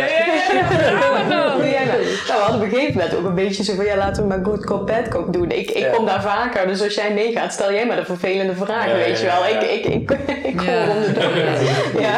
Nou? 1.28 1.28
Nou, 1.28 1.62
we 1.62 2.34
hadden 2.40 2.56
op 2.56 2.62
een 2.64 2.70
gegeven 2.70 2.94
moment 2.98 3.16
ook 3.16 3.26
een 3.26 3.36
beetje 3.36 3.64
zo 3.64 3.76
van, 3.76 3.86
ja, 3.86 3.96
laten 3.98 4.22
we 4.24 4.28
maar 4.30 4.44
good 4.46 4.66
cop, 4.66 4.88
bad 4.88 5.08
cop 5.08 5.34
doen. 5.34 5.52
Ik, 5.52 5.70
ik 5.70 5.78
Ja. 5.78 5.92
kom 5.92 6.06
daar 6.06 6.22
vaker, 6.22 6.68
dus 6.68 6.82
als 6.82 6.94
jij 6.96 7.14
nee 7.14 7.32
gaat, 7.32 7.54
stel 7.54 7.72
jij 7.74 7.86
maar 7.86 7.96
de 7.96 8.06
vervelende 8.06 8.56
vragen, 8.56 8.90
Ja, 8.90 8.96
weet 8.96 9.20
je 9.20 9.26
ja, 9.26 9.40
wel. 9.42 9.48
ja. 9.50 9.60
Ik, 9.60 9.86
ik, 9.86 9.94
ik, 9.94 10.12
ik 10.50 10.58
kom 10.58 10.66
Ja. 10.66 10.88
om 10.96 11.02
de. 11.14 11.92
Ja. 12.00 12.18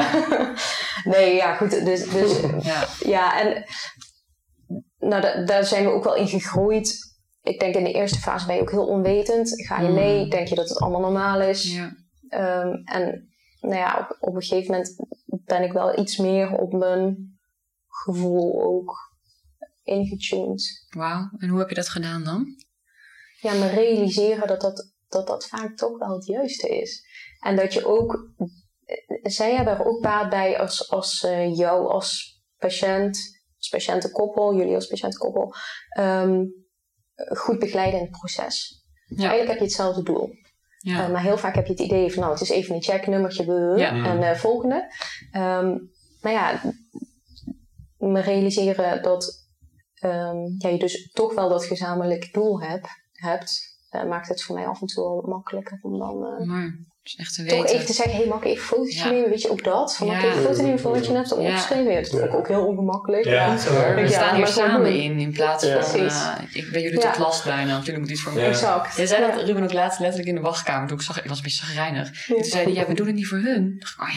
Nee, 1.04 1.36
ja, 1.36 1.56
goed. 1.56 1.86
Dus, 1.86 2.10
dus 2.10 2.40
Ja. 2.62 2.84
ja, 3.00 3.42
en 3.42 3.64
nou, 5.00 5.22
da- 5.22 5.44
daar 5.46 5.64
zijn 5.64 5.84
we 5.84 5.92
ook 5.92 6.04
wel 6.04 6.16
in 6.16 6.28
gegroeid. 6.28 6.96
Ik 7.44 7.60
denk 7.60 7.76
in 7.76 7.84
de 7.84 7.92
eerste 7.92 8.20
fase 8.20 8.46
ben 8.46 8.56
je 8.56 8.62
ook 8.62 8.72
heel 8.72 8.86
onwetend. 8.88 9.66
Ga 9.68 9.82
je 9.82 9.88
Mm. 9.88 9.94
mee, 9.94 10.28
denk 10.28 10.48
je 10.48 10.56
dat 10.56 10.70
het 10.70 10.80
allemaal 10.80 11.02
normaal 11.02 11.42
is. 11.42 11.76
Ja. 11.76 11.92
Ehm, 12.30 12.68
en 12.86 13.30
nou 13.66 13.76
ja, 13.76 14.08
op, 14.10 14.18
op 14.20 14.36
een 14.36 14.42
gegeven 14.42 14.72
moment 14.72 14.96
ben 15.46 15.64
ik 15.64 15.72
wel 15.72 16.00
iets 16.00 16.18
meer 16.18 16.52
op 16.58 16.74
mijn 16.74 17.38
gevoel 17.88 18.64
ook 18.64 19.14
ingetuned. 19.84 20.86
Wauw. 20.90 21.30
En 21.38 21.50
hoe 21.50 21.60
heb 21.60 21.70
je 21.70 21.76
dat 21.76 21.90
gedaan 21.90 22.24
dan? 22.24 22.46
Ja, 23.40 23.54
me 23.54 23.70
realiseren 23.70 24.48
dat 24.48 24.62
dat, 24.62 24.94
dat 25.08 25.28
dat 25.28 25.48
vaak 25.48 25.78
toch 25.78 25.98
wel 25.98 26.16
het 26.16 26.26
juiste 26.26 26.68
is. 26.82 27.06
En 27.40 27.56
dat 27.56 27.74
je 27.74 27.86
ook, 27.86 28.34
zij 29.22 29.56
hebben 29.56 29.74
er 29.74 29.86
ook 29.86 30.02
baat 30.02 30.30
bij 30.30 30.60
als, 30.60 30.92
als 30.92 31.24
eh, 31.24 31.58
jou 31.58 31.88
als 31.88 32.42
patiënt, 32.58 33.18
als 33.58 33.70
patiëntenkoppel, 33.70 34.56
jullie 34.56 34.76
als 34.76 34.88
patiëntenkoppel, 34.88 35.54
ehm, 35.90 36.44
goed 37.16 37.60
begeleiden 37.60 38.00
in 38.00 38.06
het 38.06 38.18
proces. 38.18 38.84
Ja. 39.06 39.16
Eigenlijk 39.16 39.50
heb 39.50 39.58
je 39.58 39.64
hetzelfde 39.64 40.04
doel. 40.04 40.30
Ja. 40.86 41.06
Uh, 41.06 41.12
maar 41.12 41.22
heel 41.22 41.38
vaak 41.38 41.56
heb 41.56 41.66
je 41.66 41.72
het 41.72 41.82
idee 41.82 42.12
van, 42.12 42.22
nou, 42.22 42.34
het 42.34 42.42
is 42.42 42.50
even 42.50 42.76
een 42.76 42.82
checknummertje 42.82 43.74
Ja. 43.78 44.06
en 44.06 44.22
uh, 44.22 44.32
volgende. 44.32 44.94
Um, 45.34 45.92
maar 46.22 46.32
ja, 46.32 46.62
me 47.98 48.20
realiseren 48.20 49.04
dat 49.04 49.48
um, 50.04 50.56
ja, 50.58 50.70
je 50.70 50.78
dus 50.78 51.12
toch 51.12 51.34
wel 51.34 51.50
dat 51.50 51.66
gezamenlijk 51.66 52.34
doel 52.34 52.62
heb, 52.62 52.88
hebt, 53.12 53.78
uh, 53.92 54.04
maakt 54.04 54.28
het 54.28 54.44
voor 54.44 54.56
mij 54.56 54.68
af 54.68 54.82
en 54.82 54.88
toe 54.88 55.04
wel 55.04 55.22
makkelijker 55.28 55.80
om 55.82 56.00
dan 56.00 56.26
echt 57.18 57.36
te 57.36 57.44
toch 57.46 57.58
weten. 57.58 57.74
even 57.76 57.86
te 57.86 57.94
zeggen, 57.94 58.14
hé, 58.14 58.20
hey, 58.20 58.28
mag 58.28 58.38
ik 58.40 58.46
even 58.46 58.64
foto's 58.66 58.96
Ja. 58.96 59.10
nemen? 59.10 59.30
Weet 59.30 59.42
je 59.42 59.50
ook 59.52 59.64
dat? 59.64 59.96
Van, 59.96 60.08
mag 60.08 60.16
ik 60.16 60.22
Ja. 60.22 60.28
even 60.28 60.40
een 60.42 60.46
foto 60.48 60.62
nemen 60.62 60.80
van 60.80 60.92
wat 60.92 61.06
je 61.06 61.12
net 61.12 61.30
hebt 61.30 61.40
opgeschreven? 61.42 61.92
Ja, 61.92 62.00
dat 62.02 62.10
vond 62.10 62.24
ik 62.24 62.34
ook 62.34 62.48
heel 62.48 62.66
ongemakkelijk. 62.66 63.26
Ja, 63.26 63.50
dat. 63.52 63.64
We 63.64 64.02
Ja, 64.02 64.08
staan 64.08 64.36
hier 64.36 64.48
samen 64.48 64.84
doen. 64.84 65.02
in, 65.02 65.20
in 65.20 65.32
plaats 65.32 65.64
Ja. 65.66 65.84
van, 65.84 66.00
eh, 66.00 66.32
ik 66.52 66.72
ben 66.72 66.82
jullie 66.82 67.00
Ja. 67.00 67.12
tot 67.12 67.20
last 67.20 67.44
bijna, 67.46 67.72
want 67.72 67.84
jullie 67.86 68.00
moeten 68.00 68.16
iets 68.16 68.26
voor 68.26 68.34
me 68.34 68.42
Ja. 68.42 68.48
Exact. 68.48 68.96
Jij 68.98 69.06
zei 69.06 69.22
Ja. 69.22 69.32
dat 69.32 69.44
Ruben 69.44 69.64
ook 69.64 69.74
laatst 69.74 70.00
letterlijk 70.00 70.30
in 70.30 70.36
de 70.36 70.42
wachtkamer. 70.42 70.88
Toen 70.88 70.98
ik, 70.98 71.04
zag, 71.04 71.18
ik 71.24 71.30
was 71.30 71.38
een 71.38 71.44
beetje 71.44 71.66
zagrijnig. 71.66 72.28
Ja. 72.28 72.36
Toen 72.36 72.44
zei 72.44 72.64
hij, 72.64 72.74
ja, 72.74 72.86
we 72.88 72.94
doen 72.94 73.06
het 73.06 73.16
niet 73.16 73.28
voor 73.28 73.38
hun. 73.38 73.54
Toen 73.56 73.78
dacht 73.80 73.94
ik, 73.98 74.02
oh 74.02 74.10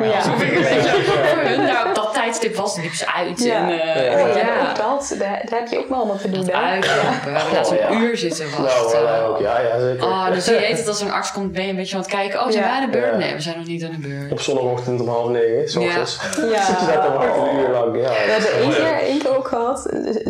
ja, 0.00 0.04
Ja. 0.06 0.16
alsof 0.16 0.42
ik 0.42 0.54
een 0.56 0.62
beetje 0.62 1.02
voor 1.08 1.42
hun. 1.48 1.62
Nou, 1.64 1.88
op 1.88 1.94
dat 1.94 2.14
tijdstip 2.14 2.56
was 2.56 2.74
het 2.74 2.84
liep 2.84 2.92
ze 2.94 3.12
uit. 3.12 3.42
Ja. 3.42 3.70
En, 3.70 3.80
eh, 3.80 4.04
Ja. 4.12 4.28
Oh, 4.28 4.36
ja, 4.36 4.38
ja. 4.38 4.70
ook 4.70 4.76
dat, 4.76 5.14
daar, 5.18 5.42
daar 5.50 5.58
heb 5.60 5.68
je 5.68 5.78
ook 5.78 5.88
wel 5.88 5.98
allemaal 5.98 6.16
te 6.18 6.30
doen. 6.30 6.44
Dat 6.44 6.54
uitlopen. 6.54 7.02
We 7.24 7.30
hebben 7.38 7.52
laatst 7.52 7.72
Oh, 7.72 7.90
een 7.90 8.00
uur 8.02 8.16
zitten 8.16 8.46
Nou, 8.50 8.62
wachten. 8.62 9.02
wij 9.02 9.22
ook, 9.22 9.40
ja, 9.40 9.60
ja, 9.60 9.80
zeker. 9.80 10.04
Oh, 10.04 10.28
dan 10.28 10.40
zie 10.40 10.54
je 10.54 10.60
het 10.60 10.88
als 10.88 11.00
een 11.00 11.10
arts 11.12 11.32
komt, 11.32 11.52
ben 11.52 11.62
je 11.62 11.68
een 11.70 11.76
beetje 11.76 11.94
aan 11.96 12.00
het 12.02 12.10
kijken. 12.10 12.33
Oh, 12.34 12.50
zijn 12.50 12.64
Ja. 12.64 12.80
de 12.80 12.90
beurt? 12.90 13.16
Nee, 13.18 13.34
we 13.34 13.40
zijn 13.40 13.58
nog 13.58 13.66
niet 13.66 13.84
aan 13.84 13.90
de 14.00 14.08
beurt. 14.08 14.32
Op 14.32 14.40
zondagochtend 14.40 15.00
om 15.00 15.08
half 15.08 15.28
negen, 15.28 15.68
s 15.70 15.74
Ja. 15.74 15.80
ochtends. 15.80 16.18
Ja. 16.52 16.64
Zit 16.64 16.80
je 16.80 16.86
daar 16.86 17.02
dan 17.02 17.12
wachten 17.12 17.48
een 17.48 17.58
uur 17.58 17.68
lang. 17.68 17.96
Ja, 17.96 18.08
We 18.08 18.30
hebben 18.30 18.52
één 18.60 18.70
keer, 18.70 19.08
één 19.08 19.18
keer 19.18 19.36
ook 19.36 19.48
gehad. 19.48 19.80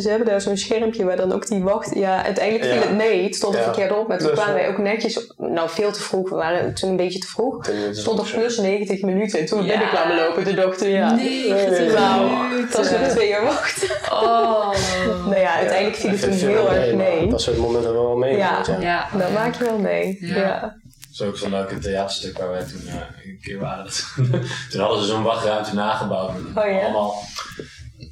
Ze 0.01 0.09
hebben 0.09 0.27
daar 0.29 0.41
zo'n 0.41 0.57
schermpje 0.57 1.05
waar 1.05 1.17
dan 1.17 1.33
ook 1.33 1.47
die 1.49 1.63
wacht. 1.63 1.95
Ja, 1.95 2.25
uiteindelijk 2.25 2.65
viel 2.65 2.75
Ja. 2.75 2.81
het 2.81 2.97
mee. 2.97 3.25
Het 3.25 3.35
stond 3.35 3.55
er 3.55 3.63
verkeerd 3.63 3.93
op. 3.99 4.09
Maar 4.09 4.19
toen 4.19 4.27
Dus- 4.29 4.37
kwamen 4.37 4.55
wij 4.55 4.69
ook 4.69 4.79
netjes. 4.79 5.33
Nou, 5.37 5.69
veel 5.71 5.93
te 5.93 6.01
vroeg. 6.01 6.31
We 6.31 6.37
waren 6.37 6.75
toen 6.75 6.91
een 6.91 6.97
beetje 6.97 7.19
te 7.19 7.27
vroeg. 7.27 7.67
Minste 7.69 8.01
stond 8.01 8.19
er 8.19 8.31
plus 8.39 8.59
90 8.59 9.03
minuten. 9.03 9.39
En 9.39 9.47
toen 9.47 9.59
we 9.59 9.65
Ja. 9.65 9.71
binnen 9.71 9.89
kwamen 9.89 10.17
lopen, 10.17 10.57
dachten 10.57 10.87
we 10.87 10.93
ja. 10.93 11.15
90 11.15 11.95
Nou, 11.99 12.31
minuten. 12.49 12.71
dat 12.71 12.77
was 12.91 12.99
weer 12.99 13.09
twee 13.09 13.31
uur 13.31 13.43
wachten. 13.45 13.89
Oh. 14.13 14.73
Nou 15.25 15.41
ja, 15.41 15.55
uiteindelijk 15.57 15.97
viel 15.97 16.11
het 16.11 16.21
toen 16.21 16.31
heel 16.49 16.73
erg 16.73 16.95
mee. 16.95 17.27
Dat 17.29 17.41
soort 17.43 17.57
momenten 17.57 17.93
wel 17.93 18.17
mee. 18.17 18.37
Ja. 18.37 18.61
ja. 18.67 18.77
Ja. 18.81 19.19
Dat 19.19 19.33
maak 19.33 19.55
je 19.55 19.65
wel 19.65 19.79
mee. 19.79 20.19
Ja. 20.21 20.77
Is 21.15 21.23
ook 21.23 21.37
zo'n 21.37 21.51
leuk 21.51 21.71
theaterstuk 21.83 22.39
waar 22.39 22.51
wij 22.51 22.63
toen 22.65 22.87
eh, 22.87 22.95
een 23.25 23.39
keer 23.43 23.59
waren. 23.59 23.87
toen 24.71 24.81
hadden 24.81 25.01
ze 25.01 25.07
zo'n 25.07 25.23
wachtruimte 25.23 25.75
nagebouwd. 25.75 26.33
Met 26.43 26.65
Oh 26.65 26.71
ja. 26.71 26.81
allemaal 26.81 27.15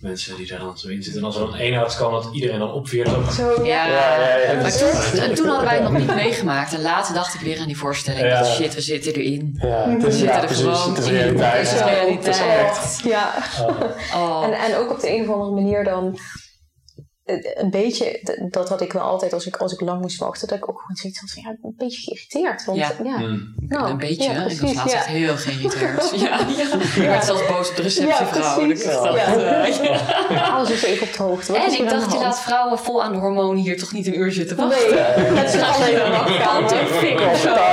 mensen 0.01 0.37
die 0.37 0.47
daar 0.47 0.59
dan 0.59 0.79
zo 0.79 0.89
in 0.89 1.03
zitten. 1.03 1.21
En 1.21 1.27
als 1.27 1.37
er 1.37 1.41
dan 1.41 1.55
één 1.57 1.79
arts 1.79 1.97
kan, 1.97 2.13
dat 2.13 2.29
iedereen 2.33 2.59
dan 2.59 2.73
opveert. 2.73 3.09
Zo. 3.33 3.65
Ja, 3.65 3.87
Ja, 3.87 4.17
ja, 4.21 4.37
ja. 4.37 4.61
maar 4.61 4.73
toen, 4.77 5.35
toen 5.35 5.47
hadden 5.47 5.65
wij 5.65 5.75
het 5.75 5.83
nog 5.83 5.99
niet 5.99 6.15
meegemaakt. 6.15 6.73
En 6.75 6.83
later 6.83 7.15
dacht 7.15 7.35
ik 7.35 7.41
weer 7.41 7.61
aan 7.61 7.67
die 7.67 7.77
voorstelling. 7.77 8.27
Ja. 8.27 8.39
Dat 8.39 8.49
shit, 8.49 8.75
we 8.75 8.81
zitten 8.81 9.13
erin. 9.13 9.59
Ja, 9.61 9.89
het 9.91 10.03
We 10.03 10.11
zitten 10.11 10.29
ja, 10.29 10.41
er 10.41 10.47
precies. 10.47 10.65
gewoon 10.65 10.95
Het 10.95 10.99
is 11.05 11.07
in. 11.11 11.15
realiteit. 11.15 11.53
Het 11.71 11.73
is 11.73 11.79
Ja. 11.79 11.85
realiteit. 11.87 12.25
Het 12.27 12.35
is 12.35 12.41
echt. 12.41 13.01
Ja. 13.05 13.33
Oh. 14.15 14.45
En, 14.45 14.53
en 14.53 14.77
ook 14.77 14.91
op 14.91 15.01
de 15.01 15.15
een 15.15 15.23
of 15.29 15.35
andere 15.35 15.55
manier 15.63 15.85
dan. 15.85 16.19
Eh, 17.25 17.37
Een 17.55 17.71
beetje, 17.71 18.37
dat 18.51 18.69
had 18.69 18.81
ik 18.81 18.93
wel 18.93 19.03
altijd 19.03 19.33
als 19.33 19.47
ik, 19.47 19.57
als 19.57 19.73
ik 19.73 19.81
lang 19.81 20.01
moest 20.01 20.19
wachten, 20.19 20.49
dat 20.49 20.57
ik 20.59 20.69
ook 20.69 20.81
gewoon 20.81 20.97
zoiets 20.97 21.21
had 21.21 21.31
van 21.31 21.43
ja, 21.43 21.51
ik 21.51 21.61
ben 21.61 21.71
een 21.71 21.77
beetje 21.87 22.01
geïrriteerd. 22.03 22.65
Want 22.65 22.79
Ja. 22.79 22.91
ja, 23.05 23.19
Mm. 23.19 23.55
nou, 23.69 23.91
een 23.91 23.99
beetje, 23.99 24.23
ja, 24.23 24.31
hè? 24.31 24.39
ik 24.43 24.45
was 24.49 24.55
precies, 24.59 24.77
laatst 24.77 24.93
ja. 24.93 24.99
echt 24.99 25.07
heel 25.07 25.37
geïrriteerd. 25.37 26.11
Ja, 26.21 26.41
Ik 27.03 27.09
werd 27.09 27.25
zelfs 27.25 27.47
boos 27.47 27.71
op 27.71 27.77
de 27.77 27.83
receptievrouw. 27.83 28.61
Ja, 28.61 28.67
ik 28.67 28.67
precies. 28.69 28.85
Ja. 28.95 29.15
eh, 29.15 29.91
ja. 30.37 30.49
Alles 30.49 30.71
is 30.71 30.83
even 30.85 31.07
op 31.07 31.13
de 31.17 31.23
hoogte. 31.23 31.53
Wat 31.53 31.65
En 31.65 31.73
ik 31.73 31.89
dacht, 31.89 32.13
je 32.13 32.19
laat 32.19 32.41
vrouwen 32.41 32.79
vol 32.79 33.03
aan 33.03 33.13
de 33.13 33.19
hormonen 33.19 33.63
hier 33.63 33.79
toch 33.79 33.93
niet 33.93 34.07
een 34.07 34.19
uur 34.19 34.33
zitten 34.33 34.57
wachten. 34.57 34.91
Nee, 34.95 35.01
het 35.39 35.55
is 35.55 35.61
alleen 35.61 36.05
een 36.05 36.11
wachtkamer. 36.11 36.71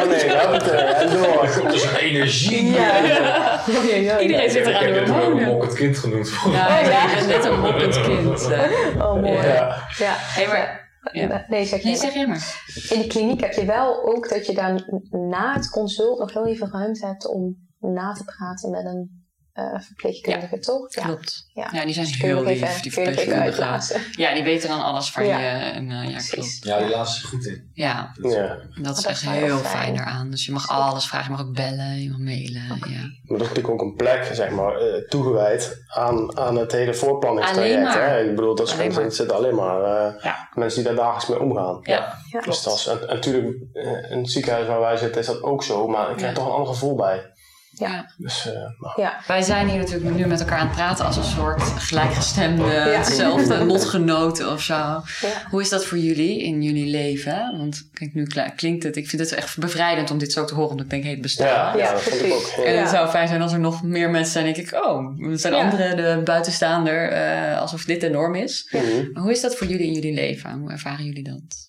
Nee, 0.07 0.23
en 0.23 1.09
door. 1.09 1.61
Dat 1.63 1.73
is 1.73 1.83
een 1.83 1.95
energie. 1.95 2.71
Ja. 2.71 2.97
Ja, 2.97 3.95
ja, 3.95 4.19
Iedereen 4.19 4.49
zit 4.51 4.65
er 4.67 4.75
aan 4.75 4.83
Ik 4.83 4.93
de 4.93 4.99
heb 4.99 5.05
het 5.05 5.15
wel 5.15 5.17
een 5.17 5.23
hormonen. 5.25 5.47
mokkend 5.47 5.73
kind 5.73 5.97
genoemd. 5.97 6.31
Ja, 6.51 6.79
ja. 6.79 7.17
ik 7.17 7.25
net 7.27 7.45
een 7.45 7.59
mokkend 7.59 8.01
kind. 8.01 8.47
eh. 8.51 9.05
Oh, 9.05 9.21
mooi. 9.21 9.38
Ja. 9.43 9.87
Ja. 9.97 10.15
Hé, 10.17 10.47
maar... 10.47 10.87
Ja. 11.11 11.45
Nee, 11.47 11.65
zeg 11.65 11.83
Nee, 11.83 11.93
je. 11.93 11.99
zeg 11.99 12.13
jij 12.13 12.27
maar. 12.27 12.63
In 12.89 13.01
de 13.01 13.07
kliniek 13.07 13.41
heb 13.41 13.53
je 13.53 13.65
wel 13.65 14.05
ook 14.05 14.29
dat 14.29 14.45
je 14.45 14.53
dan 14.53 15.01
na 15.29 15.53
het 15.53 15.69
consult 15.69 16.19
nog 16.19 16.33
heel 16.33 16.47
even 16.47 16.71
ruimte 16.71 17.05
hebt 17.05 17.27
om 17.27 17.67
na 17.79 18.13
te 18.13 18.23
praten 18.23 18.69
met 18.69 18.85
een 18.85 19.18
eh, 19.53 19.79
verpleegkundige, 19.79 20.59
toch? 20.59 20.93
Ja. 20.95 21.03
Klopt. 21.03 21.45
Ja. 21.53 21.69
Ja, 21.73 21.85
die 21.85 21.93
zijn 21.93 22.05
Dus 22.05 22.21
heel 22.21 22.45
even- 22.45 22.67
lief, 22.67 22.79
die 22.79 22.93
verpleegkundigen. 22.93 23.81
Ja, 24.11 24.33
die 24.33 24.43
weten 24.43 24.69
dan 24.69 24.83
alles 24.83 25.11
van 25.11 25.25
Ja. 25.25 25.39
je. 25.39 25.47
En, 25.71 25.91
eh, 25.91 26.09
ja, 26.09 26.17
klopt. 26.29 26.57
Ja, 26.61 26.77
die 26.79 26.89
laatste 26.89 27.17
is 27.23 27.29
goed 27.29 27.45
in. 27.45 27.71
Ja, 27.73 28.11
Ja, 28.21 28.57
dat 28.81 28.97
is 28.97 29.03
dat 29.03 29.11
echt 29.11 29.21
heel 29.29 29.57
fijn. 29.57 29.65
fijn 29.75 29.95
daaraan. 29.95 30.29
Dus 30.31 30.45
je 30.45 30.51
mag 30.51 30.69
alles 30.69 31.07
vragen, 31.07 31.31
je 31.31 31.37
mag 31.37 31.47
ook 31.47 31.55
bellen, 31.55 32.01
je 32.01 32.09
mag 32.09 32.19
mailen. 32.19 32.61
Ja. 32.67 32.75
maar 32.77 33.37
dat 33.37 33.41
is 33.41 33.47
natuurlijk 33.47 33.69
ook 33.69 33.81
een 33.81 33.95
plek, 33.95 34.29
zeg 34.33 34.49
maar, 34.49 34.75
eh, 34.75 35.07
toegewijd 35.07 35.83
aan, 35.87 36.37
aan 36.37 36.55
het 36.55 36.71
hele 36.71 36.93
voorplanningstraject. 36.93 37.93
Hè? 37.93 38.23
Ik 38.23 38.35
bedoel, 38.35 38.55
dat 38.55 38.67
is 38.67 38.73
Alleen 38.73 38.87
gewoon, 38.91 39.03
maar. 39.05 39.11
zitten 39.15 39.35
alleen 39.35 39.55
maar 39.55 39.81
eh, 39.83 40.23
Ja. 40.23 40.49
mensen 40.53 40.83
die 40.83 40.87
daar 40.93 41.03
dagelijks 41.05 41.27
mee 41.27 41.39
omgaan. 41.49 41.79
Ja, 41.81 42.17
Ja. 42.31 42.41
Dus 42.41 42.63
dat 42.63 42.73
is, 42.75 42.85
en, 42.87 43.01
en 43.01 43.15
natuurlijk, 43.15 43.57
eh, 43.73 44.11
in 44.11 44.17
het 44.17 44.31
ziekenhuis 44.31 44.67
waar 44.67 44.79
wij 44.79 44.97
zitten 44.97 45.21
is 45.21 45.27
dat 45.27 45.41
ook 45.43 45.63
zo, 45.63 45.87
maar 45.87 46.09
ik 46.09 46.15
krijg 46.17 46.31
Ja. 46.31 46.37
toch 46.37 46.45
een 46.47 46.53
ander 46.53 46.73
gevoel 46.73 46.95
bij. 46.95 47.31
Ja. 47.79 48.11
Dus, 48.17 48.47
eh, 48.47 48.53
nou, 48.79 49.09
Wij 49.27 49.41
zijn 49.41 49.67
hier 49.69 49.77
natuurlijk 49.79 50.15
nu 50.15 50.25
met 50.25 50.39
elkaar 50.39 50.59
aan 50.59 50.67
het 50.67 50.75
praten 50.75 51.05
als 51.05 51.17
een 51.17 51.23
soort 51.23 51.61
gelijkgestemde, 51.61 52.63
hetzelfde 52.71 53.65
lotgenoten 53.71 54.51
of 54.51 54.61
zo. 54.61 54.73
Ja. 54.73 55.03
Hoe 55.49 55.61
is 55.61 55.69
dat 55.69 55.85
voor 55.85 55.97
jullie 55.97 56.43
in 56.43 56.61
jullie 56.61 56.85
leven? 56.85 57.57
Want 57.57 57.89
kijk, 57.93 58.13
nu 58.13 58.27
klinkt 58.55 58.83
het, 58.83 58.95
ik 58.95 59.09
vind 59.09 59.21
het 59.21 59.31
echt 59.31 59.57
bevrijdend 59.57 60.11
om 60.11 60.17
dit 60.17 60.31
zo 60.33 60.45
te 60.45 60.53
horen, 60.53 60.69
omdat 60.71 60.85
ik 60.85 60.91
denk, 60.91 61.03
hé, 61.03 61.09
het 61.09 61.21
bestaat. 61.21 61.73
ja, 61.73 61.77
ja, 61.77 61.83
Ja, 61.85 61.91
dat 61.91 62.01
vond 62.01 62.15
ik 62.21 62.31
ook. 62.33 62.41
precies. 62.41 62.55
Ja. 62.55 62.63
En 62.63 62.73
Ja. 62.73 62.79
het 62.79 62.89
zou 62.89 63.09
fijn 63.09 63.27
zijn 63.27 63.41
als 63.41 63.53
er 63.53 63.59
nog 63.59 63.83
meer 63.83 64.09
mensen 64.09 64.31
zijn, 64.31 64.45
denk 64.53 64.57
ik, 64.57 64.73
oh, 64.85 65.17
we 65.17 65.37
zijn 65.37 65.53
Ja. 65.53 65.59
anderen, 65.63 65.95
de 65.97 66.21
buitenstaander, 66.23 67.09
eh, 67.11 67.59
alsof 67.59 67.85
dit 67.85 68.01
de 68.01 68.09
norm 68.09 68.35
is. 68.35 68.73
Maar 69.13 69.23
hoe 69.23 69.31
is 69.31 69.41
dat 69.41 69.55
voor 69.55 69.67
jullie 69.67 69.87
in 69.87 69.93
jullie 69.93 70.13
leven? 70.13 70.59
Hoe 70.59 70.71
ervaren 70.71 71.05
jullie 71.05 71.23
dat? 71.23 71.67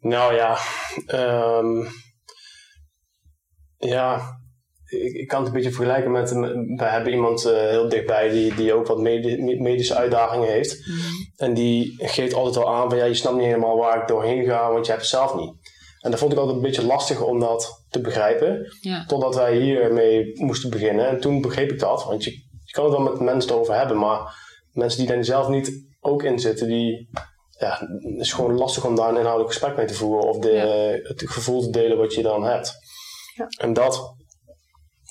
Nou 0.00 0.34
ja, 0.34 0.58
ehm, 1.06 1.86
ja, 3.78 4.38
ik, 5.02 5.14
ik 5.14 5.28
kan 5.28 5.38
het 5.38 5.48
een 5.48 5.54
beetje 5.54 5.70
vergelijken 5.72 6.10
met, 6.10 6.30
we 6.76 6.84
hebben 6.84 7.12
iemand 7.12 7.44
eh, 7.44 7.52
heel 7.56 7.88
dichtbij 7.88 8.28
die, 8.28 8.54
die 8.54 8.72
ook 8.74 8.86
wat 8.86 8.98
medi- 8.98 9.60
medische 9.60 9.94
uitdagingen 9.94 10.48
heeft. 10.48 10.78
En 11.36 11.54
die 11.54 11.94
geeft 11.98 12.34
altijd 12.34 12.54
wel 12.54 12.74
aan 12.74 12.88
van, 12.88 12.98
ja, 12.98 13.04
je 13.04 13.14
snapt 13.14 13.36
niet 13.36 13.44
helemaal 13.46 13.76
waar 13.76 14.00
ik 14.02 14.08
doorheen 14.08 14.44
ga, 14.44 14.72
want 14.72 14.84
je 14.86 14.90
hebt 14.92 15.04
het 15.04 15.14
zelf 15.14 15.34
niet. 15.34 15.52
En 16.00 16.10
dat 16.10 16.18
vond 16.20 16.32
ik 16.32 16.38
altijd 16.38 16.56
een 16.56 16.62
beetje 16.62 16.86
lastig 16.86 17.22
om 17.22 17.40
dat 17.40 17.84
te 17.90 18.00
begrijpen, 18.00 18.66
Ja, 18.80 19.04
totdat 19.06 19.34
wij 19.34 19.56
hiermee 19.56 20.30
moesten 20.34 20.70
beginnen. 20.70 21.08
En 21.08 21.20
toen 21.20 21.40
begreep 21.40 21.70
ik 21.70 21.78
dat, 21.78 22.04
want 22.04 22.24
je, 22.24 22.30
je 22.64 22.72
kan 22.72 22.84
het 22.84 22.92
wel 22.92 23.02
met 23.02 23.20
mensen 23.20 23.58
over 23.58 23.74
hebben, 23.74 23.98
maar 23.98 24.34
mensen 24.72 24.98
die 24.98 25.08
daar 25.14 25.24
zelf 25.24 25.48
niet 25.48 25.84
ook 26.00 26.22
in 26.22 26.38
zitten, 26.38 26.66
die, 26.66 27.08
ja, 27.58 27.78
het 28.00 28.20
is 28.20 28.32
gewoon 28.32 28.54
lastig 28.58 28.86
om 28.86 28.94
daar 28.96 29.08
een 29.08 29.16
inhoudelijk 29.16 29.52
gesprek 29.52 29.76
mee 29.76 29.86
te 29.86 29.94
voeren 29.94 30.28
of 30.28 30.38
de, 30.38 30.52
Ja. 30.52 31.08
het 31.08 31.22
gevoel 31.26 31.60
te 31.60 31.70
delen 31.70 31.98
wat 31.98 32.14
je 32.14 32.22
dan 32.22 32.42
hebt. 32.44 32.72
Ja. 33.34 33.46
En 33.56 33.72
dat, 33.72 34.14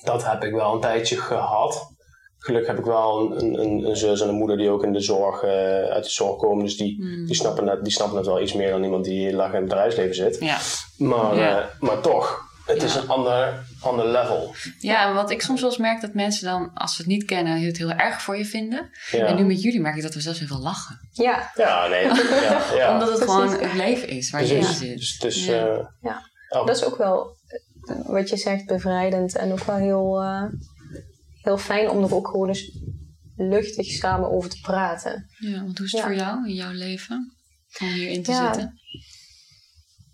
dat 0.04 0.24
heb 0.26 0.44
ik 0.44 0.52
wel 0.52 0.74
een 0.74 0.80
tijdje 0.80 1.16
gehad. 1.16 1.92
gelukkig 2.38 2.70
heb 2.70 2.78
ik 2.78 2.84
wel 2.84 3.36
een, 3.38 3.60
een, 3.60 3.84
een 3.88 3.96
zus 3.96 4.20
en 4.20 4.28
een 4.28 4.34
moeder 4.34 4.56
die 4.56 4.70
ook 4.70 4.84
in 4.84 4.92
de 4.92 5.00
zorg, 5.00 5.42
eh, 5.42 5.50
uit 5.90 6.04
de 6.04 6.10
zorg 6.10 6.36
komen. 6.38 6.64
Dus 6.64 6.76
die, 6.76 6.96
Hmm. 6.96 7.26
die, 7.26 7.34
snappen 7.34 7.66
het, 7.66 7.84
die 7.84 7.92
snappen 7.92 8.16
het 8.16 8.26
wel 8.26 8.40
iets 8.40 8.52
meer 8.52 8.70
dan 8.70 8.84
iemand 8.84 9.04
die 9.04 9.26
heel 9.26 9.36
lang 9.36 9.50
in 9.52 9.56
het 9.60 9.68
bedrijfsleven 9.68 10.14
zit. 10.14 10.36
Ja. 10.40 10.58
Maar, 10.96 11.36
Ja. 11.36 11.58
eh, 11.60 11.66
maar 11.80 12.00
toch, 12.00 12.40
het 12.66 12.82
is 12.82 12.94
een 12.94 13.08
ander, 13.08 13.64
ander 13.80 14.06
level. 14.08 14.54
ja, 14.78 15.08
en 15.08 15.14
wat 15.14 15.30
ik 15.30 15.42
soms 15.42 15.60
wel 15.60 15.70
eens 15.70 15.78
merk 15.78 16.00
dat 16.00 16.14
mensen 16.14 16.44
dan, 16.46 16.70
als 16.74 16.94
ze 16.94 16.98
het 17.02 17.10
niet 17.10 17.24
kennen, 17.24 17.60
het 17.62 17.76
heel 17.78 17.90
erg 17.90 18.22
voor 18.22 18.36
je 18.36 18.44
vinden. 18.44 18.90
Ja, 19.10 19.26
En 19.26 19.36
nu 19.36 19.44
met 19.44 19.62
jullie 19.62 19.80
merk 19.80 19.96
ik 19.96 20.02
dat 20.02 20.14
we 20.14 20.20
zelfs 20.20 20.40
even 20.40 20.60
lachen. 20.60 21.08
Ja, 21.12 21.50
ja 21.54 21.86
nee. 21.86 22.04
Ja, 22.48 22.62
ja. 22.76 22.92
Omdat 22.92 23.08
het 23.08 23.16
Precies, 23.18 23.34
gewoon 23.34 23.60
het 23.60 23.74
leven 23.74 24.08
is 24.08 24.30
waar 24.30 24.44
je 24.44 24.54
in 24.56 24.64
zit. 24.64 25.20
Dus 25.20 25.46
eh, 25.46 25.54
Ja. 26.02 26.22
elk- 26.48 26.66
dat 26.66 26.76
is 26.76 26.84
ook 26.84 26.96
wel 26.96 27.36
wat 28.06 28.28
je 28.28 28.36
zegt, 28.36 28.66
bevrijdend. 28.66 29.36
En 29.36 29.52
ook 29.52 29.64
wel 29.64 29.76
heel, 29.76 30.22
eh, 30.22 30.44
heel 31.42 31.58
fijn 31.58 31.90
om 31.90 32.02
er 32.02 32.14
ook 32.14 32.28
gewoon 32.28 32.48
eens 32.48 32.78
luchtig 33.36 33.86
samen 33.86 34.30
over 34.30 34.50
te 34.50 34.60
praten. 34.60 35.26
Ja, 35.38 35.62
want 35.62 35.78
hoe 35.78 35.86
is 35.86 35.92
het 35.92 36.00
Ja. 36.00 36.06
voor 36.06 36.16
jou 36.16 36.48
in 36.48 36.54
jouw 36.54 36.72
leven? 36.72 37.36
Om 37.80 37.86
hierin 37.86 38.22
te 38.22 38.30
Ja. 38.30 38.44
zitten? 38.44 38.78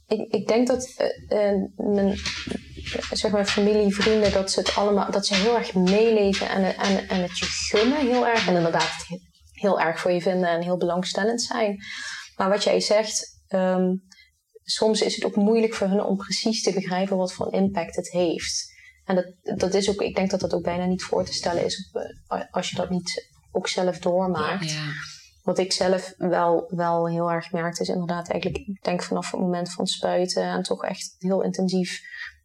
Ik, 0.06 0.33
ik 0.33 0.48
denk 0.48 0.66
dat 0.66 0.94
eh, 0.96 1.50
eh, 1.50 1.62
mijn 1.76 2.16
zeg 3.12 3.30
maar, 3.30 3.44
familie, 3.44 3.94
vrienden, 3.94 4.33
dat 4.33 4.50
ze 4.50 4.61
het 4.61 4.74
allemaal, 4.74 5.11
dat 5.11 5.26
ze 5.26 5.35
heel 5.35 5.56
erg 5.56 5.74
meeleven 5.74 6.48
en, 6.48 6.76
en, 6.76 7.09
en 7.09 7.22
het 7.22 7.38
je 7.38 7.44
gunnen 7.44 7.98
heel 8.06 8.26
erg. 8.26 8.46
En 8.48 8.56
inderdaad 8.56 9.06
heel 9.52 9.80
erg 9.80 10.00
voor 10.00 10.11
je 10.11 10.20
vinden 10.20 10.48
en 10.48 10.62
heel 10.62 10.76
belangstellend 10.76 11.42
zijn. 11.42 11.85
Maar 12.37 12.48
wat 12.48 12.64
jij 12.64 12.80
zegt, 12.80 13.42
ehm, 13.48 13.94
soms 14.70 15.00
is 15.00 15.14
het 15.14 15.24
ook 15.24 15.37
moeilijk 15.37 15.74
voor 15.74 15.87
hun 15.87 16.02
om 16.02 16.16
precies 16.16 16.62
te 16.62 16.72
begrijpen 16.72 17.16
wat 17.16 17.33
voor 17.33 17.46
een 17.46 17.62
impact 17.62 17.96
het 17.96 18.11
heeft. 18.11 18.72
En 19.04 19.14
dat, 19.14 19.59
dat 19.59 19.74
is 19.74 19.90
ook, 19.90 20.02
ik 20.02 20.14
denk 20.14 20.30
dat 20.30 20.40
dat 20.40 20.54
ook 20.54 20.62
bijna 20.62 20.85
niet 20.85 21.02
voor 21.02 21.24
te 21.24 21.33
stellen 21.33 21.64
is 21.64 21.90
eh, 22.28 22.40
als 22.50 22.70
je 22.70 22.76
dat 22.76 22.90
niet 22.90 23.28
ook 23.52 23.68
zelf 23.68 23.98
doormaakt. 23.98 24.70
Ja. 24.70 24.92
Wat 25.42 25.59
ik 25.59 25.72
zelf 25.72 26.14
wel, 26.16 26.64
wel 26.68 27.09
heel 27.09 27.30
erg 27.30 27.52
merkte, 27.52 27.83
is 27.83 27.88
inderdaad 27.88 28.30
eigenlijk, 28.30 28.66
ik 28.66 28.83
denk 28.83 29.02
vanaf 29.02 29.30
het 29.30 29.40
moment 29.40 29.72
van 29.72 29.87
spuiten 29.87 30.42
en 30.42 30.62
toch 30.62 30.85
echt 30.85 31.14
heel 31.18 31.42
intensief 31.42 32.00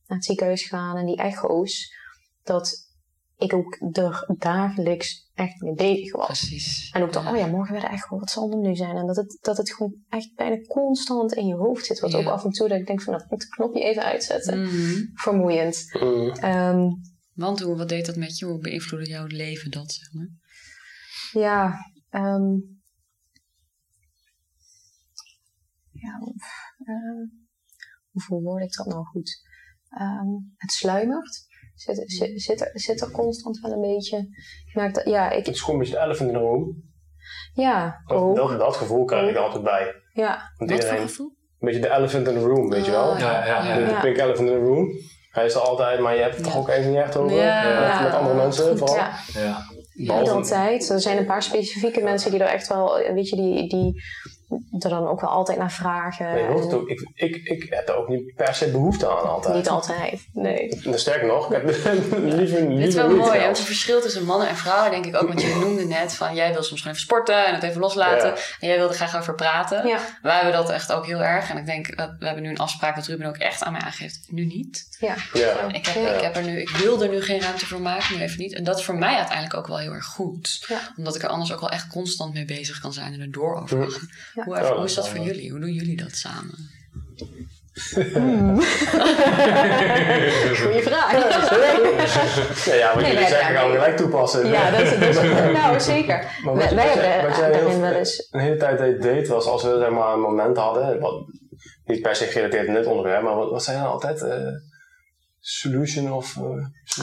naar 0.07 0.17
het 0.17 0.25
ziekenhuis 0.25 0.63
gaan 0.63 0.97
en 0.97 1.05
die 1.05 1.17
echo's, 1.17 1.93
dat 2.43 2.89
ik 3.37 3.53
ook 3.53 3.77
er 3.91 4.33
dagelijks 4.37 5.24
echt 5.35 5.61
mee 5.61 5.73
bezig 5.73 6.15
was. 6.15 6.25
Precies. 6.25 6.89
En 6.91 7.01
ook 7.03 7.13
dan, 7.13 7.27
oh 7.27 7.37
ja, 7.37 7.45
morgen 7.47 7.71
weer 7.73 7.81
de 7.81 7.87
echo, 7.87 8.19
wat 8.19 8.29
zal 8.29 8.51
er 8.51 8.57
nu 8.57 8.75
zijn? 8.75 8.95
En 8.95 9.05
dat 9.07 9.15
het, 9.15 9.37
dat 9.41 9.57
het 9.57 9.73
gewoon 9.73 9.95
echt 10.09 10.35
bijna 10.35 10.61
constant 10.67 11.33
in 11.33 11.47
je 11.47 11.55
hoofd 11.55 11.85
zit. 11.85 11.99
Wat 11.99 12.11
Ja. 12.11 12.17
ook 12.17 12.25
af 12.25 12.43
en 12.43 12.51
toe 12.51 12.67
dat 12.67 12.79
ik 12.79 12.87
denk 12.87 13.01
van, 13.01 13.13
nou, 13.13 13.25
ik 13.25 13.31
moet 13.31 13.41
het 13.43 13.51
knopje 13.51 13.83
even 13.83 14.03
uitzetten. 14.03 14.61
Mhm. 14.61 15.05
Vermoeiend. 15.13 15.97
mm, 15.99 16.29
Ehm, 16.29 16.89
Want 17.33 17.59
hoe, 17.59 17.75
wat 17.77 17.89
deed 17.89 18.05
dat 18.05 18.15
met 18.15 18.37
je? 18.37 18.45
Hoe 18.45 18.59
beïnvloedde 18.59 19.09
jouw 19.09 19.25
leven 19.25 19.71
dat? 19.71 19.91
Zeg 19.91 20.13
maar? 20.13 20.29
Ja, 21.31 21.73
ehm 22.09 22.53
ja, 25.91 26.19
ehm, 26.85 27.25
hoe 28.11 28.21
verwoord 28.21 28.63
ik 28.63 28.73
dat 28.75 28.85
nou 28.85 29.05
goed? 29.05 29.41
Ehm, 29.89 30.27
het 30.55 30.71
sluimert. 30.71 31.45
Zit, 31.75 32.03
zit, 32.05 32.41
zit, 32.41 32.61
er, 32.61 32.71
zit 32.73 33.01
er 33.01 33.11
constant 33.11 33.59
wel 33.59 33.71
een 33.71 33.81
beetje. 33.95 34.27
Dat, 34.73 35.01
ja, 35.05 35.29
ik, 35.31 35.45
het 35.45 35.55
is 35.55 35.61
gewoon 35.61 35.75
een 35.75 35.81
beetje 35.85 35.97
de 35.99 36.03
elephant 36.05 36.29
in 36.29 36.35
the 36.35 36.41
room. 36.41 36.83
ja, 37.53 38.01
Dat, 38.07 38.17
ook. 38.17 38.35
dat, 38.35 38.59
dat 38.59 38.75
gevoel 38.75 39.05
krijg 39.05 39.29
ik 39.29 39.35
er 39.35 39.41
altijd 39.41 39.63
bij. 39.63 39.93
Ja, 40.13 40.51
Want 40.57 40.71
Wat 40.71 40.79
voor 40.79 40.89
iedereen, 40.89 41.07
gevoel? 41.09 41.25
een 41.59 41.67
beetje 41.67 41.81
de 41.81 41.89
elephant 41.93 42.27
in 42.27 42.33
the 42.33 42.39
room, 42.39 42.69
weet 42.69 42.85
je 42.85 42.91
wel? 42.91 43.09
Oh, 43.11 43.19
Ja, 43.19 43.45
ja, 43.45 43.65
ja. 43.65 43.75
De 43.75 43.81
Ja. 43.91 43.99
pink 43.99 44.17
elephant 44.17 44.49
in 44.49 44.55
the 44.55 44.61
room. 44.65 44.87
Hij 45.31 45.45
is 45.45 45.53
er 45.53 45.61
altijd, 45.61 45.99
maar 45.99 46.15
je 46.15 46.21
hebt 46.21 46.35
het 46.35 46.43
toch 46.43 46.57
ook 46.57 46.69
even 46.69 46.89
niet 46.91 46.99
echt 46.99 47.15
over. 47.17 47.37
Ja. 47.37 47.93
eh, 47.97 48.03
met 48.03 48.13
andere 48.13 48.35
mensen 48.35 48.77
vooral. 48.77 48.95
ja. 48.95 49.11
Ja. 49.33 49.57
Niet 49.93 50.09
altijd. 50.29 50.89
Er 50.89 50.99
zijn 50.99 51.17
een 51.17 51.25
paar 51.25 51.43
specifieke 51.43 52.01
mensen 52.01 52.31
die 52.31 52.39
er 52.39 52.47
echt 52.47 52.67
wel, 52.67 52.97
weet 53.13 53.29
je, 53.29 53.35
die, 53.35 53.69
die 53.69 54.03
er 54.79 54.89
dan 54.89 55.07
ook 55.07 55.21
wel 55.21 55.29
altijd 55.29 55.57
naar 55.57 55.71
vragen. 55.71 56.33
Nee, 56.33 56.43
En 56.43 56.73
ook, 56.73 56.89
ik, 56.89 57.09
ik, 57.13 57.35
ik 57.35 57.65
heb 57.69 57.89
er 57.89 57.95
ook 57.95 58.07
niet 58.07 58.35
per 58.35 58.55
se 58.55 58.71
behoefte 58.71 59.09
aan 59.09 59.29
altijd. 59.29 59.55
Niet 59.55 59.69
altijd, 59.69 60.27
nee. 60.33 60.81
En 60.83 60.99
Sterker 60.99 61.27
nog, 61.27 61.45
ik 61.45 61.51
heb 61.51 61.65
liever, 61.65 61.95
liever 62.37 62.69
Dit 62.69 62.87
is 62.87 62.95
wel 62.95 63.07
niet 63.07 63.17
mooi, 63.17 63.39
want 63.39 63.57
het 63.57 63.65
verschil 63.65 64.01
tussen 64.01 64.25
mannen 64.25 64.47
en 64.47 64.55
vrouwen, 64.55 64.91
denk 64.91 65.05
ik 65.05 65.15
ook. 65.15 65.27
Want 65.27 65.41
je 65.41 65.55
noemde 65.65 65.85
net 65.85 66.13
van 66.13 66.35
jij 66.35 66.53
wil 66.53 66.63
soms 66.63 66.81
gewoon 66.81 66.95
even 66.95 67.07
sporten 67.07 67.45
en 67.45 67.53
het 67.53 67.63
even 67.63 67.81
loslaten. 67.81 68.27
Ja. 68.27 68.35
En 68.59 68.67
jij 68.67 68.77
wilde 68.77 68.93
er 68.93 68.99
graag 68.99 69.17
over 69.17 69.35
praten. 69.35 69.87
Ja, 69.87 69.99
Wij 70.21 70.35
hebben 70.35 70.53
dat 70.53 70.69
echt 70.69 70.91
ook 70.91 71.05
heel 71.05 71.23
erg. 71.23 71.49
En 71.49 71.57
ik 71.57 71.65
denk, 71.65 71.97
dat 71.97 72.09
we 72.19 72.25
hebben 72.25 72.43
nu 72.43 72.49
een 72.49 72.57
afspraak 72.57 72.95
dat 72.95 73.05
Ruben 73.05 73.27
ook 73.27 73.37
echt 73.37 73.63
aan 73.63 73.71
mij 73.71 73.81
aangeeft. 73.81 74.19
Nu 74.27 74.45
niet. 74.45 74.97
ja. 74.99 75.15
Ja. 75.33 75.67
Ik, 75.71 75.85
heb, 75.85 76.15
ik, 76.15 76.21
heb 76.21 76.35
er 76.35 76.43
nu, 76.43 76.59
ik 76.59 76.69
wil 76.69 77.01
er 77.01 77.09
nu 77.09 77.21
geen 77.21 77.41
ruimte 77.41 77.65
voor 77.65 77.81
maken, 77.81 78.15
nu 78.15 78.21
even 78.21 78.39
niet. 78.39 78.53
En 78.53 78.63
dat 78.63 78.77
is 78.77 78.85
voor 78.85 78.95
mij 78.95 79.15
uiteindelijk 79.15 79.55
ook 79.55 79.67
wel 79.67 79.77
heel 79.77 79.91
erg 79.91 80.05
goed. 80.05 80.65
Ja. 80.67 80.79
Omdat 80.97 81.15
ik 81.15 81.23
er 81.23 81.29
anders 81.29 81.53
ook 81.53 81.59
wel 81.59 81.69
echt 81.69 81.87
constant 81.87 82.33
mee 82.33 82.45
bezig 82.45 82.79
kan 82.79 82.93
zijn 82.93 83.13
en 83.13 83.19
er 83.19 83.31
door 83.31 83.61
over. 83.61 84.09
Hoe, 84.43 84.55
even- 84.57 84.69
Oh, 84.71 84.75
hoe 84.75 84.85
is 84.85 84.93
dat 84.93 85.09
voor 85.09 85.19
jullie? 85.19 85.51
Hoe 85.51 85.59
doen 85.59 85.71
jullie 85.73 85.97
dat 85.97 86.15
samen? 86.15 86.73
Goeie 90.61 90.83
vraag. 90.83 91.11
Ja, 92.65 92.93
wat 92.93 93.01
Nee, 93.03 93.11
jullie 93.13 93.27
zeggen 93.27 93.53
ja, 93.53 93.59
gaan 93.59 93.67
we 93.69 93.73
gelijk 93.73 93.97
toepassen. 93.97 94.47
Ja, 94.47 94.71
dat 94.71 94.79
is 94.79 94.89
het. 94.89 94.99
Dus, 94.99 95.15
nou, 95.61 95.79
zeker. 95.79 96.39
Maar 96.43 96.55
wat, 96.55 96.69
wij 96.71 96.85
wat 96.85 96.93
jij- 96.95 97.03
hebben 97.11 97.29
wat 97.31 97.39
jij 97.39 97.49
daarin 97.51 97.69
heel- 97.69 97.79
wel 97.79 97.91
eens... 97.93 98.27
een 98.31 98.39
hele 98.39 98.57
tijd 98.57 98.77
deed, 98.77 99.01
deed 99.01 99.27
was 99.27 99.45
als 99.45 99.63
we 99.63 99.77
zeg 99.79 99.89
maar, 99.89 100.13
een 100.13 100.19
moment 100.19 100.57
hadden, 100.57 100.99
wat 100.99 101.13
niet 101.85 102.01
per 102.01 102.15
se 102.15 102.25
gerelateerd 102.25 102.67
aan 102.67 102.73
dit 102.73 102.85
onderwerp, 102.85 103.23
maar 103.23 103.35
wat, 103.35 103.49
wat 103.51 103.63
zijn 103.63 103.77
dan 103.77 103.87
altijd 103.91 104.21
eh, 104.21 104.37
solution 105.39 106.13
of... 106.13 106.35
eh, 106.37 106.43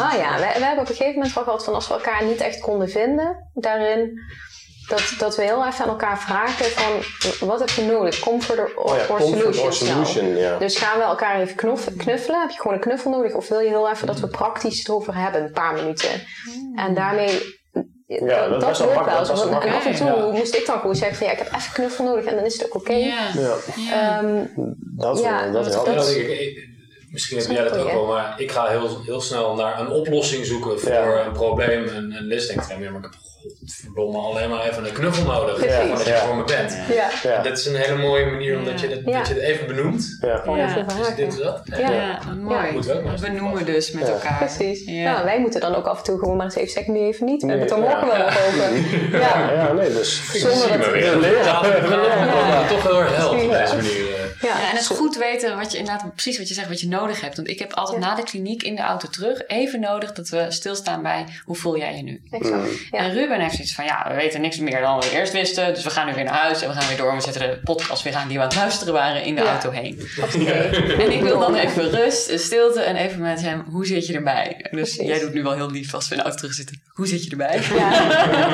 Ah 0.03 0.13
ja, 0.13 0.31
wij, 0.39 0.53
wij 0.59 0.67
hebben 0.69 0.85
op 0.85 0.89
een 0.91 0.95
gegeven 0.97 1.15
moment 1.15 1.35
wel 1.35 1.45
gehad 1.45 1.65
van 1.65 1.75
als 1.75 1.89
we 1.89 1.95
elkaar 1.95 2.25
niet 2.25 2.41
echt 2.41 2.61
konden 2.61 2.89
vinden 2.89 3.51
daarin, 3.55 4.19
dat, 4.89 5.15
dat 5.19 5.37
we 5.37 5.43
heel 5.43 5.67
even 5.67 5.85
aan 5.85 5.91
elkaar 5.91 6.19
vragen 6.19 6.65
van 6.65 7.49
wat 7.49 7.59
heb 7.59 7.69
je 7.69 7.83
nodig? 7.83 8.19
Comfort 8.19 8.59
or, 8.59 8.73
oh 8.77 8.97
ja, 8.97 9.03
or 9.09 9.19
comfort 9.19 9.55
solution. 9.55 9.67
or 9.67 9.73
solution, 9.73 10.37
ja. 10.37 10.59
Dus 10.59 10.77
gaan 10.77 10.99
we 10.99 11.05
elkaar 11.05 11.41
even 11.41 11.57
knuffelen? 11.97 12.41
Heb 12.41 12.51
je 12.51 12.57
gewoon 12.61 12.75
een 12.75 12.81
knuffel 12.83 13.11
nodig? 13.11 13.35
Of 13.35 13.49
wil 13.49 13.59
je 13.61 13.69
heel 13.69 13.91
even 13.91 14.07
dat 14.07 14.21
we 14.21 14.27
praktisch 14.29 14.79
het 14.79 14.89
over 14.91 15.15
hebben, 15.17 15.43
een 15.43 15.53
paar 15.53 15.75
minuten? 15.75 16.11
En 16.75 16.95
daarmee... 16.95 17.61
Ja, 18.07 18.49
dat 18.49 18.63
wel 18.65 18.75
zo. 18.75 18.93
dat 19.05 19.31
is 19.31 19.45
wel 19.45 19.61
En 19.63 19.73
af 19.75 19.87
en 19.87 19.95
toe 19.95 20.07
ja. 20.07 20.31
moest 20.31 20.55
ik 20.55 20.67
dan 20.67 20.79
gewoon 20.81 20.97
zeggen 20.97 21.17
van 21.17 21.27
ja, 21.27 21.33
ik 21.33 21.39
heb 21.39 21.53
even 21.55 21.73
knuffel 21.73 22.05
nodig 22.05 22.25
en 22.25 22.35
dan 22.37 22.45
is 22.45 22.53
het 22.59 22.67
ook 22.67 22.75
oké. 22.75 22.93
Ja. 22.93 23.29
ja, 23.35 23.55
ja. 23.77 24.19
Ehm, 24.19 24.45
dat, 24.97 25.19
Ja, 25.21 25.43
dat, 25.51 25.65
dat- 25.65 25.73
dat- 25.73 25.87
dat 25.87 26.07
misschien 27.13 27.39
heb 27.39 27.51
jij 27.51 27.63
dat 27.65 27.79
ook 27.79 27.91
wel, 27.93 28.07
maar 28.07 28.35
ik 28.37 28.51
ga 28.53 28.67
heel, 28.69 29.01
heel 29.05 29.21
snel 29.21 29.55
naar 29.55 29.81
een 29.81 29.89
oplossing 29.91 30.47
zoeken 30.47 30.81
voor 30.81 30.93
Ja. 30.93 31.25
een 31.25 31.33
probleem. 31.33 31.89
En, 31.89 32.13
en 32.13 32.25
Liz 32.25 32.47
denkt, 32.47 32.69
ja, 32.69 32.77
maar 32.79 32.87
ik 32.87 33.03
heb 33.03 33.13
godverdomme 33.43 34.19
alleen 34.19 34.51
maar 34.51 34.67
even 34.69 34.85
een 34.85 34.93
knuffel 34.93 35.25
nodig. 35.33 35.55
Precies. 35.57 35.75
Gewoon 35.75 35.97
dat 35.97 36.05
je 36.07 36.11
Ja. 36.13 36.19
voor 36.19 36.37
me 36.37 36.45
bent. 36.45 36.77
ja, 36.95 37.09
Ja, 37.23 37.43
Dat 37.43 37.59
is 37.59 37.67
een 37.67 37.75
hele 37.77 37.97
mooie 37.97 38.27
manier 38.27 38.59
omdat 38.59 38.81
je, 38.81 38.89
dat, 38.89 38.99
Ja. 39.05 39.19
dat 39.19 39.29
je 39.29 39.35
het 39.35 39.43
even 39.43 39.67
benoemt. 39.67 40.19
ja. 40.21 40.43
vragen. 40.43 41.17
dit 41.17 41.33
is 41.33 41.39
dat? 41.39 41.61
Ja. 41.65 41.91
Ja, 41.91 42.19
mooi. 42.41 42.79
We 42.81 43.03
We 43.21 43.29
noemen 43.29 43.65
dus 43.65 43.91
met 43.91 44.07
Ja. 44.07 44.13
elkaar. 44.13 44.39
Precies. 44.39 44.85
Ja. 44.87 45.13
Nou, 45.13 45.25
wij 45.25 45.41
moeten 45.41 45.61
dan 45.61 45.75
ook 45.75 45.87
af 45.87 45.99
en 45.99 46.05
toe 46.05 46.19
gewoon 46.19 46.37
maar 46.37 46.45
eens 46.47 46.55
even 46.55 46.71
zeggen, 46.73 46.93
nu 46.93 47.01
even 47.01 47.27
niet. 47.27 47.41
We 47.43 47.47
Nee, 47.47 47.59
hebben 47.59 47.77
het 47.77 47.85
er 47.87 47.91
morgen 47.93 48.09
ja. 48.09 48.17
wel 48.17 48.27
nog 48.27 48.47
over. 48.47 49.19
Ja, 49.19 49.19
Ja, 49.19 49.53
ja, 49.53 49.73
nee, 49.73 49.93
dus... 49.93 50.31
Zonder 50.41 50.69
dat- 50.69 50.79
me 50.87 50.91
weer. 50.93 51.21
Ja. 51.33 51.67
Ja, 51.67 52.61
dat 52.61 52.69
toch 52.69 52.83
heel 52.83 53.01
erg 53.01 53.17
helpt 53.17 53.43
op 53.45 53.51
deze 53.51 53.77
manier. 53.77 54.22
Ja. 54.43 54.59
Ja, 54.59 54.71
en 54.71 54.77
het 54.77 54.87
goed 54.87 55.17
weten 55.17 55.57
wat 55.57 55.73
je 55.73 55.79
inderdaad 55.79 56.13
precies 56.13 56.39
wat 56.39 56.49
je 56.49 56.55
zegt, 56.55 56.69
wat 56.69 56.81
je 56.81 56.89
nodig 56.89 57.21
hebt. 57.21 57.37
Want 57.37 57.49
ik 57.49 57.59
heb 57.59 57.73
altijd 57.73 58.03
Ja. 58.03 58.09
na 58.09 58.15
de 58.15 58.23
kliniek 58.23 58.63
in 58.63 58.77
de 58.77 58.83
auto 58.83 59.09
terug 59.09 59.47
even 59.47 59.81
nodig 59.81 60.13
dat 60.13 60.29
we 60.29 60.47
stilstaan 60.49 61.03
bij 61.03 61.27
hoe 61.45 61.57
voel 61.57 61.77
jij 61.79 61.97
je 61.97 62.03
nu. 62.03 62.23
Exact. 62.31 62.69
Ja. 62.91 62.99
En 62.99 63.13
Ruben 63.13 63.41
heeft 63.41 63.55
zoiets 63.55 63.75
van 63.75 63.85
ja, 63.85 64.05
we 64.09 64.15
weten 64.15 64.41
niks 64.41 64.59
meer 64.59 64.81
dan 64.81 65.01
we 65.01 65.11
eerst 65.13 65.33
wisten. 65.33 65.75
Dus 65.75 65.85
we 65.85 65.91
gaan 65.91 66.07
nu 66.07 66.15
weer 66.15 66.25
naar 66.25 66.35
huis 66.35 66.63
en 66.63 66.69
we 66.69 66.75
gaan 66.75 66.89
weer 66.89 66.97
door. 66.97 67.11
En 67.11 67.17
we 67.17 67.23
zetten 67.23 67.43
de 67.51 67.61
podcast 67.65 68.03
weer 68.03 68.15
aan 68.15 68.29
die 68.29 68.37
we 68.37 68.43
aan 68.43 68.49
het 68.49 68.59
luisteren 68.59 68.93
waren 68.95 69.25
in 69.25 69.35
de 69.35 69.43
Ja. 69.43 69.51
auto 69.51 69.71
heen. 69.71 70.09
En 70.99 71.13
ik 71.13 71.23
wil 71.23 71.39
dan 71.39 71.55
even 71.55 71.91
rust, 71.91 72.29
en 72.29 72.39
stilte 72.39 72.81
en 72.81 72.97
even 72.97 73.21
met 73.21 73.41
hem, 73.41 73.65
hoe 73.71 73.87
zit 73.87 74.07
je 74.07 74.15
erbij? 74.15 74.57
Dus 74.59 74.71
Precies. 74.71 75.07
jij 75.07 75.19
doet 75.19 75.33
nu 75.35 75.43
wel 75.43 75.53
heel 75.53 75.71
lief 75.71 75.95
als 75.95 76.05
we 76.09 76.11
in 76.15 76.17
de 76.17 76.23
auto 76.25 76.39
terug 76.39 76.55
zitten. 76.55 76.83
Hoe 76.89 77.07
zit 77.07 77.25
je 77.25 77.31
erbij? 77.31 77.61
Ja. 77.75 77.91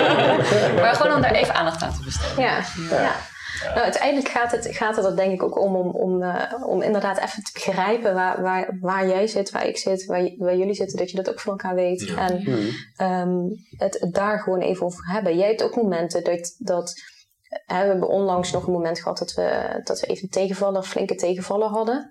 maar 0.82 0.94
gewoon 0.94 1.14
om 1.16 1.22
daar 1.22 1.34
even 1.34 1.54
aandacht 1.54 1.82
aan 1.82 1.94
te 1.94 2.04
besteden. 2.04 2.44
Ja. 2.44 2.64
ja. 2.90 3.16
Nou, 3.64 3.78
uiteindelijk 3.78 4.28
gaat 4.28 4.50
het, 4.50 4.66
gaat 4.70 4.96
het 4.96 5.04
er 5.04 5.16
denk 5.16 5.32
ik 5.32 5.42
ook 5.42 5.62
om 5.62 5.76
om, 5.76 5.90
om, 5.90 6.22
eh, 6.22 6.66
om 6.66 6.82
inderdaad 6.82 7.18
even 7.18 7.42
te 7.42 7.50
begrijpen 7.52 8.14
waar, 8.14 8.42
waar, 8.42 8.78
waar 8.80 9.08
jij 9.08 9.26
zit, 9.26 9.50
waar 9.50 9.66
ik 9.66 9.76
zit, 9.76 10.06
waar, 10.06 10.30
waar 10.38 10.56
jullie 10.56 10.74
zitten, 10.74 10.98
dat 10.98 11.10
je 11.10 11.16
dat 11.16 11.30
ook 11.30 11.40
van 11.40 11.52
elkaar 11.52 11.74
weet. 11.74 12.06
Ja. 12.06 12.28
En 12.28 12.42
Hmm. 12.42 12.68
ehm, 12.96 13.38
het, 13.76 14.00
het 14.00 14.14
daar 14.14 14.38
gewoon 14.38 14.60
even 14.60 14.86
over 14.86 15.04
hebben. 15.12 15.36
Jij 15.36 15.48
hebt 15.48 15.62
ook 15.62 15.76
momenten 15.76 16.24
dat, 16.24 16.54
dat 16.58 17.02
we 17.48 17.74
hebben 17.74 18.08
onlangs 18.08 18.50
nog 18.52 18.66
een 18.66 18.72
moment 18.72 19.00
gehad 19.00 19.18
dat 19.18 19.32
we, 19.32 19.80
dat 19.84 20.00
we 20.00 20.06
even 20.06 20.22
een 20.22 20.28
tegenvaller, 20.28 20.82
flinke 20.82 21.14
tegenvallen 21.14 21.68
hadden. 21.68 22.08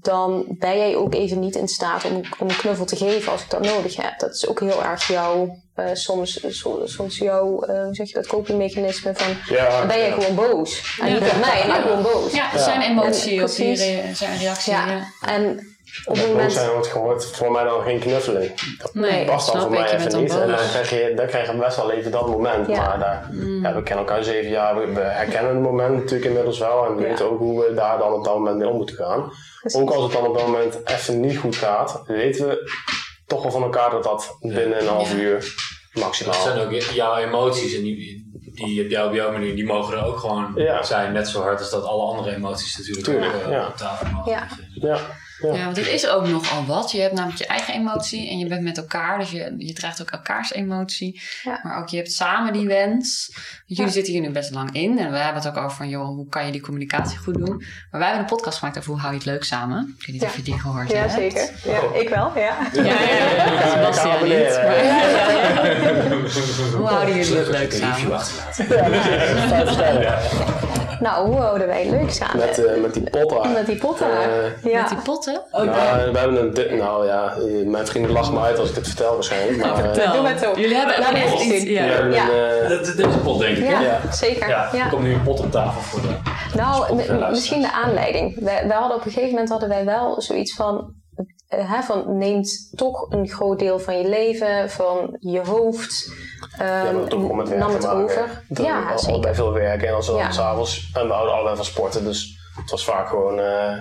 Dan 0.00 0.44
ben 0.58 0.76
jij 0.76 0.96
ook 0.96 1.14
even 1.14 1.38
niet 1.38 1.56
in 1.56 1.68
staat 1.68 2.04
om, 2.04 2.20
om 2.38 2.48
een 2.48 2.56
knuffel 2.56 2.84
te 2.84 2.96
geven 2.96 3.32
als 3.32 3.42
ik 3.42 3.50
dat 3.50 3.62
nodig 3.64 3.96
heb. 3.96 4.18
Dat 4.18 4.34
is 4.34 4.48
ook 4.48 4.60
heel 4.60 4.84
erg 4.84 5.06
jouw, 5.06 5.56
eh, 5.74 5.86
soms, 5.92 6.58
soms, 6.58 6.92
soms 6.94 7.18
jouw, 7.18 7.62
eh, 7.62 7.84
hoe 7.84 7.94
zeg 7.94 8.08
je 8.08 8.14
dat, 8.14 8.26
copingmechanisme 8.26 9.14
van 9.14 9.56
Ja, 9.56 9.78
dan 9.78 9.86
ben 9.86 9.98
je 9.98 10.04
ja. 10.06 10.12
gewoon 10.14 10.34
boos. 10.34 10.98
En 11.00 11.08
Ja. 11.08 11.12
niet 11.18 11.30
op 11.32 11.40
mij, 11.40 11.64
maar 11.66 11.76
Ja. 11.76 11.82
gewoon 11.82 12.02
boos. 12.02 12.32
Ja, 12.32 12.58
zijn 12.58 12.80
emotie 12.80 13.36
En 13.38 13.44
of 13.44 13.54
die 13.54 13.66
precies. 13.66 13.86
re- 13.86 14.14
zijn 14.14 14.38
reactie. 14.38 14.72
Ja. 14.72 14.86
Ja. 14.86 15.04
En 15.20 15.73
op 16.04 16.14
Dat 16.14 16.24
het 16.24 16.32
moment... 16.32 16.52
zijn 16.52 16.70
wordt 16.70 16.86
gehoord 16.86 17.26
voor 17.26 17.50
mij 17.52 17.64
dan 17.64 17.82
geen 17.82 17.98
knuffeling. 17.98 18.76
Dat 18.78 18.94
Nee, 18.94 19.24
past 19.24 19.52
dan 19.52 19.60
voor 19.60 19.70
mij 19.70 19.94
even 19.94 20.20
niet. 20.22 20.30
En 20.38 20.48
dan 20.48 20.56
krijg 20.56 20.90
je, 20.90 21.12
dan 21.16 21.26
krijg 21.26 21.50
je 21.52 21.58
best 21.58 21.76
wel 21.76 21.90
even 21.90 22.10
dat 22.10 22.28
moment. 22.28 22.66
Ja. 22.68 22.86
Maar 22.86 22.98
daar, 22.98 23.28
Mm. 23.32 23.62
ja, 23.62 23.74
we 23.74 23.82
kennen 23.82 24.06
elkaar 24.06 24.24
zeven 24.24 24.50
jaar, 24.50 24.78
we, 24.78 24.92
we 24.92 25.00
herkennen 25.00 25.54
het 25.54 25.62
moment 25.62 25.94
natuurlijk 25.96 26.24
inmiddels 26.24 26.58
wel. 26.58 26.86
En 26.86 26.94
we 26.96 27.02
Ja. 27.02 27.08
weten 27.08 27.30
ook 27.30 27.38
hoe 27.38 27.60
we 27.66 27.74
daar 27.74 27.98
dan 27.98 28.12
op 28.12 28.24
dat 28.24 28.34
moment 28.34 28.56
mee 28.58 28.68
om 28.68 28.76
moeten 28.76 28.96
gaan. 28.96 29.32
Precies. 29.60 29.80
Ook 29.80 29.90
als 29.90 30.02
het 30.02 30.12
dan 30.12 30.26
op 30.26 30.34
dat 30.34 30.46
moment 30.46 30.78
even 30.84 31.20
niet 31.20 31.38
goed 31.38 31.56
gaat, 31.56 32.02
weten 32.06 32.48
we 32.48 32.70
toch 33.26 33.42
wel 33.42 33.50
van 33.52 33.62
elkaar 33.62 33.90
dat 33.90 34.02
dat 34.02 34.36
binnen 34.40 34.80
een 34.80 34.86
half 34.88 35.10
Ja. 35.12 35.18
uur 35.18 35.54
Dat 35.92 36.02
maximaal. 36.02 36.34
zijn 36.42 36.58
ook 36.58 36.72
jouw 36.72 37.16
emoties 37.16 37.74
en 37.76 37.82
die, 37.82 38.30
die 38.54 38.78
heb 38.82 38.90
jij 38.90 39.04
op 39.04 39.12
jouw 39.14 39.32
manier, 39.32 39.54
die 39.54 39.66
mogen 39.66 39.96
er 39.98 40.04
ook 40.04 40.18
gewoon 40.18 40.52
Ja. 40.54 40.82
zijn. 40.82 41.12
Net 41.12 41.28
zo 41.28 41.40
hard 41.42 41.58
als 41.60 41.70
dat 41.70 41.84
alle 41.84 42.02
andere 42.02 42.34
emoties 42.34 42.76
natuurlijk 42.78 43.06
Tuurlijk, 43.06 43.34
ook, 43.34 43.42
eh, 43.42 43.50
ja. 43.50 43.66
op 43.66 43.76
tafel 43.76 44.06
mogen 44.12 44.32
Ja. 44.74 44.98
Ja. 45.40 45.54
Ja, 45.54 45.64
want 45.64 45.76
het 45.76 45.86
is 45.86 46.08
ook 46.08 46.26
nogal 46.28 46.66
wat. 46.66 46.90
Je 46.90 47.00
hebt 47.00 47.14
namelijk 47.14 47.38
je 47.38 47.46
eigen 47.46 47.74
emotie 47.74 48.30
en 48.30 48.38
je 48.38 48.46
bent 48.46 48.62
met 48.62 48.76
elkaar. 48.76 49.18
Dus 49.18 49.30
je, 49.30 49.54
je 49.58 49.72
draagt 49.72 50.00
ook 50.02 50.10
elkaars 50.10 50.52
emotie. 50.52 51.20
Ja. 51.42 51.60
Maar 51.62 51.78
ook 51.78 51.88
je 51.88 51.96
hebt 51.96 52.12
samen 52.12 52.52
die 52.52 52.66
wens. 52.66 53.30
Want 53.34 53.46
jullie 53.66 53.84
Ja. 53.84 53.90
zitten 53.90 54.12
hier 54.12 54.22
nu 54.22 54.30
best 54.30 54.50
lang 54.50 54.72
in. 54.74 54.98
En 54.98 55.10
we 55.10 55.16
hebben 55.16 55.42
het 55.42 55.46
ook 55.50 55.56
over 55.64 55.76
van, 55.76 55.88
joh, 55.88 56.06
hoe 56.06 56.28
kan 56.28 56.46
je 56.46 56.52
die 56.52 56.60
communicatie 56.60 57.18
goed 57.18 57.34
doen? 57.34 57.56
Maar 57.90 58.00
wij 58.00 58.08
hebben 58.08 58.20
een 58.20 58.26
podcast 58.36 58.58
gemaakt 58.58 58.78
over 58.78 58.90
hoe 58.90 59.00
hou 59.00 59.12
je 59.12 59.18
het 59.18 59.26
leuk 59.26 59.44
samen. 59.44 59.94
Ik 59.98 60.06
weet 60.06 60.14
niet 60.14 60.22
Ja. 60.24 60.28
of 60.28 60.36
je 60.36 60.42
die 60.42 60.58
gehoord 60.60 60.90
Ja, 60.90 60.96
hebt. 60.98 61.12
zeker. 61.12 61.50
Ja, 61.64 61.80
ik 62.00 62.08
wel, 62.08 62.32
ja. 62.38 62.56
Ja, 62.72 62.82
ja, 62.82 63.00
ja. 63.00 63.68
Sebastian 63.70 64.22
niet. 64.22 64.32
maar- 64.32 64.84
Ja, 64.84 64.84
ja, 64.84 65.10
ja. 65.10 65.22
Hoe 66.76 66.86
houden 66.86 67.16
jullie 67.16 67.36
het 67.36 67.48
leuk 67.48 67.72
samen? 67.72 68.12
achterlaten. 68.12 70.83
Nou, 71.00 71.26
hoe 71.26 71.36
houden 71.36 71.66
wij 71.66 71.82
het 71.82 71.90
leuk 71.90 72.10
samen? 72.10 72.36
Met, 72.46 72.64
eh, 72.64 72.80
met 72.80 72.94
die 72.94 73.10
potten. 73.10 73.52
Met 73.52 73.66
die 73.66 73.76
potten. 73.76 74.06
Eh, 74.10 74.72
ja. 74.72 74.80
Met 74.80 74.88
die 74.88 74.98
potten? 74.98 75.40
Nou, 75.52 75.70
we 76.12 76.18
hebben 76.18 76.36
een, 76.42 76.54
di- 76.54 76.74
nou 76.74 77.06
ja, 77.06 77.34
mijn 77.64 77.86
vrienden 77.86 78.10
lachen 78.12 78.34
me 78.34 78.40
uit 78.40 78.58
als 78.58 78.68
ik 78.68 78.74
dit 78.74 78.86
vertel 78.86 79.14
waarschijnlijk. 79.14 79.58
Maar, 79.58 79.70
eh, 79.70 79.78
Vertel. 79.78 80.12
Doe 80.12 80.22
maar 80.22 80.36
toe. 80.40 80.60
Jullie 80.60 80.76
hebben 80.76 81.14
echt 81.14 81.42
iets... 81.44 81.62
we 81.64 81.72
Ja. 81.72 81.82
hebben 81.82 82.12
Ja. 82.12 82.28
een, 82.30 82.68
Dat- 82.68 82.96
Deze 82.96 83.18
pot 83.18 83.38
denk 83.38 83.56
ik. 83.56 83.64
Ja, 83.68 83.78
hè? 83.78 83.84
Ja. 83.84 84.00
zeker. 84.12 84.48
Ja, 84.48 84.68
Ja. 84.72 84.84
er 84.84 84.90
komt 84.90 85.02
nu 85.02 85.12
een 85.14 85.22
pot 85.22 85.40
op 85.40 85.50
tafel 85.50 85.80
voor 85.80 86.00
de... 86.00 86.08
Nou, 86.56 86.94
misschien 87.30 87.60
de 87.60 87.72
aanleiding. 87.72 88.40
Wij, 88.40 88.68
wij 88.68 88.76
hadden 88.76 88.96
op 88.96 89.04
een 89.04 89.10
gegeven 89.10 89.30
moment 89.30 89.48
hadden 89.48 89.68
wij 89.68 89.84
wel 89.84 90.20
zoiets 90.20 90.54
van, 90.54 90.94
hè, 91.48 91.82
van 91.82 92.18
neemt 92.18 92.70
toch 92.76 93.06
een 93.10 93.28
groot 93.28 93.58
deel 93.58 93.78
van 93.78 93.98
je 93.98 94.08
leven, 94.08 94.70
van 94.70 95.16
je 95.20 95.40
hoofd, 95.40 96.12
ja, 96.58 96.84
ehm, 96.84 96.94
maar 96.94 97.02
ook 97.02 97.10
wel 97.10 97.32
met 97.32 97.48
werk 97.48 97.60
nam 97.60 97.72
het 97.72 97.82
maken. 97.82 98.02
over. 98.02 98.42
Dat 98.48 98.66
Ja, 98.66 98.84
we 98.86 98.90
al- 98.92 98.98
zeker. 98.98 99.12
allebei 99.12 99.34
veel 99.34 99.52
werken 99.52 99.86
en 99.86 99.92
dan 99.92 100.02
zo 100.02 100.16
Ja. 100.16 100.30
s'avonds. 100.30 100.90
En 100.94 101.06
we 101.06 101.12
houden 101.12 101.34
allebei 101.34 101.56
van 101.56 101.64
sporten, 101.64 102.04
dus 102.04 102.38
het 102.60 102.70
was 102.70 102.84
vaak 102.84 103.08
gewoon 103.08 103.38
eh, 103.40 103.72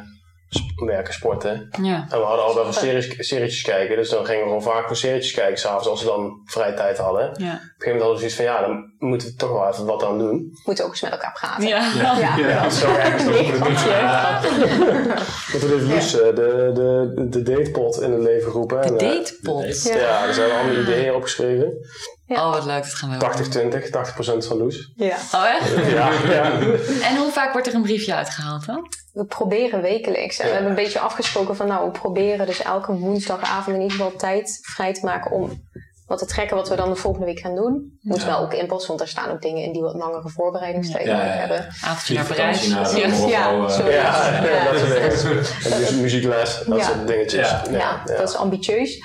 werken, 0.85 1.13
sporten. 1.13 1.67
Ja. 1.81 2.05
En 2.09 2.19
we 2.19 2.25
hadden 2.25 2.45
allebei 2.45 2.65
van 2.65 2.73
series, 2.73 3.27
serietjes 3.27 3.61
kijken, 3.61 3.95
dus 3.95 4.09
dan 4.09 4.25
gingen 4.25 4.41
we 4.41 4.47
gewoon 4.47 4.63
vaak 4.63 4.87
voor 4.87 4.95
serietjes 4.95 5.33
kijken 5.33 5.57
s'avonds 5.59 5.87
als 5.87 6.01
we 6.01 6.07
dan 6.07 6.41
vrije 6.45 6.73
tijd 6.73 6.97
hadden. 6.97 7.29
Op 7.29 7.35
een 7.37 7.43
Ja. 7.45 7.51
gegeven 7.51 7.71
moment 7.85 8.01
hadden 8.01 8.13
we 8.13 8.17
zoiets 8.19 8.35
van, 8.35 8.45
ja, 8.45 8.61
dan 8.61 8.93
moeten 8.99 9.27
we 9.27 9.35
toch 9.35 9.51
wel 9.51 9.67
even 9.69 9.85
wat 9.85 10.03
aan 10.03 10.17
doen. 10.17 10.51
Moeten 10.65 10.83
ook 10.85 10.91
eens 10.91 11.01
met 11.01 11.11
elkaar 11.11 11.31
praten. 11.39 11.67
Ja. 11.67 11.91
Ja. 11.95 12.37
Ja, 12.37 12.69
zo 12.69 12.87
ergens 12.95 13.23
Nee, 13.23 13.51
toen 15.59 15.69
heeft 15.69 15.83
Loes 15.83 16.19
eh, 16.19 16.35
de, 16.35 16.71
de, 16.73 17.27
de 17.29 17.41
datepot 17.43 18.01
in 18.01 18.11
het 18.11 18.21
leven 18.21 18.51
geroepen. 18.51 18.81
De 18.81 18.87
eh, 19.05 19.09
datepot. 19.15 19.83
Ja. 19.83 19.95
Ja, 19.95 20.27
er 20.27 20.33
zijn 20.33 20.51
allemaal 20.51 20.75
ideeën 20.75 21.13
opgeschreven. 21.15 21.73
Oh, 22.27 22.51
wat 22.51 22.65
leuk. 22.65 22.83
Dat 22.83 22.93
gaan 22.93 23.09
we 23.09 23.25
ook 23.25 23.33
80-20, 24.33 24.43
80% 24.43 24.47
van 24.47 24.57
Loes. 24.57 24.91
Ja. 24.95 25.17
Oh, 25.31 25.45
echt? 25.45 25.69
Ja, 25.95 26.11
ja. 26.11 26.51
En 27.01 27.17
hoe 27.17 27.31
vaak 27.31 27.51
wordt 27.51 27.67
er 27.67 27.73
een 27.73 27.81
briefje 27.81 28.15
uitgehaald 28.15 28.65
dan? 28.65 28.87
We 29.13 29.25
proberen 29.25 29.81
wekelijks. 29.81 30.39
En 30.39 30.47
we 30.47 30.51
hebben 30.53 30.69
een 30.69 30.75
beetje 30.75 30.99
afgesproken 30.99 31.55
van 31.55 31.67
nou, 31.67 31.85
we 31.85 31.99
proberen 31.99 32.45
dus 32.45 32.61
elke 32.61 32.93
woensdagavond 32.93 33.75
in 33.75 33.81
ieder 33.81 33.97
geval 33.97 34.15
tijd 34.17 34.59
vrij 34.61 34.93
te 34.93 35.05
maken 35.05 35.31
om 35.31 35.61
wat 36.19 36.27
te 36.27 36.33
trekken 36.33 36.55
wat 36.57 36.69
we 36.69 36.75
dan 36.75 36.89
de 36.89 36.95
volgende 36.95 37.25
week 37.25 37.39
gaan 37.39 37.55
doen. 37.55 37.97
Moet 38.01 38.21
Ja. 38.21 38.25
wel 38.25 38.39
ook 38.39 38.53
inpassen, 38.53 38.87
want 38.89 39.01
er 39.01 39.07
staan 39.07 39.29
ook 39.31 39.41
dingen 39.41 39.63
in 39.63 39.71
die 39.73 39.81
wat 39.81 39.93
langere 39.93 40.29
voorbereidingstijd 40.29 41.05
Ja, 41.05 41.11
ja, 41.11 41.17
nodig 41.17 41.33
ja. 41.33 41.39
hebben. 41.39 41.67
Avondje 41.83 42.13
naar 42.13 42.25
Parijs. 42.25 42.61
de 42.61 42.67
Ja, 42.69 42.79
ja, 42.79 43.69
eh. 43.69 43.91
Ja, 43.91 44.39
Ja, 44.43 44.71
dat 44.71 44.79
soort 44.79 45.63
dingen. 45.63 45.79
dus 45.79 45.91
muziekles, 45.91 46.63
dat 46.67 46.77
Ja. 46.77 46.83
soort 46.83 47.07
dingetjes. 47.07 47.49
Ja. 47.49 47.63
Ja, 47.71 48.01
dat 48.17 48.29
is 48.29 48.35
ambitieus. 48.35 49.01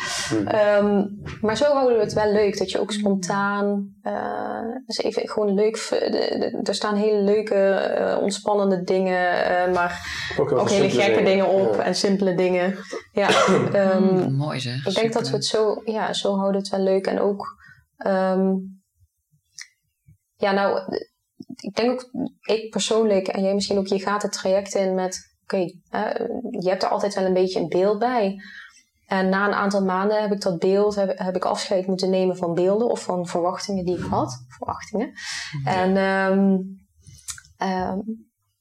Ehm, 0.46 1.04
maar 1.40 1.56
zo 1.56 1.64
houden 1.72 1.96
we 1.98 2.02
het 2.04 2.12
wel 2.12 2.32
leuk. 2.32 2.58
Dat 2.58 2.70
je 2.70 2.80
ook 2.80 2.92
spontaan. 2.92 3.96
eh 4.02 4.16
dus 4.86 4.98
even 4.98 5.28
gewoon 5.28 5.54
leuk. 5.54 5.76
er 6.64 6.74
staan 6.74 6.94
hele 6.96 7.18
leuke, 7.20 7.54
eh, 7.54 8.18
ontspannende 8.22 8.82
dingen. 8.82 9.44
eh, 9.44 9.74
maar 9.74 10.06
Ook, 10.38 10.70
hele 10.70 10.90
gekke 10.90 11.22
dingen 11.22 11.46
op. 11.48 11.74
Ja. 11.74 11.82
En 11.82 11.94
simpele 11.94 12.34
dingen. 12.34 12.78
Ja, 13.18 13.30
Mm, 13.98 14.34
mooi 14.34 14.60
zeg. 14.60 14.86
ik 14.86 14.94
denk 14.94 15.12
dat 15.12 15.28
we 15.28 15.34
het 15.36 15.44
zo. 15.44 15.82
Ja, 15.84 16.12
zo 16.12 16.36
houden 16.36 16.60
het 16.60 16.70
wel 16.70 16.80
leuk. 16.80 17.06
En 17.06 17.20
ook. 17.20 17.46
ehm, 17.96 18.54
ja, 20.36 20.52
nou. 20.52 20.96
Ik 21.56 21.74
denk 21.74 21.90
ook. 21.90 22.28
Ik 22.40 22.70
persoonlijk. 22.70 23.28
En 23.28 23.42
jij 23.42 23.54
misschien 23.54 23.78
ook. 23.78 23.86
Je 23.86 24.00
gaat 24.00 24.22
het 24.22 24.32
traject 24.32 24.74
in 24.74 24.94
met. 24.94 25.36
Oké, 25.42 25.56
je 26.60 26.68
hebt 26.68 26.82
er 26.82 26.88
altijd 26.88 27.14
wel 27.14 27.24
een 27.24 27.32
beetje 27.32 27.60
een 27.60 27.68
beeld 27.68 27.98
bij. 27.98 28.36
En 29.06 29.28
na 29.28 29.46
een 29.46 29.54
aantal 29.54 29.84
maanden 29.84 30.20
heb 30.20 30.32
ik 30.32 30.40
dat 30.40 30.58
beeld, 30.58 30.94
heb, 30.94 31.18
heb 31.18 31.36
ik 31.36 31.44
afscheid 31.44 31.86
moeten 31.86 32.10
nemen 32.10 32.36
van 32.36 32.54
beelden 32.54 32.88
of 32.88 33.02
van 33.02 33.26
verwachtingen 33.26 33.84
die 33.84 33.98
ik 33.98 34.04
had. 34.04 34.44
Verwachtingen. 34.48 35.12
En 35.64 35.96
ehm, 35.96 36.56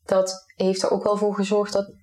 dat 0.06 0.46
heeft 0.56 0.84
er 0.84 0.92
ook 0.92 1.04
wel 1.04 1.18
voor 1.18 1.36
gezorgd 1.36 1.74
dat 1.74 1.94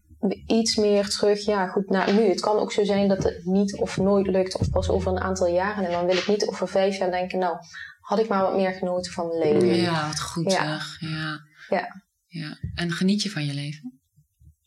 iets 0.47 0.77
meer 0.77 1.09
terug, 1.09 1.45
ja 1.45 1.67
goed, 1.67 1.91
naar 1.91 2.13
nu. 2.13 2.29
Het 2.29 2.41
kan 2.41 2.57
ook 2.57 2.73
zo 2.73 2.85
zijn 2.85 3.09
dat 3.09 3.23
het 3.23 3.45
niet 3.45 3.77
of 3.77 3.97
nooit 3.97 4.27
lukt 4.27 4.57
of 4.59 4.71
pas 4.71 4.89
over 4.89 5.13
een 5.13 5.21
aantal 5.21 5.47
jaren. 5.47 5.85
En 5.85 5.91
dan 5.91 6.07
wil 6.07 6.17
ik 6.17 6.29
niet 6.29 6.47
over 6.47 6.69
vijf 6.69 6.99
jaar 6.99 7.11
denken, 7.11 7.39
nou, 7.39 7.57
had 8.01 8.19
ik 8.19 8.29
maar 8.29 8.43
wat 8.43 8.57
meer 8.57 8.73
genoten 8.73 9.13
van 9.13 9.29
mijn 9.29 9.39
leven. 9.39 9.75
Ja, 9.77 10.07
wat 10.07 10.21
goed 10.21 10.53
Ja. 10.53 10.79
zeg. 10.79 11.01
Ja. 11.01 11.41
Ja. 11.69 12.03
ja. 12.27 12.59
En 12.75 12.91
geniet 12.91 13.23
je 13.23 13.31
van 13.31 13.47
je 13.47 13.55
leven? 13.55 14.01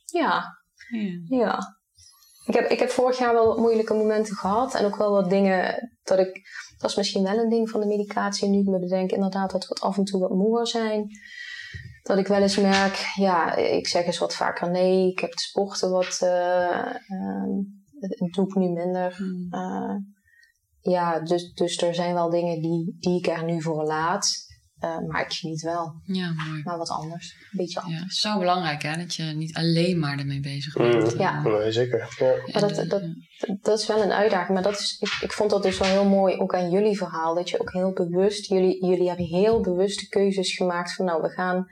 Ja, 0.06 0.58
Ja. 0.90 1.38
Ja. 1.38 1.76
Ik 2.46 2.54
heb, 2.54 2.70
ik 2.70 2.80
heb 2.80 2.90
vorig 2.90 3.18
jaar 3.18 3.34
wel 3.34 3.46
wat 3.48 3.58
moeilijke 3.58 3.94
momenten 3.94 4.36
gehad. 4.36 4.76
En 4.76 4.86
ook 4.86 4.96
wel 4.96 5.12
wat 5.12 5.30
dingen 5.30 5.90
dat 6.04 6.20
ik... 6.20 6.42
Dat 6.78 6.90
is 6.90 6.96
misschien 6.96 7.24
wel 7.24 7.38
een 7.38 7.50
ding 7.50 7.70
van 7.70 7.80
de 7.80 7.86
medicatie. 7.86 8.50
Nu 8.50 8.60
ik 8.60 8.66
me 8.66 8.80
bedenk 8.80 9.12
inderdaad 9.12 9.52
dat 9.52 9.68
we 9.68 9.74
af 9.74 9.98
en 9.98 10.04
toe 10.04 10.20
wat 10.20 10.30
moeer 10.30 10.68
zijn. 10.68 11.10
Dat 12.08 12.18
ik 12.18 12.28
wel 12.28 12.42
eens 12.42 12.58
merk... 12.58 13.06
Ja, 13.16 13.56
ik 13.56 13.88
zeg 13.88 14.06
eens 14.06 14.18
wat 14.18 14.36
vaker 14.36 14.72
nee. 14.72 15.12
Ik 15.12 15.20
heb 15.20 15.30
het 15.30 15.40
sporten 15.40 15.90
wat... 15.92 16.18
eh, 16.22 16.86
ehm, 17.08 17.50
het 18.00 18.34
doe 18.34 18.48
ik 18.48 18.56
nu 18.56 18.70
minder. 18.70 19.16
Mm. 19.20 19.48
Eh, 19.54 19.96
ja, 20.94 21.20
dus, 21.20 21.54
dus 21.54 21.82
er 21.82 21.96
zijn 21.96 22.14
wel 22.14 22.30
dingen 22.30 22.62
die, 22.62 22.96
die 23.00 23.18
ik 23.18 23.28
er 23.28 23.44
nu 23.44 23.62
voor 23.62 23.84
laat. 23.84 24.46
Eh, 24.80 24.98
maar 25.08 25.22
ik 25.22 25.34
geniet 25.34 25.62
wel. 25.62 25.94
Ja, 26.04 26.32
mooi. 26.48 26.62
Maar 26.64 26.78
wat 26.78 26.90
anders. 26.90 27.36
Een 27.52 27.58
beetje 27.58 27.80
anders. 27.82 28.22
Ja, 28.24 28.32
zo 28.32 28.40
belangrijk 28.40 28.82
hè, 28.84 28.96
dat 28.98 29.16
je 29.16 29.24
niet 29.24 29.56
alleen 29.56 30.00
maar 30.00 30.20
ermee 30.20 30.40
bezig 30.40 30.74
bent. 30.74 31.14
Mm. 31.14 31.20
Ja. 31.20 31.42
Nee, 31.42 31.72
zeker. 31.72 32.16
Ja. 32.20 32.34
Maar 32.52 32.62
dat- 32.62 32.76
de- 32.76 32.88
dat- 32.88 33.62
dat 33.62 33.80
is 33.80 33.88
wel 33.88 34.02
een 34.02 34.12
uitdaging. 34.12 34.54
Maar 34.54 34.64
dat 34.64 34.80
is, 34.80 34.98
ik, 35.00 35.18
ik 35.22 35.32
vond 35.32 35.50
dat 35.50 35.64
dus 35.64 35.78
wel 35.78 35.88
heel 35.90 36.06
mooi, 36.10 36.38
ook 36.38 36.56
aan 36.56 36.70
jullie 36.70 36.98
verhaal. 36.98 37.36
Dat 37.36 37.50
je 37.50 37.60
ook 37.62 37.72
heel 37.74 37.94
bewust, 37.94 38.48
jullie, 38.50 38.86
jullie 38.86 39.08
hebben 39.08 39.26
heel 39.26 39.62
bewuste 39.62 40.08
keuzes 40.08 40.56
gemaakt 40.56 40.94
van 40.94 41.06
nou, 41.06 41.22
we 41.22 41.30
gaan 41.30 41.66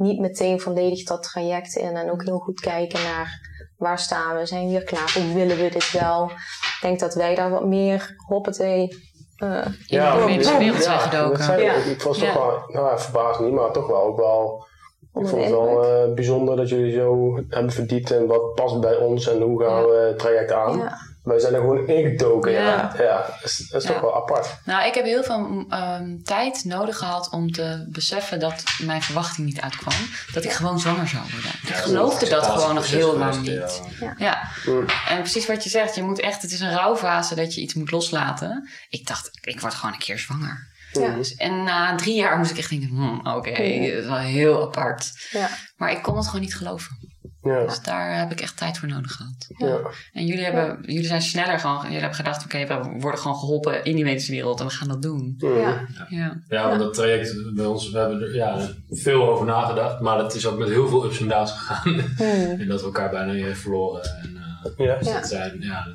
niet 0.00 0.20
meteen 0.20 0.60
volledig 0.60 1.04
dat 1.04 1.22
traject 1.22 1.76
in. 1.76 1.96
En 1.96 2.10
ook 2.10 2.24
heel 2.24 2.38
goed 2.38 2.60
kijken 2.60 3.02
naar 3.02 3.48
waar 3.76 3.98
staan 3.98 4.36
we, 4.36 4.46
zijn 4.46 4.64
we 4.64 4.70
weer 4.70 4.84
klaar, 4.84 5.12
hoe 5.14 5.34
willen 5.34 5.56
we 5.56 5.68
dit 5.70 5.92
wel. 6.00 6.30
Ik 6.30 6.78
denk 6.80 7.00
dat 7.00 7.14
wij 7.14 7.34
daar 7.34 7.50
wat 7.50 7.64
meer, 7.66 8.14
hoppatee, 8.26 8.88
eh 9.36 9.66
In 9.86 10.38
de 10.38 10.56
wereld 10.58 10.82
zijn 10.82 10.98
gedoken. 11.00 11.60
Ja. 11.62 11.72
Ik, 11.74 12.02
was 12.02 12.18
toch 12.18 12.26
Ja. 12.26 12.34
wel, 12.34 12.62
nou 12.66 12.86
ja, 12.86 12.98
verbaasd 12.98 13.40
niet, 13.40 13.52
maar 13.52 13.72
toch 13.72 13.86
wel 13.86 14.02
ook 14.02 14.16
wel. 14.16 14.66
Ik 15.14 15.26
vond 15.28 15.42
het 15.42 15.50
wel 15.50 15.84
eh, 15.84 16.14
bijzonder 16.14 16.56
dat 16.56 16.68
jullie 16.68 16.92
zo 16.92 17.34
hebben 17.48 17.72
verdiept 17.72 18.10
in 18.10 18.26
wat 18.26 18.54
past 18.54 18.80
bij 18.80 18.96
ons 18.96 19.28
en 19.28 19.40
hoe 19.40 19.62
gaan 19.62 19.80
Ja. 19.82 19.88
we 19.88 19.94
het 19.96 20.18
traject 20.18 20.52
aan. 20.52 20.76
Ja. 20.78 20.96
Wij 21.22 21.38
zijn 21.38 21.54
er 21.54 21.60
gewoon 21.60 21.86
ingedoken. 21.88 22.52
Ja, 22.52 22.60
Ja. 22.60 22.94
ja. 23.02 23.16
dat 23.40 23.50
is, 23.50 23.68
dat 23.70 23.82
is 23.82 23.88
Ja. 23.88 23.92
toch 23.92 24.02
wel 24.02 24.16
apart. 24.16 24.54
Nou, 24.64 24.86
ik 24.86 24.94
heb 24.94 25.04
heel 25.04 25.22
veel 25.22 25.64
ehm, 25.68 26.22
tijd 26.22 26.64
nodig 26.64 26.96
gehad 26.98 27.30
om 27.30 27.52
te 27.52 27.86
beseffen 27.88 28.40
dat 28.40 28.62
mijn 28.82 29.02
verwachting 29.02 29.46
niet 29.46 29.60
uitkwam. 29.60 29.94
Dat 30.32 30.44
ik 30.44 30.52
gewoon 30.52 30.80
zwanger 30.80 31.08
zou 31.08 31.22
worden. 31.32 31.50
ik 31.66 31.74
geloofde 31.74 32.28
dat 32.28 32.46
gewoon 32.46 32.74
nog 32.74 32.86
heel 32.90 33.16
lang 33.18 33.40
niet. 33.40 33.82
Ja, 34.18 34.48
Mm. 34.66 34.84
en 35.08 35.18
precies 35.20 35.46
wat 35.46 35.64
je 35.64 35.70
zegt, 35.70 35.94
je 35.94 36.02
moet 36.02 36.20
echt, 36.20 36.42
het 36.42 36.52
is 36.52 36.60
een 36.60 36.74
rouwfase 36.74 37.34
dat 37.34 37.54
je 37.54 37.60
iets 37.60 37.74
moet 37.74 37.90
loslaten. 37.90 38.68
Ik 38.88 39.06
dacht, 39.06 39.30
ik 39.40 39.60
word 39.60 39.74
gewoon 39.74 39.92
een 39.92 39.98
keer 40.00 40.18
zwanger. 40.18 40.68
Ja. 40.92 41.14
Dus, 41.14 41.34
en 41.34 41.62
na 41.64 41.94
drie 41.96 42.14
jaar 42.14 42.38
moest 42.38 42.50
ik 42.50 42.58
echt 42.58 42.70
denken, 42.70 42.88
hmm, 42.88 43.20
oké, 43.26 43.50
dat 43.50 43.58
is 44.02 44.06
wel 44.06 44.16
heel 44.16 44.62
apart. 44.62 45.12
Ja. 45.30 45.48
Maar 45.76 45.90
ik 45.90 46.02
kon 46.02 46.16
het 46.16 46.26
gewoon 46.26 46.40
niet 46.40 46.56
geloven. 46.56 46.98
Ja. 47.42 47.64
Dus 47.64 47.80
daar 47.80 48.18
heb 48.18 48.30
ik 48.30 48.40
echt 48.40 48.56
tijd 48.56 48.78
voor 48.78 48.88
nodig 48.88 49.12
gehad. 49.12 49.46
Ja. 49.56 49.78
En 50.12 50.26
jullie, 50.26 50.44
hebben, 50.44 50.78
jullie 50.82 51.06
zijn 51.06 51.22
sneller 51.22 51.58
gewoon, 51.58 51.82
jullie 51.82 51.98
hebben 51.98 52.16
gedacht, 52.16 52.44
oké, 52.44 52.66
we 52.66 52.98
worden 52.98 53.20
gewoon 53.20 53.36
geholpen 53.36 53.84
in 53.84 53.94
die 53.94 54.04
medische 54.04 54.32
wereld 54.32 54.60
en 54.60 54.66
we 54.66 54.72
gaan 54.72 54.88
dat 54.88 55.02
doen. 55.02 55.34
Ja. 55.38 55.86
Ja, 56.08 56.40
Ja, 56.48 56.68
want 56.68 56.80
dat 56.80 56.94
traject 56.94 57.54
bij 57.54 57.64
ons, 57.64 57.90
we 57.90 57.98
hebben 57.98 58.20
er 58.20 58.34
ja, 58.34 58.68
veel 58.90 59.28
over 59.28 59.46
nagedacht. 59.46 60.00
Maar 60.00 60.18
het 60.18 60.34
is 60.34 60.46
ook 60.46 60.58
met 60.58 60.68
heel 60.68 60.88
veel 60.88 61.04
ups 61.04 61.20
en 61.20 61.28
downs 61.28 61.52
gegaan. 61.52 61.82
Hmm. 61.82 62.60
en 62.60 62.68
dat 62.68 62.80
we 62.80 62.86
elkaar 62.86 63.10
bijna 63.10 63.32
weer 63.32 63.56
verloren. 63.56 64.02
En, 64.04 64.38
Ja. 64.76 64.98
Dus 64.98 65.12
dat 65.12 65.28
zijn, 65.28 65.56
ja, 65.60 65.86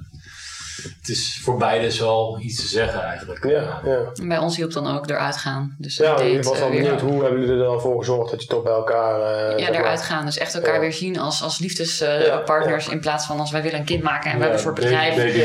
het 1.00 1.10
is 1.10 1.40
voor 1.44 1.58
beide 1.58 1.98
wel 2.00 2.40
iets 2.42 2.56
te 2.62 2.68
zeggen 2.68 3.02
eigenlijk. 3.04 3.44
Ja, 3.50 3.80
ja. 3.86 3.98
Bij 4.28 4.38
ons 4.38 4.56
hielp 4.56 4.74
dan 4.74 4.98
ook 4.98 5.10
eruit 5.10 5.38
gaan. 5.38 5.76
Dus 5.78 5.98
Ja, 5.98 6.18
ik 6.20 6.44
was 6.44 6.60
wel 6.60 6.68
eh, 6.68 6.74
weer- 6.74 6.82
benieuwd, 6.82 7.02
hoe 7.02 7.22
hebben 7.24 7.40
jullie 7.40 7.56
er 7.58 7.64
dan 7.66 7.82
voor 7.82 7.98
gezorgd 8.00 8.32
dat 8.32 8.42
je 8.42 8.48
toch 8.48 8.64
bij 8.64 8.74
elkaar... 8.74 9.22
eh, 9.22 9.58
Ja, 9.60 9.70
eruit 9.70 10.02
gaan. 10.02 10.26
Dus 10.26 10.38
echt 10.38 10.56
elkaar 10.56 10.74
Ja. 10.74 10.80
weer 10.80 10.94
zien 10.94 11.20
als, 11.20 11.44
als 11.44 11.60
liefdespartners. 11.60 12.86
ja. 12.86 12.92
In 12.92 13.00
plaats 13.00 13.26
van 13.26 13.40
als 13.40 13.52
wij 13.52 13.62
willen 13.62 13.80
een 13.80 13.86
kind 13.86 14.04
maken 14.04 14.32
en 14.32 14.38
we 14.38 14.44
hebben 14.44 14.58
een 14.60 14.64
soort 14.64 14.76
baby- 14.76 14.88
bedrijf. 14.90 15.36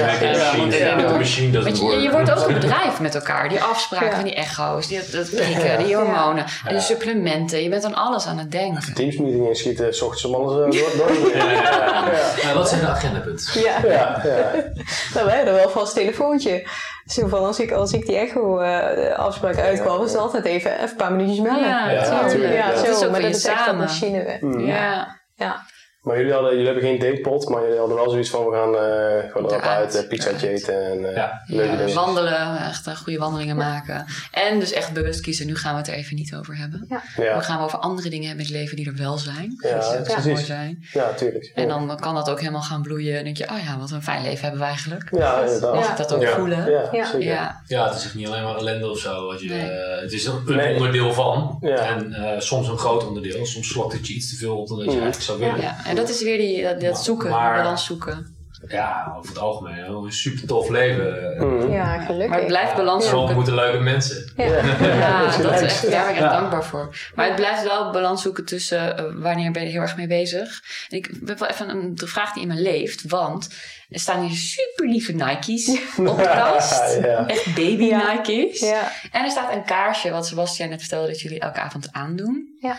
Je, 2.02 2.08
wordt 2.12 2.30
ook 2.30 2.48
een 2.48 2.54
bedrijf 2.60 3.00
met 3.00 3.14
elkaar. 3.14 3.48
Die 3.48 3.62
afspraken 3.62 4.08
Ja. 4.08 4.14
van 4.14 4.24
die 4.24 4.34
echo's, 4.34 4.86
die, 4.86 5.00
dat 5.12 5.30
prikken, 5.30 5.64
Ja. 5.64 5.76
die 5.76 5.96
hormonen, 5.96 6.44
en 6.64 6.74
de 6.74 6.80
supplementen. 6.80 7.62
Je 7.62 7.68
bent 7.68 7.84
aan 7.84 7.94
alles 7.94 8.26
aan 8.26 8.38
het 8.38 8.50
denken. 8.50 8.94
Teamsmeeting 8.94 9.48
inschieten, 9.48 9.94
s 9.94 10.00
ochtends 10.02 10.24
om 10.24 10.34
alles 10.34 10.52
eh, 10.76 10.80
door. 10.80 10.90
door 10.96 11.10
Ja, 11.36 11.50
ja, 11.50 11.52
ja. 11.52 12.08
Ja. 12.42 12.54
Wat 12.54 12.68
zijn 12.68 12.80
de 12.80 12.86
agendapunten? 12.86 13.60
Ja. 13.60 14.22
Wij 15.30 15.36
hadden 15.36 15.54
wel 15.54 15.70
vast 15.70 15.94
telefoontje. 15.94 16.68
Zo 17.06 17.26
van 17.28 17.44
als 17.44 17.60
ik, 17.60 17.72
als 17.72 17.92
ik 17.92 18.06
die 18.06 18.16
echo-afspraak 18.16 19.56
uitkwam, 19.58 19.98
was 19.98 20.12
het 20.12 20.20
altijd 20.20 20.44
even, 20.44 20.72
even 20.72 20.88
een 20.88 20.96
paar 20.96 21.12
minuutjes 21.12 21.42
bellen. 21.44 21.68
Ja, 21.68 21.90
Ja, 21.90 22.02
tuurlijk. 22.04 22.28
tuurlijk, 22.30 22.54
ja. 22.54 22.76
zo, 22.76 22.84
Het 22.84 22.96
is 22.96 23.04
ook 23.04 23.10
maar 23.10 23.20
dat 23.20 23.34
is 23.34 23.44
echt 23.44 23.58
een 23.58 23.64
samen. 23.64 23.76
machine. 23.80 24.38
Mm. 24.40 24.60
Ja. 24.60 25.18
Ja. 25.34 25.60
Maar 26.00 26.16
jullie, 26.16 26.32
hadden, 26.32 26.50
jullie 26.50 26.64
hebben 26.66 26.82
geen 26.84 26.98
datepot, 26.98 27.48
maar 27.48 27.62
jullie 27.62 27.78
hadden 27.78 27.96
wel 27.96 28.10
zoiets 28.10 28.30
van 28.30 28.44
we 28.44 28.52
gaan 28.56 28.74
eh 28.76 29.32
gewoon 29.32 29.50
erop 29.50 29.62
uit, 29.62 29.94
uh, 29.96 30.08
pizzaatje 30.08 30.46
eruit. 30.46 30.60
eten 30.62 30.90
en 30.90 31.08
eh, 31.08 31.16
Ja. 31.16 31.42
leuke 31.46 31.70
Ja, 31.72 31.76
dingen. 31.78 31.94
wandelen, 31.94 32.56
echt 32.58 32.86
eh, 32.86 32.96
goede 32.96 33.18
wandelingen 33.18 33.56
maken. 33.56 34.04
En 34.32 34.58
dus 34.60 34.72
echt 34.72 34.92
bewust 34.92 35.20
kiezen. 35.20 35.46
Nu 35.46 35.56
gaan 35.56 35.72
we 35.72 35.78
het 35.78 35.88
er 35.88 35.94
even 35.94 36.16
niet 36.16 36.34
over 36.34 36.56
hebben. 36.56 36.86
Nu 37.16 37.24
Ja, 37.24 37.40
gaan 37.40 37.58
we 37.58 37.64
over 37.64 37.78
andere 37.78 38.08
dingen 38.10 38.26
hebben 38.28 38.46
in 38.46 38.52
het 38.52 38.60
leven 38.60 38.76
die 38.76 38.86
er 38.86 38.96
wel 38.96 39.18
zijn. 39.18 39.54
Ja, 39.62 39.78
die 39.90 39.98
ook 39.98 40.04
precies. 40.04 40.24
mooi 40.24 40.44
zijn. 40.44 40.84
ja, 40.92 41.12
tuurlijk. 41.12 41.52
En 41.54 41.68
dan 41.68 41.96
kan 42.00 42.14
dat 42.14 42.30
ook 42.30 42.40
helemaal 42.40 42.62
gaan 42.62 42.82
bloeien. 42.82 43.18
En 43.18 43.24
denk 43.24 43.36
je, 43.36 43.50
oh 43.50 43.58
ja, 43.64 43.78
wat 43.78 43.90
een 43.90 44.02
fijn 44.02 44.22
leven 44.22 44.42
hebben 44.42 44.60
we 44.60 44.66
eigenlijk. 44.66 45.08
Ja, 45.16 45.40
inderdaad. 45.42 45.74
Mag 45.74 45.84
Ja. 45.84 45.90
ik 45.90 45.96
dat 45.96 46.14
ook 46.14 46.22
Ja. 46.22 46.30
voelen? 46.36 46.70
Ja, 46.70 46.88
Ja. 46.92 47.04
zeker. 47.06 47.20
Ja. 47.26 47.62
Ja, 47.66 47.86
het 47.88 47.94
is 47.96 48.04
echt 48.04 48.14
niet 48.14 48.26
alleen 48.26 48.42
maar 48.42 48.56
ellende 48.56 48.90
of 48.90 48.98
zo. 48.98 49.26
Wat 49.26 49.40
je, 49.40 49.48
Nee. 49.48 49.70
eh, 49.70 50.00
het 50.02 50.12
is 50.12 50.24
een, 50.26 50.42
Nee. 50.46 50.74
onderdeel 50.76 51.12
van. 51.12 51.58
Ja. 51.60 51.76
En 51.76 52.12
eh, 52.12 52.40
soms 52.40 52.68
een 52.68 52.78
groot 52.78 53.06
onderdeel. 53.06 53.46
Soms 53.46 53.68
slokt 53.68 53.92
het 53.92 54.06
je 54.06 54.14
iets 54.14 54.30
te 54.30 54.36
veel 54.36 54.56
op 54.58 54.68
dan 54.68 54.76
dat 54.76 54.86
je 54.86 54.92
Mhm. 54.92 55.02
eigenlijk 55.02 55.30
zou 55.30 55.38
willen. 55.38 55.74
En 55.90 55.96
dat 55.96 56.08
is 56.08 56.22
weer 56.22 56.38
die, 56.38 56.62
dat, 56.62 56.80
dat 56.80 57.04
zoeken, 57.04 57.30
Maar- 57.30 57.56
balans 57.56 57.84
zoeken. 57.84 58.38
Ja, 58.68 59.14
over 59.18 59.28
het 59.30 59.38
algemeen. 59.38 59.78
Een 59.84 60.12
super 60.12 60.46
tof 60.46 60.68
leven. 60.68 61.34
Mhm. 61.38 61.72
ja, 61.72 61.98
gelukkig. 61.98 62.28
Maar 62.28 62.38
het 62.38 62.46
blijft 62.46 62.74
balans 62.76 63.04
Zo 63.08 63.16
zoeken. 63.16 63.34
moeten 63.34 63.54
leuke 63.54 63.78
mensen. 63.78 64.32
Ja. 64.36 64.44
Ja, 64.80 65.36
dat 65.36 65.54
is 65.54 65.60
echt, 65.60 65.90
daar 65.90 66.04
ben 66.04 66.14
ik 66.14 66.20
Ja. 66.20 66.32
dankbaar 66.32 66.64
voor. 66.64 66.96
Maar 67.14 67.26
het 67.26 67.34
blijft 67.34 67.62
wel 67.62 67.90
balans 67.92 68.22
zoeken 68.22 68.44
tussen 68.44 68.96
eh, 68.98 69.04
wanneer 69.14 69.50
ben 69.50 69.60
je 69.62 69.66
er 69.68 69.72
heel 69.74 69.80
erg 69.82 69.96
mee 69.96 70.06
bezig. 70.06 70.62
En 70.88 70.96
ik 70.96 71.10
heb 71.26 71.38
wel 71.38 71.48
even 71.48 71.68
een 71.68 71.94
de 71.94 72.06
vraag 72.06 72.32
die 72.32 72.42
in 72.42 72.48
me 72.48 72.54
leeft. 72.62 73.08
Want 73.08 73.48
er 73.88 74.00
staan 74.00 74.20
hier 74.26 74.36
super 74.36 74.86
lieve 74.88 75.12
Nike's 75.12 75.68
op 75.98 76.16
de 76.16 76.22
kast. 76.22 76.98
Ja. 77.04 77.26
Echt 77.26 77.46
baby 77.54 77.84
Ja. 77.84 78.12
Nike's. 78.12 78.60
Ja. 78.60 78.92
En 79.12 79.24
er 79.24 79.30
staat 79.30 79.52
een 79.52 79.64
kaarsje, 79.64 80.10
wat 80.10 80.26
Sebastian 80.26 80.68
net 80.68 80.80
vertelde 80.80 81.06
dat 81.08 81.20
jullie 81.20 81.40
elke 81.40 81.60
avond 81.60 81.88
aandoen. 81.92 82.56
Ja. 82.60 82.76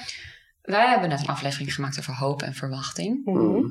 Wij 0.61 0.87
hebben 0.89 1.09
net 1.09 1.19
een 1.19 1.27
aflevering 1.27 1.73
gemaakt 1.73 1.99
over 1.99 2.13
hoop 2.15 2.41
en 2.41 2.53
verwachting. 2.53 3.25
Mhm. 3.25 3.63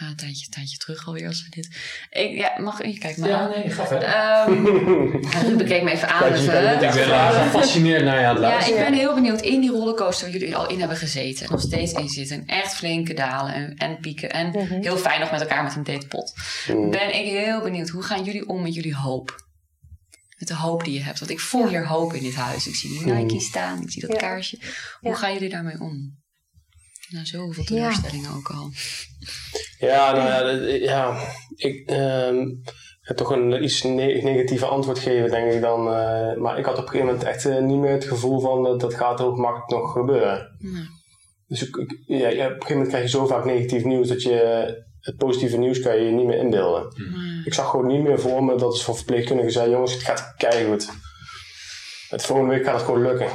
Ah, 0.00 0.08
een 0.08 0.16
tijdje, 0.16 0.44
een 0.46 0.52
tijdje 0.52 0.76
terug 0.76 1.06
alweer 1.06 1.26
als 1.26 1.42
we 1.42 1.50
dit. 1.50 1.76
Ik, 2.10 2.30
ja, 2.36 2.58
mag 2.60 2.84
je 2.84 2.98
kijken 2.98 3.20
maar 3.20 3.30
Ja, 3.30 3.38
aan. 3.38 3.50
nee, 3.50 3.70
ga 3.70 3.86
verder. 3.86 4.08
Ehm, 4.14 5.46
Ruben 5.48 5.66
keek 5.66 5.82
me 5.82 5.90
even 5.90 6.08
aan. 6.08 6.20
Kijk, 6.20 6.34
even, 6.34 6.52
kan 6.52 6.62
hè. 6.62 6.78
dit 6.78 6.88
Ik 6.88 6.94
ben 6.94 7.10
eh, 7.12 7.42
gefascineerd 7.42 8.04
naar 8.04 8.20
je 8.20 8.26
aan 8.26 8.34
het 8.34 8.44
Ja, 8.44 8.50
luisteren. 8.50 8.78
ik 8.82 8.88
ben 8.88 8.98
heel 8.98 9.14
benieuwd 9.14 9.40
in 9.40 9.60
die 9.60 9.70
rollercoaster 9.70 10.30
waar 10.30 10.38
jullie 10.38 10.56
al 10.56 10.68
in 10.70 10.78
hebben 10.78 10.96
gezeten. 10.96 11.44
En 11.46 11.50
nog 11.52 11.60
steeds 11.60 11.92
in 11.92 12.08
zitten. 12.08 12.36
En 12.36 12.46
echt 12.46 12.74
flinke 12.74 13.14
dalen 13.14 13.54
en, 13.54 13.74
en 13.76 13.98
pieken. 14.00 14.30
En 14.30 14.46
Mhm. 14.48 14.80
heel 14.80 14.96
fijn 14.96 15.20
nog 15.20 15.30
met 15.30 15.40
elkaar 15.40 15.62
met 15.62 15.76
een 15.76 15.84
datepot. 15.84 16.34
Mhm. 16.68 16.90
Ben 16.90 17.08
ik 17.14 17.26
heel 17.26 17.60
benieuwd. 17.62 17.88
Hoe 17.88 18.02
gaan 18.02 18.24
jullie 18.24 18.48
om 18.48 18.62
met 18.62 18.74
jullie 18.74 18.94
hoop? 18.96 19.46
Met 20.38 20.48
de 20.48 20.54
hoop 20.54 20.84
die 20.84 20.94
je 20.94 21.00
hebt. 21.02 21.18
Want 21.18 21.30
ik 21.30 21.40
voel 21.40 21.62
Ja. 21.62 21.68
hier 21.68 21.86
hoop 21.86 22.12
in 22.12 22.22
dit 22.22 22.34
huis. 22.34 22.66
Ik 22.66 22.74
zie 22.74 22.90
die 22.90 23.00
Mhm. 23.06 23.16
Nike 23.16 23.40
staan. 23.40 23.82
Ik 23.82 23.90
zie 23.90 24.00
dat 24.06 24.10
Ja. 24.12 24.18
kaarsje. 24.18 24.58
Hoe 25.00 25.10
Ja. 25.10 25.16
gaan 25.16 25.32
jullie 25.32 25.48
daarmee 25.48 25.80
om? 25.80 26.16
Nou, 27.08 27.26
zoveel 27.26 27.62
Ja. 27.62 27.68
teleurstellingen 27.68 28.30
ook 28.36 28.48
al. 28.48 28.70
Ja, 29.78 30.12
nou 30.12 30.70
ja, 30.72 31.16
ik 31.56 31.88
ehm, 31.88 32.46
ga 33.00 33.14
toch 33.14 33.30
een 33.30 33.62
iets 33.64 33.82
ne- 33.82 34.20
negatieve 34.22 34.66
antwoord 34.66 34.98
geven, 34.98 35.30
denk 35.30 35.52
ik 35.52 35.60
dan. 35.60 35.94
eh, 35.94 36.36
maar 36.36 36.58
ik 36.58 36.64
had 36.64 36.78
op 36.78 36.82
een 36.82 36.88
gegeven 36.88 37.06
moment 37.06 37.24
echt 37.24 37.44
eh, 37.46 37.58
niet 37.58 37.76
meer 37.78 37.92
het 37.92 38.04
gevoel 38.04 38.40
van 38.40 38.62
dat 38.62 38.80
dat 38.80 38.94
gaat 38.94 39.18
heel 39.18 39.34
gemakkelijk 39.34 39.70
nog 39.70 39.92
gebeuren. 39.92 40.56
Nou, 40.58 40.84
Dus 41.46 41.62
ik, 41.68 41.76
ik- 41.76 41.98
ja, 42.06 42.26
op 42.28 42.32
een 42.32 42.38
gegeven 42.38 42.70
moment 42.70 42.88
krijg 42.88 43.02
je 43.04 43.10
zo 43.10 43.26
vaak 43.26 43.44
negatief 43.44 43.84
nieuws 43.84 44.08
dat 44.08 44.22
je 44.22 44.36
het 45.00 45.16
positieve 45.16 45.56
nieuws 45.56 45.80
kan 45.80 45.96
je 46.02 46.10
niet 46.10 46.26
meer 46.26 46.38
inbeelden. 46.38 46.92
Ik 47.44 47.54
zag 47.54 47.70
gewoon 47.70 47.86
niet 47.86 48.02
meer 48.02 48.20
voor 48.20 48.44
me 48.44 48.56
dat 48.56 48.76
ze 48.76 48.84
van 48.84 48.96
verpleegkundigen 48.96 49.52
zei, 49.52 49.70
jongens, 49.70 49.92
het 49.92 50.02
gaat 50.02 50.34
keihard. 50.36 50.88
Het 52.08 52.24
volgende 52.26 52.54
week 52.54 52.64
gaat 52.64 52.74
het 52.74 52.84
gewoon 52.84 53.02
lukken. 53.02 53.28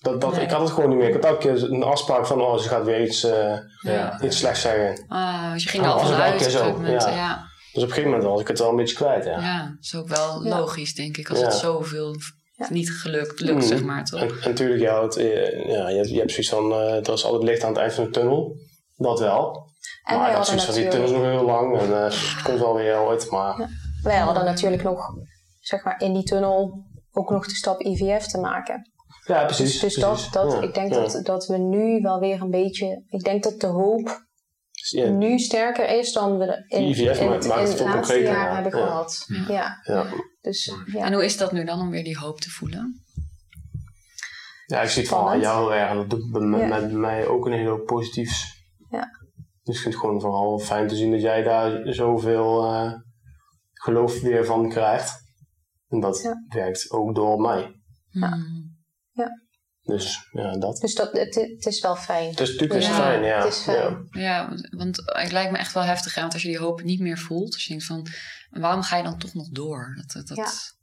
Dat, 0.00 0.20
dat, 0.20 0.32
Nee. 0.34 0.42
Ik 0.44 0.50
had 0.50 0.60
het 0.60 0.70
gewoon 0.70 0.88
niet 0.88 0.98
meer. 0.98 1.08
Ik 1.08 1.14
had 1.14 1.24
elke 1.24 1.38
keer 1.38 1.72
een 1.72 1.82
afspraak 1.82 2.26
van, 2.26 2.40
oh, 2.40 2.58
ze 2.58 2.68
gaat 2.68 2.84
weer 2.84 3.02
iets, 3.02 3.24
eh, 3.24 3.56
Ja. 3.80 4.20
iets 4.22 4.38
slechts 4.38 4.60
zeggen. 4.60 5.04
Ah, 5.08 5.52
dus 5.52 5.62
je 5.62 5.68
ging 5.68 5.84
er 5.84 5.90
al 5.90 5.98
vanuit. 5.98 6.32
elke 6.32 6.36
keer 6.36 6.46
op 6.46 6.50
zo, 6.52 6.58
een 6.58 6.64
gegeven 6.64 6.82
moment. 6.84 7.02
ja. 7.02 7.10
Ja. 7.14 7.48
Dus 7.72 7.82
op 7.82 7.88
een 7.88 7.94
gegeven 7.94 8.10
moment 8.10 8.28
was 8.30 8.40
ik 8.40 8.48
het 8.48 8.58
wel 8.58 8.68
een 8.70 8.76
beetje 8.76 8.94
kwijt, 8.96 9.24
ja. 9.24 9.40
Ja, 9.40 9.58
dat 9.62 9.76
is 9.84 9.94
ook 9.94 10.08
wel 10.08 10.44
Ja. 10.44 10.58
logisch, 10.58 10.94
denk 10.94 11.16
ik. 11.16 11.30
Als 11.30 11.38
Ja. 11.38 11.44
het 11.44 11.54
zoveel 11.54 12.14
Ja. 12.52 12.66
niet 12.70 12.90
gelukt, 12.90 13.40
lukt, 13.40 13.58
Mhm. 13.58 13.66
zeg 13.66 13.82
maar, 13.82 14.04
toch? 14.04 14.20
En, 14.20 14.28
en 14.28 14.34
natuurlijk, 14.48 14.80
ja, 14.80 15.02
het, 15.02 15.16
eh, 15.16 15.68
ja, 15.68 15.88
je, 15.88 15.96
hebt, 15.96 16.10
je 16.10 16.18
hebt 16.18 16.30
zoiets 16.30 16.48
van, 16.50 16.72
eh 16.72 17.06
er 17.06 17.12
is 17.12 17.24
altijd 17.24 17.42
licht 17.42 17.62
aan 17.62 17.68
het 17.72 17.78
eind 17.78 17.92
van 17.94 18.04
de 18.04 18.10
tunnel. 18.10 18.56
Dat 18.96 19.18
wel. 19.20 19.68
En 20.04 20.16
maar 20.18 20.26
hadden, 20.26 20.44
zoiets 20.46 20.64
van, 20.64 20.74
die 20.74 20.88
tunnel 20.88 21.06
is 21.08 21.14
nog 21.14 21.22
heel 21.22 21.44
lang 21.44 21.78
en 21.78 21.94
eh, 21.96 22.02
het 22.04 22.42
komt 22.42 22.58
wel 22.58 22.74
weer 22.74 22.98
ooit. 23.00 23.30
Maar 23.30 23.68
wij 24.02 24.18
hadden 24.18 24.44
natuurlijk 24.44 24.82
nog, 24.82 25.14
zeg 25.60 25.84
maar, 25.84 26.00
in 26.00 26.12
die 26.14 26.22
tunnel 26.24 26.84
ook 27.12 27.30
nog 27.30 27.46
de 27.46 27.54
stap 27.54 27.80
IVF 27.80 28.26
te 28.26 28.38
maken. 28.38 28.90
Ja, 29.26 29.44
precies. 29.44 29.80
Dus, 29.80 29.94
dus 29.94 30.04
precies. 30.04 30.30
dat, 30.30 30.44
dat 30.44 30.52
Ja, 30.52 30.60
ik 30.68 30.74
denk 30.74 30.92
ja. 30.94 31.00
dat, 31.00 31.24
dat 31.24 31.46
we 31.46 31.58
nu 31.58 32.00
wel 32.00 32.20
weer 32.20 32.40
een 32.40 32.50
beetje, 32.50 33.02
ik 33.08 33.24
denk 33.24 33.42
dat 33.42 33.60
de 33.60 33.66
hoop 33.66 34.28
Ja, 34.90 35.08
nu 35.10 35.38
sterker 35.38 35.98
is 35.98 36.12
dan 36.12 36.38
we 36.38 36.64
in, 36.68 36.82
IVF 36.88 37.20
in, 37.20 37.30
het, 37.30 37.44
het 37.44 37.44
in 37.44 37.50
veel 37.50 37.86
het 37.86 37.94
laatste 37.94 38.18
jaar 38.18 38.48
ja. 38.48 38.54
hebben 38.54 38.78
Ja. 38.80 38.86
gehad. 38.86 39.24
Ja. 39.28 39.44
Ja. 39.48 39.80
ja. 39.82 40.06
Dus 40.40 40.74
ja. 40.92 41.04
En 41.04 41.12
hoe 41.12 41.24
is 41.24 41.36
dat 41.36 41.52
nu 41.52 41.64
dan 41.64 41.80
om 41.80 41.90
weer 41.90 42.04
die 42.04 42.18
hoop 42.18 42.40
te 42.40 42.50
voelen? 42.50 43.04
Ja, 44.66 44.80
ik 44.82 44.88
zie 44.88 45.00
het 45.02 45.10
van 45.10 45.18
Spannend. 45.20 45.42
jou 45.44 45.60
heel 45.72 45.74
erg. 45.80 45.90
En 45.90 45.96
dat 45.96 46.10
doet 46.10 46.30
bij, 46.32 46.58
Ja. 46.60 46.66
met 46.80 46.92
mij 46.92 47.26
ook 47.26 47.46
een 47.46 47.52
hele 47.52 47.68
hoop 47.68 47.86
positiefs. 47.86 48.64
Ja. 48.90 49.08
Dus 49.62 49.74
ik 49.76 49.82
vind 49.82 49.94
het 49.94 50.02
gewoon 50.02 50.20
vooral 50.20 50.58
fijn 50.58 50.88
te 50.88 50.96
zien 50.96 51.10
dat 51.10 51.20
jij 51.20 51.42
daar 51.42 51.80
zoveel 51.94 52.64
eh, 52.64 52.92
geloof 53.72 54.20
weer 54.20 54.44
van 54.44 54.68
krijgt. 54.68 55.18
En 55.88 56.00
dat 56.00 56.20
Ja. 56.22 56.34
werkt 56.48 56.90
ook 56.90 57.14
door 57.14 57.40
mij. 57.40 57.72
Ja. 58.10 58.36
Hmm. 59.24 59.48
Dus 59.96 60.18
ja, 60.32 60.56
dat. 60.58 60.76
Dus 60.76 60.94
dat, 60.94 61.12
het, 61.12 61.34
het 61.34 61.66
is 61.66 61.80
wel 61.80 61.96
fijn. 61.96 62.32
Dus 62.34 62.48
natuurlijk 62.50 62.80
is 62.80 62.86
het 62.86 62.96
Ja, 62.96 63.02
fijn, 63.02 63.22
ja. 63.22 63.38
het 63.44 63.52
is 63.52 63.58
fijn. 63.60 64.08
Ja. 64.10 64.20
Ja, 64.20 64.48
want 64.70 64.96
het 65.04 65.32
lijkt 65.32 65.50
me 65.52 65.58
echt 65.58 65.72
wel 65.74 65.82
heftig. 65.82 66.14
hè, 66.14 66.20
Want 66.20 66.32
als 66.32 66.42
je 66.42 66.48
die 66.48 66.58
hoop 66.58 66.82
niet 66.82 67.00
meer 67.00 67.18
voelt, 67.18 67.54
als 67.54 67.62
je 67.64 67.68
denkt 67.68 67.84
van, 67.84 68.06
waarom 68.50 68.82
ga 68.82 68.96
je 68.96 69.02
dan 69.02 69.18
toch 69.18 69.34
nog 69.34 69.48
door? 69.48 69.94
Dat, 69.96 70.26
dat, 70.26 70.36
dat- 70.36 70.78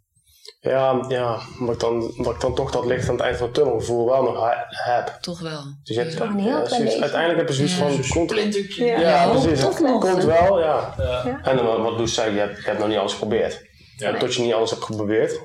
Ja, 0.60 1.06
ja 1.08 1.40
omdat, 1.60 1.76
ik 1.76 1.82
dan, 1.82 2.02
omdat 2.18 2.34
ik 2.36 2.42
dan 2.42 2.56
toch 2.56 2.72
dat 2.72 2.86
licht 2.86 3.08
aan 3.10 3.16
het 3.16 3.24
eind 3.24 3.38
van 3.38 3.48
de 3.48 3.54
tunnelgevoel 3.54 4.06
wel 4.06 4.24
nog 4.24 4.50
heb. 4.70 5.18
Toch 5.22 5.40
wel. 5.40 5.64
Dus 5.84 5.96
je 5.96 6.02
hebt, 6.02 6.14
Ja. 6.14 6.20
Toch 6.20 6.30
een 6.30 6.40
heel 6.40 6.50
ja, 6.86 7.02
uiteindelijk 7.02 7.38
heb 7.40 7.48
je 7.48 7.54
zoiets 7.54 7.78
Ja. 7.78 7.80
van... 7.90 8.04
Zo'n 8.04 8.28
Komt. 8.28 8.76
Ja. 8.76 8.86
ja, 8.86 9.00
Ja, 9.00 9.30
precies. 9.30 9.62
Het 9.62 9.76
komt 9.76 10.24
wel, 10.24 10.60
ja. 10.60 10.94
Ja. 10.98 11.40
En 11.44 11.56
dan 11.58 11.82
wat 11.82 11.98
Loes 11.98 12.14
zei, 12.14 12.34
je 12.34 12.40
hebt, 12.40 12.58
je 12.58 12.64
hebt 12.64 12.80
nog 12.80 12.88
niet 12.88 12.98
alles 12.98 13.12
geprobeerd. 13.14 13.66
Ja. 13.98 14.14
En 14.14 14.20
tot 14.20 14.36
je 14.36 14.42
niet 14.42 14.54
alles 14.54 14.70
hebt 14.70 14.84
geprobeerd, 14.84 15.40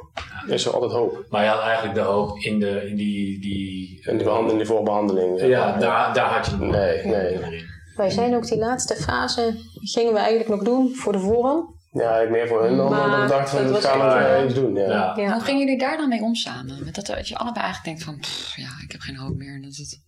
is 0.46 0.64
er 0.64 0.72
altijd 0.72 0.92
hoop. 0.92 1.24
Maar 1.30 1.44
je 1.44 1.48
had 1.50 1.60
eigenlijk 1.60 1.94
de 1.94 2.00
hoop 2.00 2.38
in, 2.38 2.60
de, 2.60 2.86
in 2.88 2.96
die... 2.96 3.40
die 3.40 4.00
In 4.02 4.16
die, 4.16 4.26
behandeling, 4.26 4.52
in 4.52 4.58
die 4.58 4.66
voorbehandeling. 4.66 5.40
ja, 5.40 5.76
daar, 5.78 6.14
daar 6.14 6.34
had 6.34 6.46
je 6.46 6.50
het 6.50 6.60
nog 6.60 6.70
Nee, 6.70 7.06
nee. 7.06 7.64
Wij 7.96 8.10
zijn 8.10 8.34
ook 8.34 8.46
die 8.46 8.58
laatste 8.58 8.94
fase, 8.94 9.54
gingen 9.74 10.12
we 10.12 10.18
eigenlijk 10.18 10.48
nog 10.48 10.62
doen 10.62 10.94
voor 10.94 11.12
de 11.12 11.18
vorm. 11.18 11.80
Ja, 11.92 12.16
ik 12.16 12.30
meer 12.30 12.48
voor 12.48 12.62
hun 12.62 12.76
dan 12.76 12.90
Maar 12.90 13.00
dan 13.00 13.10
dat 13.10 13.22
ik 13.22 13.28
dacht 13.28 13.50
van, 13.50 13.72
dat 13.72 13.84
gaan 13.84 14.40
we 14.40 14.44
iets 14.44 14.54
doen. 14.54 14.74
Ja. 14.74 14.88
Ja. 14.88 15.12
Ja. 15.16 15.32
Hoe 15.32 15.42
gingen 15.42 15.60
jullie 15.60 15.78
daar 15.78 15.96
dan 15.96 16.08
mee 16.08 16.22
om 16.22 16.34
samen? 16.34 16.84
Met 16.84 16.94
dat, 16.94 17.06
dat 17.06 17.28
je 17.28 17.36
allebei 17.36 17.64
eigenlijk 17.64 17.84
denkt 17.84 18.02
van, 18.02 18.18
pff, 18.18 18.56
ja, 18.56 18.70
ik 18.84 18.92
heb 18.92 19.00
geen 19.00 19.16
hoop 19.16 19.36
meer. 19.36 19.54
en 19.54 19.62
Dat 19.62 19.74
het... 19.74 20.00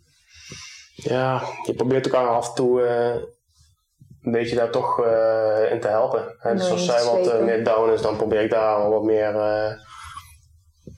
Ja, 0.95 1.43
je 1.67 1.75
probeert 1.75 2.05
elkaar 2.07 2.29
af 2.29 2.49
en 2.49 2.55
toe 2.55 2.83
eh, 2.83 3.23
een 4.25 4.33
beetje 4.33 4.57
daar 4.57 4.71
toch 4.71 5.01
eh, 5.05 5.71
in 5.73 5.81
te 5.81 5.89
helpen. 5.89 6.35
Hè, 6.39 6.55
dus 6.55 6.71
als 6.71 6.85
zij 6.85 7.05
wat 7.05 7.27
eh, 7.27 7.41
meer 7.43 7.65
down 7.65 7.91
is, 7.93 8.03
dan 8.03 8.17
probeer 8.17 8.41
ik 8.41 8.51
daar 8.51 8.75
al 8.77 8.91
wat 8.91 9.03
meer 9.03 9.35
eh, 9.37 9.71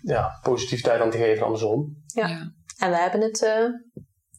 ja, 0.02 0.38
positiviteit 0.42 1.00
aan 1.00 1.10
te 1.10 1.18
geven, 1.18 1.44
andersom. 1.44 1.96
Ja. 2.06 2.28
En 2.78 2.90
we 2.90 2.96
hebben 2.96 3.20
het 3.20 3.42
eh, 3.44 3.64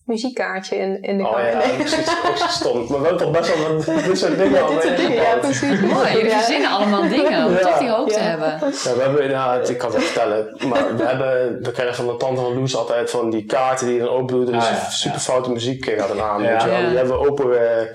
muziekkaartje 0.06 0.76
in, 0.76 1.02
in 1.02 1.18
de 1.18 1.24
Oh 1.24 1.32
kamer. 1.36 1.50
ja, 1.52 1.58
Nee. 1.68 1.76
precies, 1.78 2.08
ook 2.26 2.36
stom. 2.38 2.78
Maar 2.90 3.00
we 3.02 3.08
hebben 3.08 3.18
toch 3.18 3.32
best 3.32 3.58
wel 3.58 3.74
wat 3.76 3.86
dit 4.06 4.18
soort 4.18 4.38
dingen 4.38 4.62
al 4.64 4.70
Dit 4.74 4.82
soort 4.82 4.98
dingen, 4.98 5.12
ja, 5.22 5.36
precies. 5.38 5.80
Mooi, 5.82 6.12
jullie 6.12 6.30
Ja. 6.30 6.38
verzinnen 6.38 6.70
allemaal 6.70 7.02
dingen 7.10 7.46
om 7.46 7.52
Ja. 7.52 7.60
toch 7.60 7.78
die 7.78 7.90
hoop 7.90 8.10
te 8.10 8.20
Ja. 8.20 8.26
hebben. 8.26 8.48
Ja, 8.84 8.96
we 8.96 9.02
hebben, 9.02 9.30
ja, 9.30 9.58
het- 9.60 9.70
ik 9.70 9.78
kan 9.78 9.88
het 9.92 9.98
wel 9.98 10.06
vertellen, 10.08 10.68
maar 10.70 10.96
we 10.96 11.04
hebben, 11.04 11.62
we 11.64 11.72
krijgen 11.72 11.96
van 11.96 12.08
de 12.08 12.16
tante 12.18 12.42
van 12.42 12.54
Loes 12.54 12.76
altijd 12.76 13.10
van 13.10 13.30
die 13.30 13.46
kaarten 13.46 13.86
die 13.88 13.96
je 13.96 14.02
dan 14.02 14.10
open 14.10 14.36
doet 14.36 14.48
en 14.50 14.54
Ah, 14.56 14.62
ja, 14.64 14.90
super 14.90 15.18
ja. 15.18 15.24
foute 15.24 15.52
muziek 15.52 15.86
gaat 15.90 16.08
dan 16.08 16.22
aan. 16.22 16.42
Ja. 16.44 16.52
Weet 16.52 16.62
je 16.62 16.68
wel. 16.70 16.80
Ja. 16.80 16.88
Die 16.88 16.98
hebben 16.98 17.20
we 17.20 17.28
open, 17.30 17.80
eh, 17.80 17.88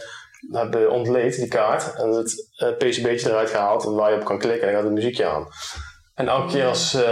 hebben 0.51 0.90
ontleed, 0.90 1.36
die 1.36 1.49
kaart. 1.49 1.95
En 1.95 2.11
het 2.11 2.47
PCB'tje 2.78 3.28
eruit 3.28 3.51
gehaald 3.51 3.84
waar 3.84 4.11
je 4.11 4.16
op 4.16 4.24
kan 4.24 4.38
klikken 4.38 4.68
en 4.68 4.72
dan 4.72 4.82
gaat 4.82 4.90
het 4.90 5.01
muziekje 5.01 5.26
aan. 5.26 5.47
En 6.14 6.28
elke 6.28 6.53
keer 6.53 6.66
als 6.66 6.95
eh, 6.95 7.03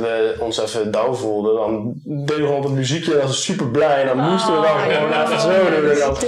we 0.00 0.36
ons 0.44 0.58
even 0.58 0.90
down 0.90 1.14
voelden, 1.14 1.54
dan 1.54 1.92
deden 2.04 2.26
we 2.36 2.42
gewoon 2.42 2.56
op 2.56 2.62
het 2.62 2.72
muziekje 2.72 3.10
en 3.12 3.18
dan 3.18 3.26
was 3.26 3.44
super 3.44 3.68
blij. 3.70 4.00
En 4.00 4.06
dan 4.06 4.30
moesten 4.30 4.54
we 4.54 4.66
dan 4.66 4.78
gewoon 4.78 5.22
even 5.24 5.40
zo 5.40 5.48
doen. 5.48 5.90
En 5.90 5.98
dat, 5.98 6.26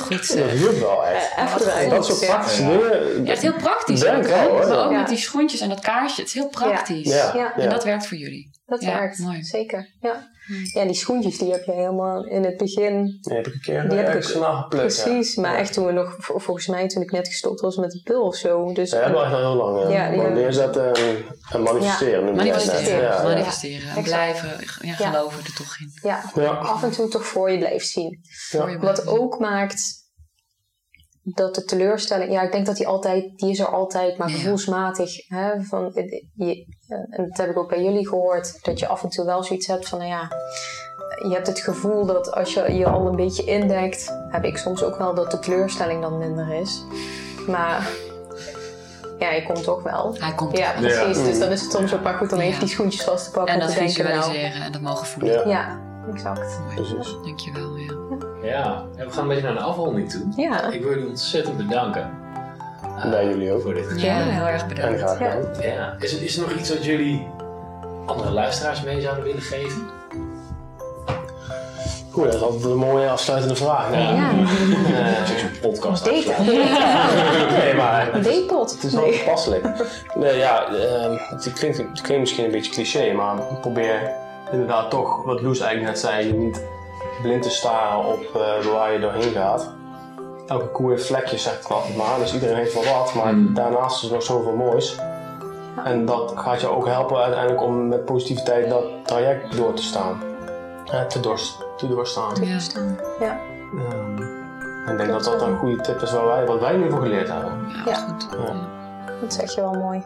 goed 0.00 0.36
dat 0.36 0.50
hielp 0.50 0.78
wel 0.78 1.06
echt. 1.06 1.34
Eh. 1.36 1.90
Dat 1.90 2.06
soort 2.06 2.26
praktische 2.26 2.62
Ja. 2.62 2.68
dingen. 2.68 3.24
Ja, 3.24 3.28
het 3.28 3.36
is 3.36 3.42
heel 3.42 3.52
praktisch 3.62 4.00
Denk 4.00 4.26
wel, 4.26 4.48
hoor. 4.48 4.68
Maar 4.68 4.84
ook 4.84 4.90
Ja. 4.90 4.98
met 4.98 5.08
die 5.08 5.18
schoentjes 5.18 5.60
en 5.60 5.68
dat 5.68 5.80
kaarsje. 5.80 6.20
Het 6.20 6.28
is 6.28 6.34
heel 6.34 6.48
praktisch. 6.48 7.08
Ja, 7.08 7.32
Ja. 7.34 7.54
En 7.56 7.62
ja. 7.62 7.68
dat 7.70 7.84
werkt 7.84 8.06
voor 8.06 8.16
jullie. 8.16 8.50
Dat 8.66 8.82
Ja, 8.82 8.98
werkt, 8.98 9.18
mooi. 9.18 9.42
zeker. 9.44 9.88
Ja. 10.00 10.34
Hmm. 10.46 10.56
ja, 10.72 10.84
die 10.84 10.94
schoentjes 10.94 11.38
die 11.38 11.52
heb 11.52 11.64
je 11.64 11.72
helemaal 11.72 12.24
in 12.24 12.44
het 12.44 12.56
begin. 12.56 13.18
Die 13.20 13.34
heb 13.36 13.46
ik 13.46 13.54
een 13.54 13.60
keer 13.60 13.88
Die 13.88 13.98
heb 13.98 14.08
ik 14.08 14.14
ergens 14.14 14.32
vandaan 14.32 14.62
geplukt. 14.62 14.96
ja. 14.96 15.02
Precies, 15.02 15.36
maar 15.36 15.54
echt 15.56 15.72
toen 15.72 15.86
we 15.86 15.92
nog, 15.92 16.14
vol- 16.18 16.38
volgens 16.38 16.66
mij 16.66 16.88
toen 16.88 17.02
ik 17.02 17.10
net 17.10 17.26
gestopt 17.28 17.60
was 17.60 17.76
met 17.76 17.90
de 17.90 18.00
pil 18.04 18.22
of 18.22 18.36
zo. 18.36 18.72
Dus 18.72 18.90
Ja, 18.90 18.96
dat 18.96 19.04
hebben 19.04 19.20
we 19.22 19.26
echt 19.26 19.36
al 19.44 19.50
heel 19.50 19.56
lang. 19.56 19.78
Ja. 19.92 20.02
Ja, 20.04 20.10
die 20.10 20.20
hebben- 20.20 20.38
neerzetten 20.38 20.94
en, 20.94 21.16
en 21.52 21.62
manifesteren. 21.62 22.34
Manifesteren. 22.36 23.00
Ja, 23.02 23.22
En 23.64 24.02
blijven 24.02 24.48
ja, 24.80 24.94
Ja. 24.98 25.10
geloven 25.10 25.44
er 25.44 25.54
toch 25.54 25.76
in. 25.80 25.90
ja, 26.02 26.22
Ja. 26.34 26.50
af 26.50 26.82
en 26.82 26.90
toe 26.90 27.08
toch 27.08 27.26
voor 27.26 27.50
je 27.50 27.58
blijft 27.58 27.88
zien. 27.88 28.20
Je 28.50 28.78
Wat 28.80 29.06
ook 29.06 29.38
maakt 29.38 30.04
dat 31.22 31.54
de 31.54 31.64
teleurstelling, 31.64 32.32
ja, 32.32 32.42
ik 32.42 32.52
denk 32.52 32.66
dat 32.66 32.76
die 32.76 32.86
altijd, 32.86 33.38
die 33.38 33.50
is 33.50 33.58
er 33.58 33.66
altijd, 33.68 34.18
maar 34.18 34.28
Ja. 34.30 34.34
gevoelsmatig. 34.36 35.28
Hè, 35.28 35.62
van, 35.62 35.94
eh, 35.94 36.22
je, 36.34 36.66
eh, 36.88 37.18
en 37.18 37.28
dat 37.28 37.36
heb 37.36 37.50
ik 37.50 37.56
ook 37.58 37.68
bij 37.68 37.82
jullie 37.82 38.08
gehoord, 38.08 38.64
dat 38.64 38.78
je 38.78 38.86
af 38.86 39.02
en 39.02 39.08
toe 39.08 39.24
wel 39.24 39.42
zoiets 39.42 39.66
hebt 39.66 39.88
van, 39.88 39.98
nou 39.98 40.10
ja, 40.10 40.28
je 41.28 41.34
hebt 41.34 41.46
het 41.46 41.60
gevoel 41.60 42.06
dat 42.06 42.32
als 42.32 42.54
je 42.54 42.72
je 42.72 42.86
al 42.86 43.06
een 43.06 43.16
beetje 43.16 43.44
indekt, 43.44 44.12
heb 44.30 44.44
ik 44.44 44.56
soms 44.56 44.82
ook 44.82 44.98
wel 44.98 45.14
dat 45.14 45.30
de 45.30 45.38
teleurstelling 45.38 46.02
dan 46.02 46.18
minder 46.18 46.52
is. 46.54 46.82
Maar 47.46 47.90
ja, 49.18 49.30
je 49.30 49.42
komt 49.42 49.64
toch 49.64 49.82
wel. 49.82 50.14
Hij 50.18 50.34
komt 50.34 50.58
Ja, 50.58 50.72
precies. 50.80 51.18
Ja. 51.18 51.24
Dus 51.24 51.38
dan 51.38 51.50
is 51.50 51.60
het 51.62 51.72
soms 51.72 51.94
ook 51.94 52.02
maar 52.02 52.14
goed 52.14 52.32
om 52.32 52.40
even 52.40 52.60
die 52.60 52.68
schoentjes 52.68 53.04
vast 53.04 53.24
te 53.24 53.30
pakken 53.30 53.54
En 53.54 53.60
en 53.60 53.66
dat 53.66 53.76
te 53.76 53.82
denken, 53.84 54.04
nou, 54.04 54.16
visualiseren 54.16 54.62
en 54.62 54.72
dat 54.72 54.80
mogen 54.80 55.06
voelen. 55.06 55.32
Ja. 55.48 55.48
ja, 55.48 55.78
exact. 56.12 56.58
Mooi. 56.64 56.74
Precies. 56.74 57.16
Dankjewel, 57.24 57.76
ja. 57.76 57.94
Ja, 58.42 58.84
en 58.96 59.06
we 59.06 59.12
gaan 59.12 59.22
een 59.22 59.28
beetje 59.28 59.42
naar 59.44 59.52
de 59.54 59.60
afronding 59.60 60.10
toe. 60.10 60.22
Ja, 60.36 60.70
Ik 60.70 60.82
wil 60.82 60.90
jullie 60.90 61.08
ontzettend 61.08 61.56
bedanken. 61.56 62.10
Eh, 62.96 63.10
Bij 63.10 63.26
jullie 63.26 63.52
ook. 63.52 63.62
Voor 63.62 63.74
dit 63.74 63.84
gesprek. 63.86 64.04
Ja, 64.10 64.16
heel 64.16 64.46
erg 64.46 64.62
En 64.62 64.68
bedankt. 64.68 64.98
graag 65.00 65.18
Ja. 65.18 65.30
gedaan. 65.30 65.62
Ja. 65.62 65.96
Is, 65.98 66.16
er, 66.16 66.22
is 66.22 66.36
er 66.36 66.42
nog 66.48 66.52
iets 66.58 66.68
wat 66.68 66.84
jullie 66.84 67.26
andere 68.06 68.30
luisteraars 68.30 68.82
mee 68.82 69.00
zouden 69.00 69.24
willen 69.24 69.42
geven? 69.42 69.86
Goed, 72.16 72.24
dat 72.24 72.34
is 72.34 72.42
altijd 72.42 72.64
een 72.64 72.76
mooie 72.76 73.08
afsluitende 73.08 73.56
vraag. 73.56 73.92
Ja. 73.92 73.98
ja. 73.98 74.30
Ik 74.30 75.38
zo'n 75.38 75.70
podcast 75.70 76.04
Date. 76.04 76.42
Nee, 77.58 77.74
maar 77.74 78.08
Een 78.14 78.22
datepot. 78.22 78.70
het 78.70 78.84
is 78.84 78.92
wel 78.94 79.10
toepasselijk. 79.10 79.66
Nee, 80.14 80.36
ja, 80.36 80.66
ehm, 80.66 81.16
het, 81.30 81.52
klinkt, 81.52 81.76
het 81.76 82.00
klinkt 82.00 82.18
misschien 82.20 82.44
een 82.44 82.50
beetje 82.50 82.72
cliché, 82.72 83.12
maar 83.12 83.36
probeer 83.60 84.10
inderdaad 84.52 84.90
toch, 84.90 85.24
wat 85.24 85.40
Loes 85.40 85.60
eigenlijk 85.60 85.90
net 85.92 85.98
zei, 86.00 86.26
je 86.26 86.32
niet 86.32 86.64
blind 87.22 87.42
te 87.42 87.50
staren 87.50 88.04
op 88.04 88.24
eh, 88.34 88.66
waar 88.72 88.92
je 88.92 88.98
doorheen 88.98 89.32
gaat. 89.32 89.70
Elke 90.46 90.66
koe 90.68 90.90
heeft 90.90 91.06
vlekjes, 91.06 91.42
zegt 91.42 91.62
het 91.62 91.72
altijd 91.72 91.96
maar, 91.96 92.18
dus 92.18 92.34
iedereen 92.34 92.56
heeft 92.56 92.74
wel 92.74 92.98
wat, 92.98 93.14
maar 93.14 93.32
Mm. 93.34 93.54
daarnaast 93.54 94.02
is 94.02 94.08
er 94.08 94.14
nog 94.14 94.22
zoveel 94.22 94.56
moois. 94.56 94.96
En 95.84 96.04
dat 96.06 96.32
gaat 96.36 96.60
je 96.60 96.68
ook 96.68 96.86
helpen 96.86 97.16
uiteindelijk 97.16 97.62
om 97.62 97.88
met 97.88 98.04
positiviteit 98.04 98.68
dat 98.68 98.84
traject 99.04 99.56
door 99.56 99.74
te 99.74 99.82
staan. 99.82 100.22
Eh, 100.90 101.00
te, 101.76 101.88
dorst, 101.88 102.14
te 102.34 102.40
doorstaan. 102.44 102.96
Ja. 103.20 103.24
Ja. 103.26 103.40
Ehm, 103.90 104.22
en 104.86 104.92
ik 104.92 104.98
denk 104.98 105.10
dat 105.10 105.24
dat 105.24 105.42
een 105.42 105.56
goede 105.56 105.82
tip 105.82 106.00
is 106.02 106.12
waar 106.12 106.26
wij, 106.26 106.46
wat 106.46 106.60
wij 106.60 106.72
ieder 106.72 106.86
geval 106.86 107.02
geleerd 107.02 107.28
hebben. 107.28 107.52
Ja, 107.68 107.82
Ja. 107.86 107.94
goed. 107.94 108.28
Ja. 108.30 108.54
Dat 109.20 109.32
zeg 109.32 109.54
je 109.54 109.60
wel 109.60 109.74
mooi. 109.74 110.04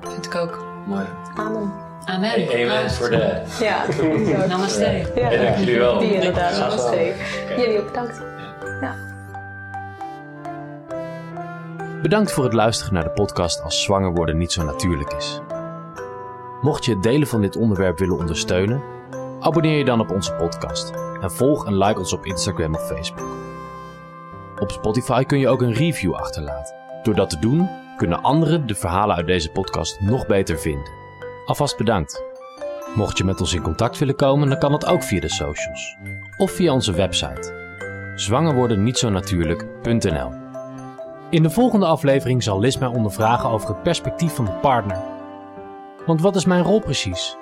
Vind 0.00 0.26
ik 0.26 0.34
ook. 0.34 0.64
Mooi. 0.86 1.04
Amen. 1.34 1.72
Amen. 2.04 2.48
Amen 2.48 2.90
voor 2.90 3.10
de... 3.10 3.42
Ja. 3.60 3.84
Namaste. 4.48 5.12
Ja, 5.14 5.30
dank 5.30 5.56
jullie 5.56 5.78
wel. 5.78 5.98
Die 5.98 6.14
inderdaad. 6.14 6.58
Namaste. 6.58 7.14
Jullie 7.56 7.78
ook 7.80 7.86
bedankt. 7.86 8.22
Bedankt 12.02 12.32
voor 12.32 12.44
het 12.44 12.52
luisteren 12.52 12.94
naar 12.94 13.04
de 13.04 13.10
podcast 13.10 13.62
Als 13.62 13.82
zwanger 13.82 14.12
worden 14.12 14.36
niet 14.36 14.52
zo 14.52 14.64
natuurlijk 14.64 15.12
is. 15.12 15.40
Mocht 16.60 16.84
je 16.84 16.92
het 16.92 17.02
delen 17.02 17.28
van 17.28 17.40
dit 17.40 17.56
onderwerp 17.56 17.98
willen 17.98 18.18
ondersteunen, 18.18 18.82
abonneer 19.40 19.78
je 19.78 19.84
dan 19.84 20.00
op 20.00 20.10
onze 20.10 20.32
podcast 20.32 20.92
volg 21.30 21.66
en 21.66 21.78
like 21.78 21.98
ons 21.98 22.12
op 22.12 22.26
Instagram 22.26 22.74
of 22.74 22.86
Facebook. 22.86 23.28
Op 24.58 24.70
Spotify 24.70 25.24
kun 25.24 25.38
je 25.38 25.48
ook 25.48 25.62
een 25.62 25.72
review 25.72 26.14
achterlaten. 26.14 26.74
Door 27.02 27.14
dat 27.14 27.30
te 27.30 27.38
doen, 27.38 27.68
kunnen 27.96 28.22
anderen 28.22 28.66
de 28.66 28.74
verhalen 28.74 29.16
uit 29.16 29.26
deze 29.26 29.50
podcast 29.50 30.00
nog 30.00 30.26
beter 30.26 30.58
vinden. 30.58 30.90
Alvast 31.46 31.76
bedankt. 31.76 32.22
Mocht 32.94 33.18
je 33.18 33.24
met 33.24 33.40
ons 33.40 33.54
in 33.54 33.62
contact 33.62 33.98
willen 33.98 34.16
komen, 34.16 34.48
dan 34.48 34.58
kan 34.58 34.70
dat 34.70 34.86
ook 34.86 35.02
via 35.02 35.20
de 35.20 35.28
socials 35.28 35.96
of 36.36 36.50
via 36.50 36.72
onze 36.72 36.92
website 36.92 37.64
zwangerwordennietzonatuurlijk.nl 38.14 40.44
in 41.30 41.42
de 41.42 41.50
volgende 41.50 41.86
aflevering 41.86 42.42
zal 42.42 42.60
Liz 42.60 42.76
mij 42.76 42.88
ondervragen 42.88 43.50
over 43.50 43.68
het 43.68 43.82
perspectief 43.82 44.34
van 44.34 44.44
de 44.44 44.50
partner. 44.50 45.02
Want 46.06 46.20
wat 46.20 46.36
is 46.36 46.44
mijn 46.44 46.62
rol 46.62 46.80
precies? 46.80 47.36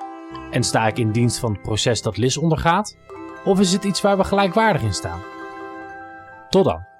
En 0.50 0.62
sta 0.62 0.86
ik 0.86 0.98
in 0.98 1.12
dienst 1.12 1.38
van 1.38 1.52
het 1.52 1.62
proces 1.62 2.02
dat 2.02 2.16
Liz 2.16 2.36
ondergaat? 2.36 2.96
Of 3.44 3.60
is 3.60 3.72
het 3.72 3.84
iets 3.84 4.00
waar 4.00 4.16
we 4.16 4.24
gelijkwaardig 4.24 4.82
in 4.82 4.94
staan? 4.94 5.20
Tot 6.48 6.64
dan. 6.64 6.93